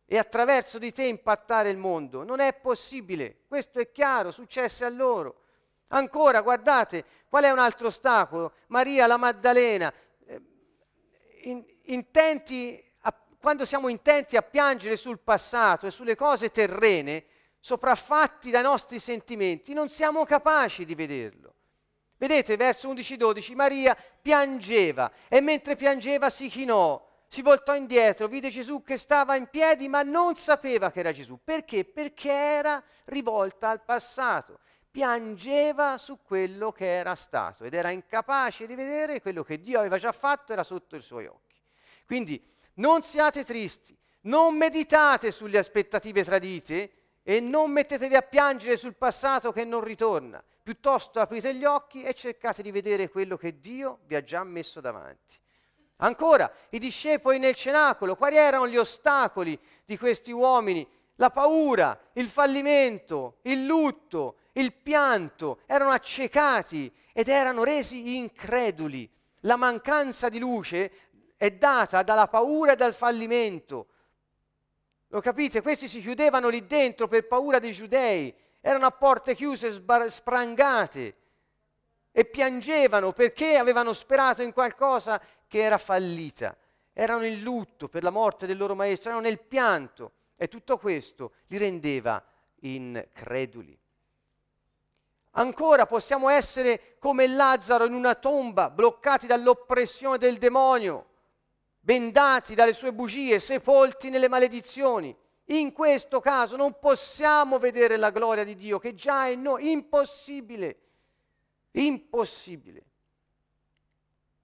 e 0.05 0.17
attraverso 0.17 0.79
di 0.79 0.91
te 0.91 1.03
impattare 1.03 1.69
il 1.69 1.77
mondo. 1.77 2.23
Non 2.23 2.39
è 2.39 2.53
possibile, 2.53 3.43
questo 3.47 3.79
è 3.79 3.91
chiaro, 3.91 4.31
successe 4.31 4.85
a 4.85 4.89
loro. 4.89 5.41
Ancora, 5.87 6.41
guardate, 6.41 7.05
qual 7.29 7.43
è 7.43 7.51
un 7.51 7.59
altro 7.59 7.87
ostacolo? 7.87 8.53
Maria 8.67 9.07
la 9.07 9.17
Maddalena, 9.17 9.93
eh, 10.25 10.41
in, 11.43 11.63
intenti 11.83 12.83
a, 13.01 13.15
quando 13.39 13.65
siamo 13.65 13.89
intenti 13.89 14.35
a 14.35 14.41
piangere 14.41 14.95
sul 14.95 15.19
passato 15.19 15.85
e 15.85 15.91
sulle 15.91 16.15
cose 16.15 16.49
terrene, 16.49 17.25
sopraffatti 17.59 18.49
dai 18.49 18.63
nostri 18.63 18.99
sentimenti, 18.99 19.73
non 19.73 19.89
siamo 19.89 20.25
capaci 20.25 20.83
di 20.85 20.95
vederlo. 20.95 21.53
Vedete, 22.17 22.55
verso 22.55 22.91
11-12, 22.91 23.53
Maria 23.53 23.97
piangeva 24.21 25.11
e 25.27 25.41
mentre 25.41 25.75
piangeva 25.75 26.29
si 26.29 26.49
chinò 26.49 27.11
si 27.33 27.41
voltò 27.41 27.73
indietro, 27.73 28.27
vide 28.27 28.51
Gesù 28.51 28.83
che 28.83 28.95
stava 28.95 29.35
in 29.35 29.47
piedi, 29.47 29.87
ma 29.87 30.03
non 30.03 30.35
sapeva 30.35 30.91
che 30.91 30.99
era 30.99 31.11
Gesù. 31.11 31.39
Perché? 31.43 31.83
Perché 31.83 32.29
era 32.29 32.83
rivolta 33.05 33.69
al 33.71 33.83
passato. 33.83 34.59
piangeva 34.91 35.97
su 35.97 36.19
quello 36.21 36.71
che 36.71 36.85
era 36.85 37.15
stato 37.15 37.63
ed 37.63 37.73
era 37.73 37.89
incapace 37.89 38.67
di 38.67 38.75
vedere 38.75 39.19
quello 39.21 39.41
che 39.41 39.59
Dio 39.59 39.79
aveva 39.79 39.97
già 39.97 40.11
fatto 40.11 40.53
era 40.53 40.63
sotto 40.63 40.95
i 40.95 41.01
suoi 41.01 41.25
occhi. 41.25 41.59
Quindi 42.05 42.39
non 42.75 43.01
siate 43.01 43.43
tristi, 43.43 43.97
non 44.21 44.55
meditate 44.55 45.31
sulle 45.31 45.57
aspettative 45.57 46.23
tradite 46.23 46.91
e 47.23 47.39
non 47.39 47.71
mettetevi 47.71 48.13
a 48.13 48.21
piangere 48.21 48.77
sul 48.77 48.93
passato 48.93 49.51
che 49.51 49.65
non 49.65 49.83
ritorna, 49.83 50.43
piuttosto 50.61 51.19
aprite 51.19 51.55
gli 51.55 51.65
occhi 51.65 52.03
e 52.03 52.13
cercate 52.13 52.61
di 52.61 52.69
vedere 52.69 53.09
quello 53.09 53.35
che 53.35 53.59
Dio 53.59 54.01
vi 54.05 54.13
ha 54.13 54.23
già 54.23 54.43
messo 54.43 54.79
davanti. 54.79 55.41
Ancora, 56.03 56.51
i 56.71 56.79
discepoli 56.79 57.39
nel 57.39 57.55
cenacolo, 57.55 58.17
quali 58.17 58.35
erano 58.35 58.67
gli 58.67 58.75
ostacoli 58.75 59.57
di 59.85 59.97
questi 59.97 60.31
uomini? 60.31 60.85
La 61.15 61.29
paura, 61.29 61.97
il 62.13 62.27
fallimento, 62.27 63.37
il 63.43 63.65
lutto, 63.65 64.35
il 64.53 64.73
pianto, 64.73 65.59
erano 65.65 65.91
accecati 65.91 66.93
ed 67.13 67.29
erano 67.29 67.63
resi 67.63 68.17
increduli. 68.17 69.09
La 69.41 69.55
mancanza 69.55 70.27
di 70.27 70.39
luce 70.39 70.91
è 71.37 71.51
data 71.51 72.03
dalla 72.03 72.27
paura 72.27 72.73
e 72.73 72.75
dal 72.75 72.93
fallimento. 72.93 73.87
Lo 75.07 75.21
capite? 75.21 75.61
Questi 75.61 75.87
si 75.87 76.01
chiudevano 76.01 76.49
lì 76.49 76.65
dentro 76.65 77.07
per 77.07 77.27
paura 77.27 77.59
dei 77.59 77.71
giudei, 77.71 78.33
erano 78.59 78.87
a 78.87 78.91
porte 78.91 79.35
chiuse, 79.35 79.69
sbar- 79.69 80.07
sprangate 80.07 81.15
e 82.15 82.25
piangevano 82.25 83.11
perché 83.11 83.57
avevano 83.57 83.91
sperato 83.91 84.43
in 84.43 84.53
qualcosa 84.53 85.19
che 85.47 85.61
era 85.61 85.79
fallita. 85.79 86.55
Erano 86.93 87.25
in 87.25 87.41
lutto 87.41 87.89
per 87.89 88.03
la 88.03 88.11
morte 88.11 88.45
del 88.45 88.55
loro 88.55 88.75
maestro, 88.75 89.09
erano 89.09 89.25
nel 89.25 89.39
pianto 89.39 90.11
e 90.35 90.47
tutto 90.47 90.77
questo 90.77 91.33
li 91.47 91.57
rendeva 91.57 92.23
increduli. 92.59 93.77
Ancora 95.31 95.87
possiamo 95.87 96.29
essere 96.29 96.97
come 96.99 97.25
Lazzaro 97.25 97.85
in 97.85 97.93
una 97.93 98.13
tomba, 98.13 98.69
bloccati 98.69 99.25
dall'oppressione 99.25 100.19
del 100.19 100.37
demonio, 100.37 101.07
bendati 101.79 102.53
dalle 102.53 102.73
sue 102.73 102.93
bugie, 102.93 103.39
sepolti 103.39 104.11
nelle 104.11 104.29
maledizioni. 104.29 105.15
In 105.45 105.73
questo 105.73 106.19
caso 106.19 106.55
non 106.55 106.77
possiamo 106.79 107.57
vedere 107.57 107.97
la 107.97 108.11
gloria 108.11 108.43
di 108.43 108.55
Dio 108.55 108.77
che 108.77 108.93
già 108.93 109.25
è 109.25 109.33
noi, 109.33 109.71
impossibile, 109.71 110.77
impossibile. 111.73 112.83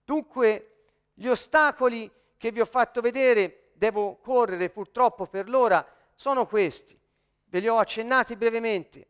Dunque 0.04 0.86
gli 1.14 1.28
ostacoli 1.28 2.10
che 2.38 2.52
vi 2.52 2.62
ho 2.62 2.66
fatto 2.66 3.02
vedere, 3.02 3.72
devo 3.74 4.18
correre 4.18 4.70
purtroppo 4.70 5.28
per 5.28 5.50
l'ora, 5.50 5.86
sono 6.16 6.46
questi. 6.46 6.98
Ve 7.46 7.60
li 7.60 7.68
ho 7.68 7.78
accennati 7.78 8.36
brevemente 8.36 9.08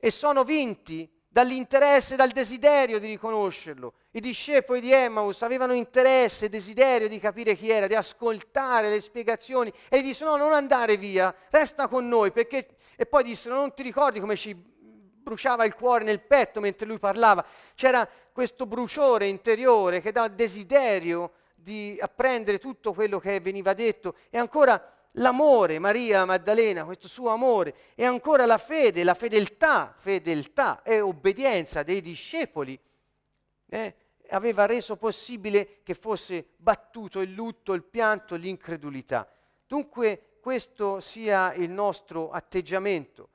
e 0.00 0.10
sono 0.10 0.44
vinti 0.44 1.10
dall'interesse, 1.28 2.16
dal 2.16 2.30
desiderio 2.30 2.98
di 2.98 3.06
riconoscerlo. 3.06 3.94
I 4.12 4.20
discepoli 4.20 4.80
di 4.80 4.92
Emmaus 4.92 5.42
avevano 5.42 5.72
interesse 5.72 6.46
e 6.46 6.48
desiderio 6.48 7.08
di 7.08 7.18
capire 7.18 7.54
chi 7.54 7.70
era, 7.70 7.86
di 7.86 7.94
ascoltare 7.94 8.88
le 8.88 9.00
spiegazioni 9.00 9.72
e 9.88 10.00
gli 10.00 10.04
dissero 10.04 10.30
no, 10.30 10.44
non 10.44 10.52
andare 10.52 10.96
via, 10.96 11.34
resta 11.50 11.88
con 11.88 12.08
noi 12.08 12.32
perché... 12.32 12.68
E 13.00 13.06
poi 13.06 13.22
dissero 13.22 13.54
non 13.54 13.72
ti 13.74 13.84
ricordi 13.84 14.18
come 14.18 14.34
ci 14.34 14.56
bruciava 15.28 15.66
il 15.66 15.74
cuore 15.74 16.04
nel 16.04 16.20
petto 16.20 16.58
mentre 16.60 16.86
lui 16.86 16.98
parlava? 16.98 17.44
C'era 17.74 18.08
questo 18.32 18.64
bruciore 18.64 19.28
interiore 19.28 20.00
che 20.00 20.10
dava 20.10 20.28
desiderio 20.28 21.32
di 21.54 21.98
apprendere 22.00 22.58
tutto 22.58 22.94
quello 22.94 23.18
che 23.18 23.38
veniva 23.40 23.74
detto 23.74 24.14
e 24.30 24.38
ancora 24.38 24.94
l'amore, 25.12 25.78
Maria 25.78 26.24
Maddalena, 26.24 26.84
questo 26.84 27.08
suo 27.08 27.28
amore, 27.28 27.74
e 27.94 28.06
ancora 28.06 28.46
la 28.46 28.56
fede, 28.56 29.04
la 29.04 29.14
fedeltà, 29.14 29.92
fedeltà 29.94 30.82
e 30.82 31.00
obbedienza 31.00 31.82
dei 31.82 32.00
discepoli, 32.00 32.78
eh, 33.70 33.94
aveva 34.30 34.64
reso 34.64 34.96
possibile 34.96 35.80
che 35.82 35.94
fosse 35.94 36.46
battuto 36.56 37.20
il 37.20 37.32
lutto, 37.32 37.74
il 37.74 37.82
pianto, 37.82 38.34
l'incredulità. 38.36 39.28
Dunque 39.66 40.38
questo 40.40 41.00
sia 41.00 41.52
il 41.54 41.70
nostro 41.70 42.30
atteggiamento. 42.30 43.30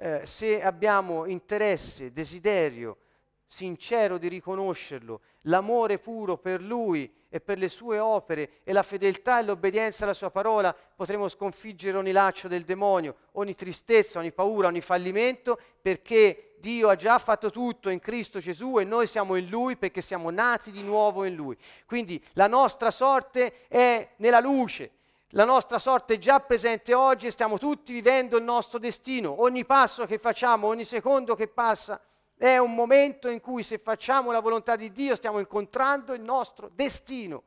Eh, 0.00 0.24
se 0.24 0.62
abbiamo 0.62 1.26
interesse, 1.26 2.12
desiderio 2.12 2.98
sincero 3.44 4.18
di 4.18 4.28
riconoscerlo, 4.28 5.20
l'amore 5.42 5.98
puro 5.98 6.36
per 6.36 6.62
Lui, 6.62 7.10
e 7.30 7.40
per 7.40 7.58
le 7.58 7.68
sue 7.68 7.98
opere 7.98 8.60
e 8.64 8.72
la 8.72 8.82
fedeltà 8.82 9.38
e 9.38 9.42
l'obbedienza 9.42 10.04
alla 10.04 10.14
sua 10.14 10.30
parola 10.30 10.74
potremo 10.74 11.28
sconfiggere 11.28 11.96
ogni 11.96 12.12
laccio 12.12 12.48
del 12.48 12.64
demonio, 12.64 13.16
ogni 13.32 13.54
tristezza, 13.54 14.18
ogni 14.18 14.32
paura, 14.32 14.68
ogni 14.68 14.80
fallimento, 14.80 15.60
perché 15.80 16.54
Dio 16.58 16.88
ha 16.88 16.96
già 16.96 17.18
fatto 17.18 17.50
tutto 17.50 17.90
in 17.90 18.00
Cristo 18.00 18.40
Gesù 18.40 18.78
e 18.78 18.84
noi 18.84 19.06
siamo 19.06 19.36
in 19.36 19.48
Lui 19.48 19.76
perché 19.76 20.00
siamo 20.00 20.30
nati 20.30 20.72
di 20.72 20.82
nuovo 20.82 21.24
in 21.24 21.34
Lui. 21.34 21.56
Quindi 21.86 22.22
la 22.32 22.48
nostra 22.48 22.90
sorte 22.90 23.68
è 23.68 24.08
nella 24.16 24.40
luce, 24.40 24.90
la 25.32 25.44
nostra 25.44 25.78
sorte 25.78 26.14
è 26.14 26.18
già 26.18 26.40
presente 26.40 26.94
oggi 26.94 27.26
e 27.26 27.30
stiamo 27.30 27.58
tutti 27.58 27.92
vivendo 27.92 28.38
il 28.38 28.44
nostro 28.44 28.78
destino. 28.78 29.42
Ogni 29.42 29.66
passo 29.66 30.06
che 30.06 30.18
facciamo, 30.18 30.68
ogni 30.68 30.84
secondo 30.84 31.34
che 31.34 31.48
passa 31.48 32.00
è 32.34 32.56
un 32.56 32.74
momento 32.74 33.28
in 33.28 33.40
cui 33.40 33.62
se 33.62 33.78
facciamo 33.78 34.30
la 34.30 34.40
volontà 34.40 34.74
di 34.76 34.90
Dio 34.90 35.16
stiamo 35.16 35.38
incontrando 35.38 36.14
il 36.14 36.22
nostro 36.22 36.70
destino 36.72 37.42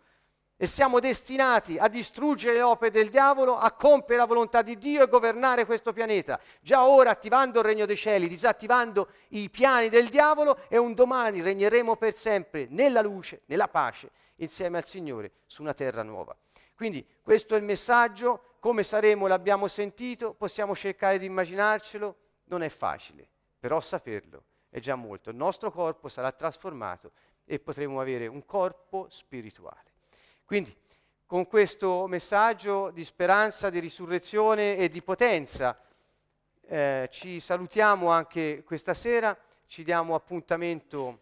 e 0.58 0.68
siamo 0.68 1.00
destinati 1.00 1.80
a 1.80 1.88
distruggere 1.88 2.54
le 2.54 2.62
opere 2.62 2.92
del 2.92 3.10
diavolo, 3.10 3.58
a 3.58 3.72
compiere 3.72 4.22
la 4.22 4.28
volontà 4.28 4.62
di 4.62 4.78
Dio 4.78 5.02
e 5.02 5.08
governare 5.08 5.66
questo 5.66 5.92
pianeta. 5.92 6.40
Già 6.62 6.86
ora 6.86 7.10
attivando 7.10 7.58
il 7.58 7.66
regno 7.66 7.88
dei 7.88 7.98
cieli, 7.98 8.28
disattivando 8.28 9.08
i 9.30 9.50
piani 9.50 9.90
del 9.90 10.08
diavolo 10.08 10.60
e 10.68 10.78
un 10.78 10.94
domani 10.94 11.42
regneremo 11.42 11.96
per 11.96 12.16
sempre 12.16 12.68
nella 12.70 13.02
luce, 13.02 13.42
nella 13.46 13.70
pace, 13.70 14.12
insieme 14.36 14.78
al 14.78 14.86
Signore 14.86 15.32
su 15.48 15.64
una 15.64 15.74
terra 15.74 16.04
nuova. 16.04 16.36
Quindi 16.82 17.06
questo 17.22 17.54
è 17.54 17.60
il 17.60 17.64
messaggio, 17.64 18.56
come 18.60 18.82
saremo 18.82 19.28
l'abbiamo 19.28 19.68
sentito, 19.68 20.34
possiamo 20.34 20.76
cercare 20.76 21.20
di 21.20 21.28
immaginarcelo, 21.28 22.16
non 22.46 22.64
è 22.64 22.70
facile, 22.70 23.30
però 23.60 23.80
saperlo 23.80 24.46
è 24.68 24.80
già 24.80 24.96
molto. 24.96 25.30
Il 25.30 25.36
nostro 25.36 25.70
corpo 25.70 26.10
sarà 26.10 26.32
trasformato 26.32 27.12
e 27.46 27.60
potremo 27.60 28.02
avere 28.02 28.26
un 28.26 28.44
corpo 28.48 29.06
spirituale. 29.12 29.94
Quindi, 30.44 30.76
con 31.28 31.46
questo 31.46 32.08
messaggio 32.08 32.90
di 32.90 33.04
speranza, 33.04 33.70
di 33.70 33.78
risurrezione 33.78 34.76
e 34.78 34.90
di 34.90 35.04
potenza, 35.04 35.80
eh, 36.62 37.08
ci 37.12 37.40
salutiamo 37.40 38.10
anche 38.10 38.64
questa 38.64 38.96
sera, 38.96 39.38
ci 39.68 39.84
diamo 39.84 40.16
appuntamento 40.16 41.20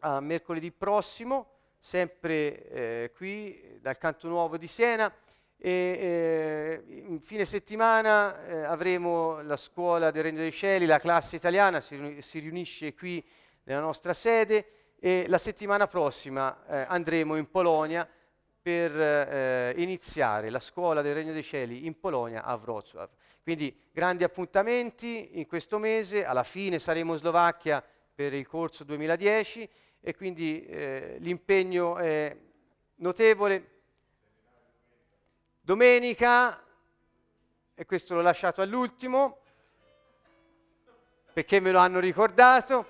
a 0.00 0.18
mercoledì 0.18 0.72
prossimo, 0.72 1.59
sempre 1.80 2.68
eh, 2.68 3.12
qui 3.16 3.78
dal 3.80 3.96
Canto 3.96 4.28
Nuovo 4.28 4.58
di 4.58 4.66
Siena 4.66 5.12
e 5.56 5.70
eh, 5.70 6.82
in 7.08 7.20
fine 7.20 7.44
settimana 7.44 8.46
eh, 8.46 8.62
avremo 8.62 9.40
la 9.42 9.56
scuola 9.56 10.10
del 10.10 10.22
Regno 10.22 10.38
dei 10.38 10.52
Cieli, 10.52 10.86
la 10.86 10.98
classe 10.98 11.36
italiana 11.36 11.80
si, 11.80 12.18
si 12.20 12.38
riunisce 12.38 12.94
qui 12.94 13.24
nella 13.64 13.80
nostra 13.80 14.14
sede 14.14 14.94
e 14.98 15.24
la 15.28 15.38
settimana 15.38 15.86
prossima 15.86 16.64
eh, 16.66 16.84
andremo 16.88 17.36
in 17.36 17.50
Polonia 17.50 18.08
per 18.62 18.98
eh, 18.98 19.74
iniziare 19.78 20.50
la 20.50 20.60
scuola 20.60 21.00
del 21.00 21.14
Regno 21.14 21.32
dei 21.32 21.42
Cieli 21.42 21.86
in 21.86 21.98
Polonia 21.98 22.44
a 22.44 22.54
Wrocław. 22.54 23.08
Quindi 23.42 23.74
grandi 23.90 24.22
appuntamenti 24.22 25.38
in 25.38 25.46
questo 25.46 25.78
mese, 25.78 26.24
alla 26.26 26.44
fine 26.44 26.78
saremo 26.78 27.14
in 27.14 27.18
Slovacchia 27.18 27.82
per 28.14 28.34
il 28.34 28.46
corso 28.46 28.84
2010 28.84 29.68
e 30.00 30.14
quindi 30.14 30.64
eh, 30.64 31.16
l'impegno 31.20 31.96
è 31.96 32.36
notevole. 32.96 33.68
Domenica, 35.60 36.62
e 37.74 37.86
questo 37.86 38.14
l'ho 38.14 38.22
lasciato 38.22 38.62
all'ultimo, 38.62 39.38
perché 41.32 41.60
me 41.60 41.70
lo 41.70 41.78
hanno 41.78 42.00
ricordato, 42.00 42.86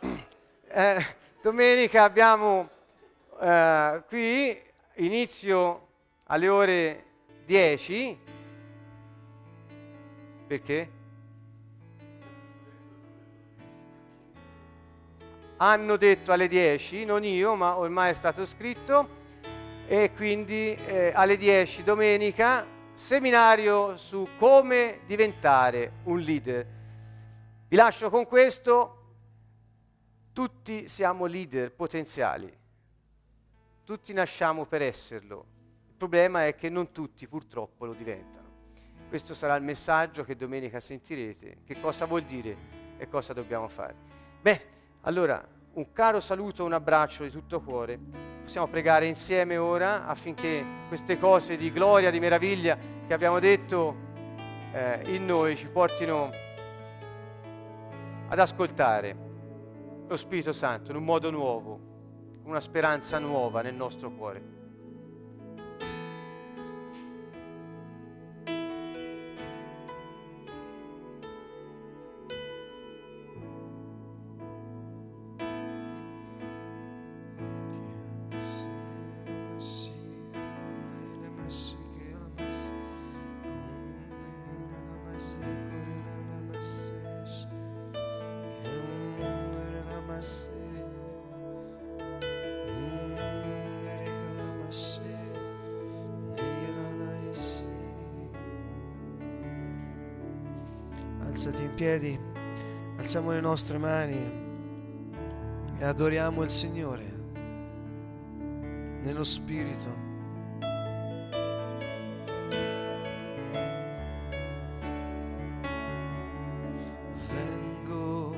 eh, 0.68 1.16
domenica 1.42 2.04
abbiamo 2.04 2.70
eh, 3.40 4.02
qui 4.06 4.62
inizio 4.94 5.88
alle 6.24 6.48
ore 6.48 7.04
10, 7.44 8.18
perché? 10.46 11.00
Hanno 15.62 15.96
detto 15.96 16.32
alle 16.32 16.48
10, 16.48 17.04
non 17.04 17.22
io, 17.22 17.54
ma 17.54 17.78
ormai 17.78 18.10
è 18.10 18.14
stato 18.14 18.44
scritto 18.44 19.20
e 19.86 20.10
quindi 20.12 20.74
eh, 20.74 21.12
alle 21.14 21.36
10 21.36 21.84
domenica 21.84 22.66
seminario 22.94 23.96
su 23.96 24.26
come 24.38 25.02
diventare 25.06 25.92
un 26.06 26.18
leader. 26.18 26.66
Vi 27.68 27.76
lascio 27.76 28.10
con 28.10 28.26
questo, 28.26 29.04
tutti 30.32 30.88
siamo 30.88 31.26
leader 31.26 31.70
potenziali, 31.70 32.52
tutti 33.84 34.12
nasciamo 34.12 34.64
per 34.64 34.82
esserlo, 34.82 35.46
il 35.86 35.94
problema 35.96 36.44
è 36.44 36.56
che 36.56 36.70
non 36.70 36.90
tutti 36.90 37.28
purtroppo 37.28 37.84
lo 37.84 37.92
diventano. 37.92 38.48
Questo 39.08 39.32
sarà 39.32 39.54
il 39.54 39.62
messaggio 39.62 40.24
che 40.24 40.34
domenica 40.34 40.80
sentirete. 40.80 41.58
Che 41.64 41.80
cosa 41.80 42.04
vuol 42.06 42.22
dire 42.22 42.56
e 42.96 43.08
cosa 43.08 43.32
dobbiamo 43.32 43.68
fare. 43.68 43.94
Beh, 44.40 44.72
allora 45.02 45.44
un 45.74 45.92
caro 45.92 46.20
saluto, 46.20 46.64
un 46.64 46.72
abbraccio 46.72 47.24
di 47.24 47.30
tutto 47.30 47.60
cuore. 47.60 47.98
Possiamo 48.42 48.68
pregare 48.68 49.06
insieme 49.06 49.56
ora 49.56 50.06
affinché 50.06 50.64
queste 50.88 51.18
cose 51.18 51.56
di 51.56 51.72
gloria, 51.72 52.10
di 52.10 52.20
meraviglia 52.20 52.76
che 53.06 53.12
abbiamo 53.12 53.38
detto 53.38 53.96
eh, 54.72 55.02
in 55.06 55.24
noi 55.24 55.56
ci 55.56 55.68
portino 55.68 56.30
ad 58.28 58.38
ascoltare 58.38 59.16
lo 60.06 60.16
Spirito 60.16 60.52
Santo 60.52 60.90
in 60.90 60.96
un 60.96 61.04
modo 61.04 61.30
nuovo, 61.30 61.80
una 62.44 62.60
speranza 62.60 63.18
nuova 63.18 63.62
nel 63.62 63.74
nostro 63.74 64.10
cuore. 64.10 64.61
Alziamo 103.14 103.32
le 103.32 103.40
nostre 103.42 103.76
mani 103.76 104.32
e 105.76 105.84
adoriamo 105.84 106.42
il 106.44 106.50
Signore 106.50 107.04
nello 109.02 109.22
Spirito. 109.22 109.94
Vengo 117.28 118.34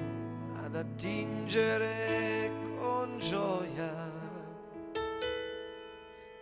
ad 0.56 0.74
attingere 0.74 2.50
con 2.76 3.16
gioia 3.20 4.10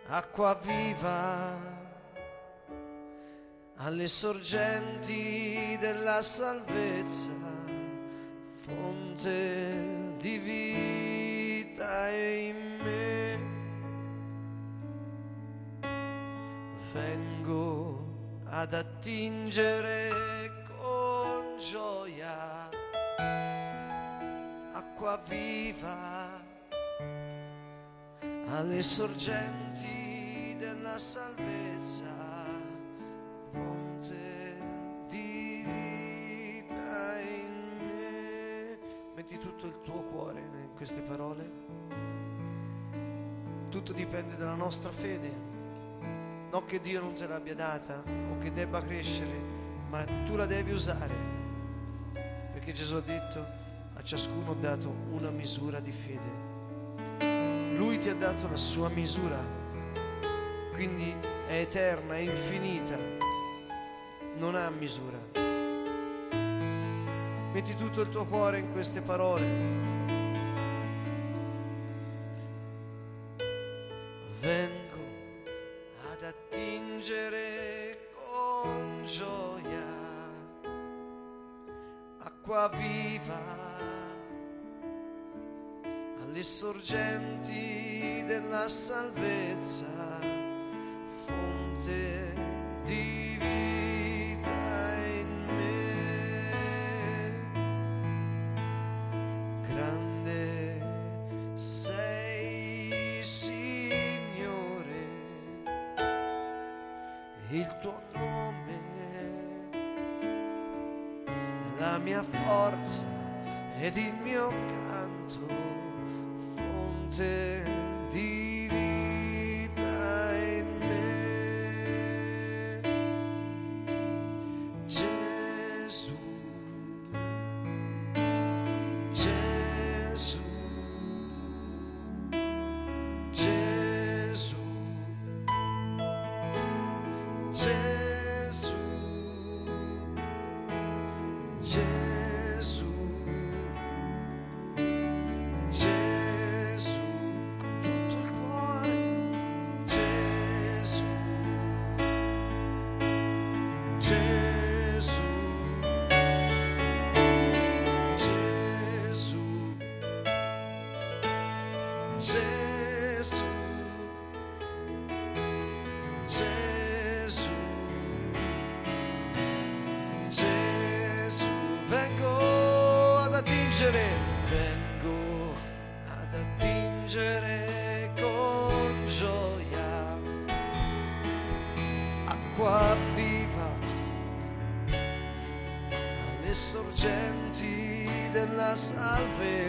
acqua 0.07 0.59
viva 0.59 1.55
alle 3.75 4.07
sorgenti 4.07 5.77
della 5.79 6.23
salvezza, 6.23 7.42
fonte 9.23 10.15
di 10.19 10.37
vita 10.37 12.09
in 12.09 12.55
me. 12.83 13.39
Vengo 16.91 18.03
ad 18.45 18.73
attingere 18.73 20.09
con 20.77 21.57
gioia 21.59 22.69
acqua 24.73 25.21
viva 25.27 26.41
alle 28.47 28.83
sorgenti 28.83 30.55
della 30.59 30.97
salvezza 30.97 32.12
dipende 44.13 44.35
dalla 44.35 44.53
nostra 44.53 44.91
fede. 44.91 45.31
Non 46.51 46.65
che 46.67 46.79
Dio 46.79 47.01
non 47.01 47.15
te 47.15 47.25
l'abbia 47.25 47.55
data 47.55 48.03
o 48.29 48.37
che 48.37 48.53
debba 48.53 48.79
crescere, 48.83 49.31
ma 49.89 50.05
tu 50.25 50.35
la 50.35 50.45
devi 50.45 50.71
usare. 50.71 51.15
Perché 52.53 52.73
Gesù 52.73 52.97
ha 52.97 53.01
detto 53.01 53.43
a 53.95 54.03
ciascuno 54.03 54.51
ho 54.51 54.55
dato 54.59 54.93
una 55.09 55.31
misura 55.31 55.79
di 55.79 55.91
fede. 55.91 57.75
Lui 57.75 57.97
ti 57.97 58.09
ha 58.09 58.13
dato 58.13 58.47
la 58.47 58.55
sua 58.55 58.87
misura, 58.89 59.39
quindi 60.73 61.11
è 61.47 61.61
eterna, 61.61 62.13
è 62.13 62.19
infinita 62.19 62.95
non 64.35 64.55
ha 64.55 64.69
misura. 64.69 65.17
Metti 67.51 67.75
tutto 67.75 68.01
il 68.01 68.09
tuo 68.09 68.25
cuore 68.25 68.59
in 68.59 68.71
queste 68.71 69.01
parole. 69.01 70.22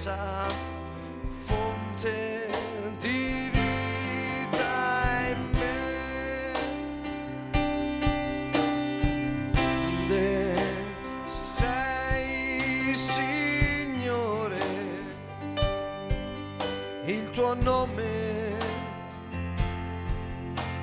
potenza, 0.00 0.48
fonte 1.44 2.48
di 2.98 3.50
vita 3.52 5.28
in 5.28 5.50
me. 5.52 6.52
De 10.08 10.54
sei 11.24 12.94
Signore, 12.94 14.58
il 17.04 17.30
tuo 17.30 17.54
nome 17.54 18.56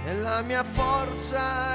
è 0.05 0.13
la 0.13 0.41
mia 0.43 0.63
forza. 0.63 1.66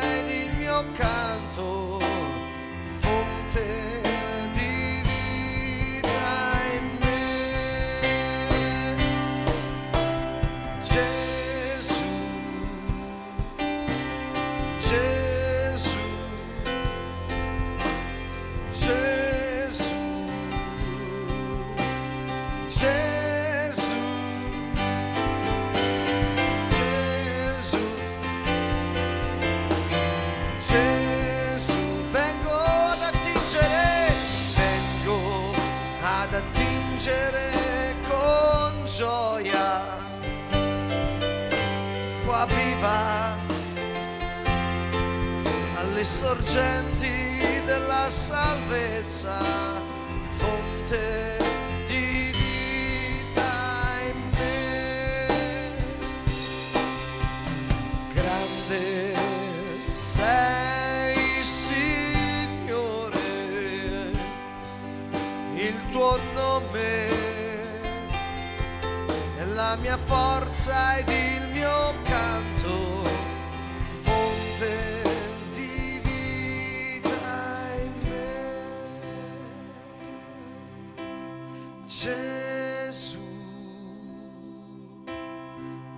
Jésus, 81.94 83.18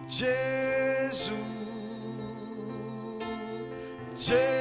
Jésus, 0.08 1.32
Jésus. 4.16 4.53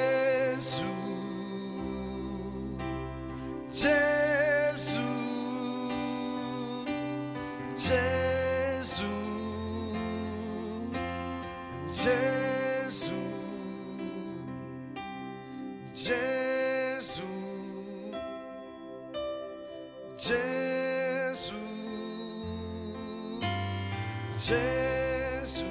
Gesù, 24.43 25.63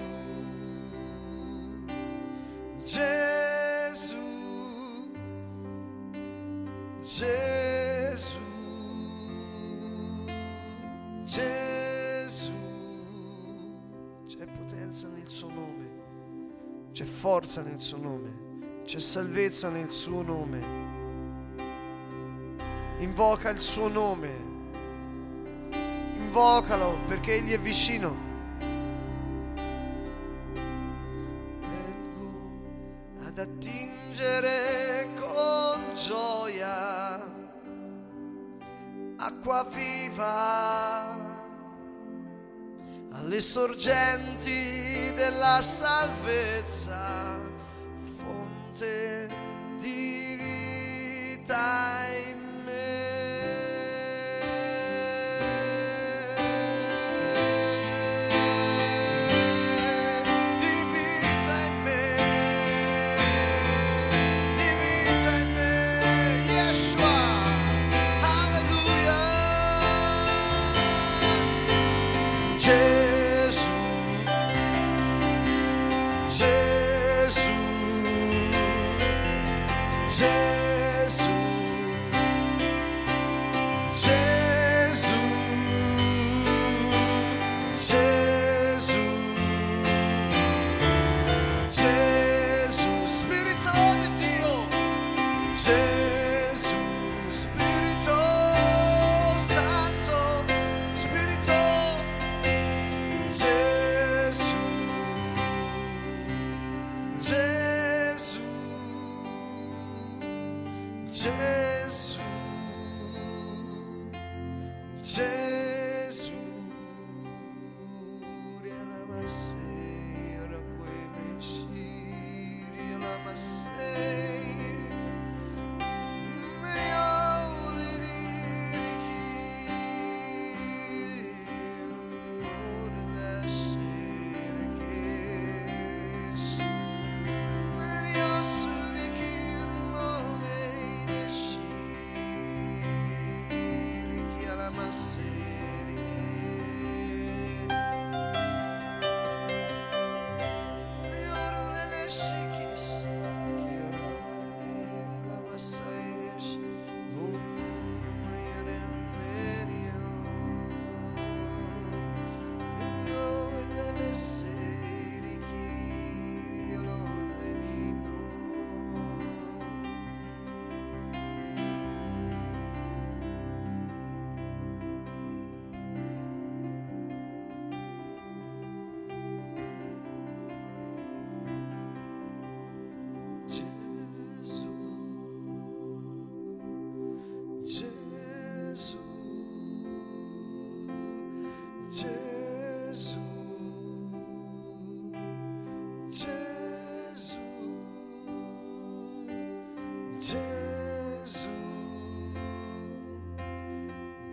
Gesù, 2.83 4.17
Gesù, 7.03 8.41
Gesù. 11.25 12.53
C'è 14.27 14.47
potenza 14.47 15.09
nel 15.09 15.29
suo 15.29 15.51
nome, 15.51 15.91
c'è 16.93 17.05
forza 17.05 17.61
nel 17.61 17.79
suo 17.79 17.99
nome, 17.99 18.31
c'è 18.87 19.01
salvezza 19.01 19.69
nel 19.69 19.91
suo 19.91 20.23
nome. 20.23 20.81
Invoca 23.01 23.51
il 23.51 23.61
suo 23.61 23.89
nome 23.89 24.31
invocalo 26.17 26.97
perché 27.07 27.35
Egli 27.35 27.53
è 27.53 27.61
vicino. 27.61 28.32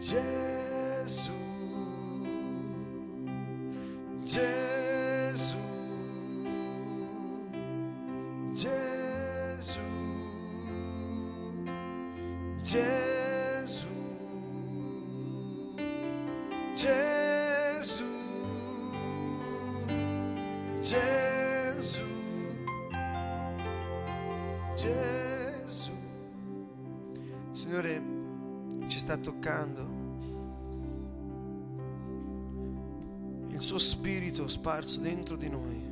Gesù, 0.09 1.31
Gesù. 4.23 5.57
Gesù, 8.55 9.79
Gesù, 16.73 18.03
Gesù. 24.75 25.91
Signore, 27.51 28.01
ci 28.87 28.97
sta 28.97 29.15
toccando 29.17 29.98
il 33.59 33.65
suo 33.65 33.77
spirito 33.77 34.47
sparso 34.47 35.01
dentro 35.01 35.35
di 35.35 35.49
noi. 35.49 35.87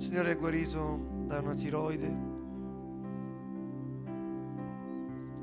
Signore 0.00 0.32
è 0.32 0.36
guarito 0.36 0.98
da 1.26 1.38
una 1.38 1.54
tiroide. 1.54 2.28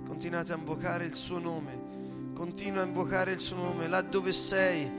Continuate 0.05 0.51
a 0.51 0.57
invocare 0.57 1.05
il 1.05 1.15
suo 1.15 1.39
nome. 1.39 2.33
Continua 2.33 2.81
a 2.81 2.85
invocare 2.85 3.31
il 3.31 3.39
suo 3.39 3.55
nome 3.55 3.87
là 3.87 4.01
dove 4.01 4.33
sei. 4.33 4.91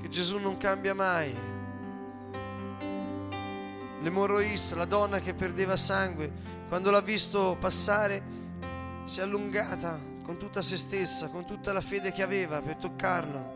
Che 0.00 0.08
Gesù 0.08 0.38
non 0.38 0.56
cambia 0.56 0.94
mai. 0.94 1.32
L'emorroissa, 4.02 4.74
la 4.74 4.84
donna 4.84 5.20
che 5.20 5.32
perdeva 5.32 5.76
sangue, 5.76 6.32
quando 6.66 6.90
l'ha 6.90 7.02
visto 7.02 7.56
passare, 7.60 8.20
si 9.04 9.20
è 9.20 9.22
allungata 9.22 10.14
con 10.26 10.38
tutta 10.38 10.60
se 10.60 10.76
stessa, 10.76 11.28
con 11.28 11.44
tutta 11.44 11.72
la 11.72 11.80
fede 11.80 12.10
che 12.10 12.20
aveva 12.20 12.60
per 12.60 12.74
toccarlo. 12.74 13.54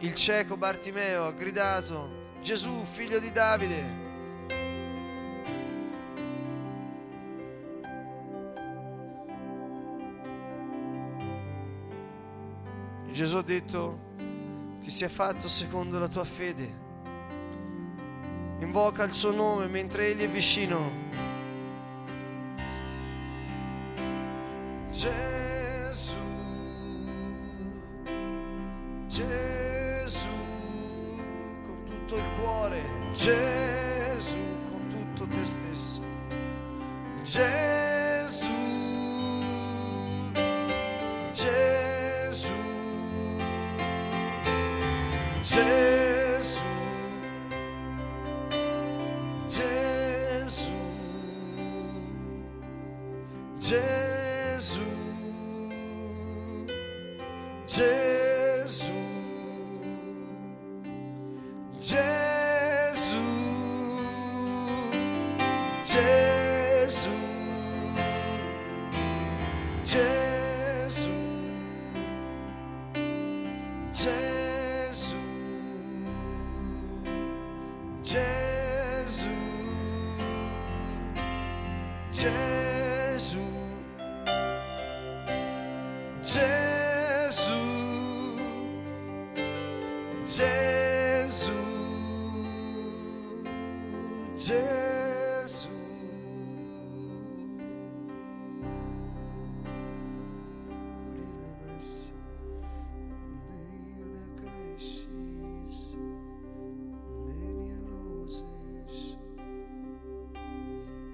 Il 0.00 0.14
cieco 0.14 0.58
Bartimeo 0.58 1.24
ha 1.24 1.32
gridato, 1.32 2.36
Gesù, 2.42 2.84
figlio 2.84 3.18
di 3.18 3.32
Davide. 3.32 3.84
E 13.06 13.12
Gesù 13.12 13.36
ha 13.36 13.42
detto, 13.42 13.98
ti 14.78 14.90
sia 14.90 15.08
fatto 15.08 15.48
secondo 15.48 15.98
la 15.98 16.08
tua 16.08 16.24
fede. 16.24 16.86
Invoca 18.58 19.04
il 19.04 19.12
suo 19.14 19.32
nome 19.32 19.68
mentre 19.68 20.08
egli 20.08 20.20
è 20.20 20.28
vicino. 20.28 21.07
Gesù, 24.90 25.27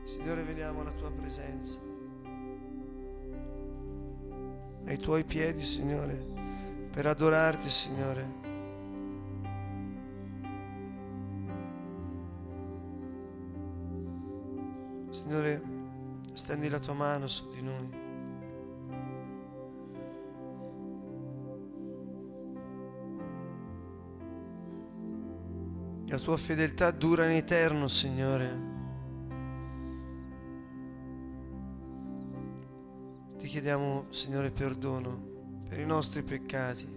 Signore, 0.04 0.42
veniamo 0.42 0.82
alla 0.82 0.92
tua 0.92 1.10
presenza. 1.10 1.78
Ai 4.84 4.98
tuoi 4.98 5.24
piedi, 5.24 5.62
Signore, 5.62 6.22
per 6.92 7.06
adorarti, 7.06 7.70
Signore. 7.70 8.43
Stendi 16.44 16.68
la 16.68 16.78
tua 16.78 16.92
mano 16.92 17.26
su 17.26 17.48
di 17.48 17.62
noi. 17.62 17.88
La 26.06 26.18
tua 26.18 26.36
fedeltà 26.36 26.90
dura 26.90 27.24
in 27.24 27.36
eterno, 27.36 27.88
Signore. 27.88 28.72
Ti 33.38 33.48
chiediamo, 33.48 34.04
Signore, 34.10 34.50
perdono 34.50 35.62
per 35.66 35.80
i 35.80 35.86
nostri 35.86 36.22
peccati. 36.22 36.92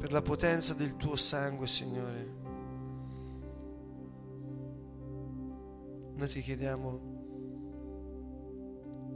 Per 0.00 0.10
la 0.10 0.22
potenza 0.22 0.74
del 0.74 0.96
tuo 0.96 1.14
sangue, 1.14 1.68
Signore. 1.68 2.47
Noi 6.18 6.26
ti 6.26 6.42
chiediamo 6.42 7.00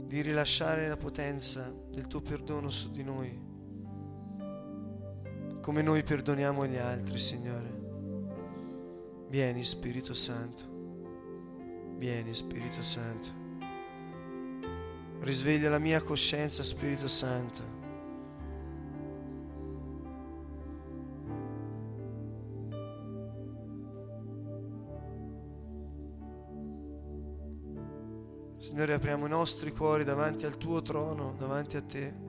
di 0.07 0.21
rilasciare 0.21 0.87
la 0.87 0.95
potenza 0.95 1.69
del 1.89 2.07
tuo 2.07 2.21
perdono 2.21 2.69
su 2.69 2.91
di 2.91 3.03
noi, 3.03 3.37
come 5.59 5.81
noi 5.81 6.01
perdoniamo 6.01 6.65
gli 6.65 6.77
altri, 6.77 7.17
Signore. 7.17 7.81
Vieni, 9.27 9.65
Spirito 9.65 10.13
Santo. 10.13 10.63
Vieni, 11.97 12.33
Spirito 12.33 12.81
Santo. 12.81 13.27
Risveglia 15.19 15.69
la 15.69 15.79
mia 15.79 16.01
coscienza, 16.01 16.63
Spirito 16.63 17.09
Santo. 17.09 17.82
Signore, 28.73 28.93
apriamo 28.93 29.27
i 29.27 29.29
nostri 29.29 29.71
cuori 29.71 30.03
davanti 30.03 30.47
al 30.47 30.57
tuo 30.57 30.81
trono, 30.81 31.35
davanti 31.37 31.77
a 31.77 31.81
te. 31.83 32.22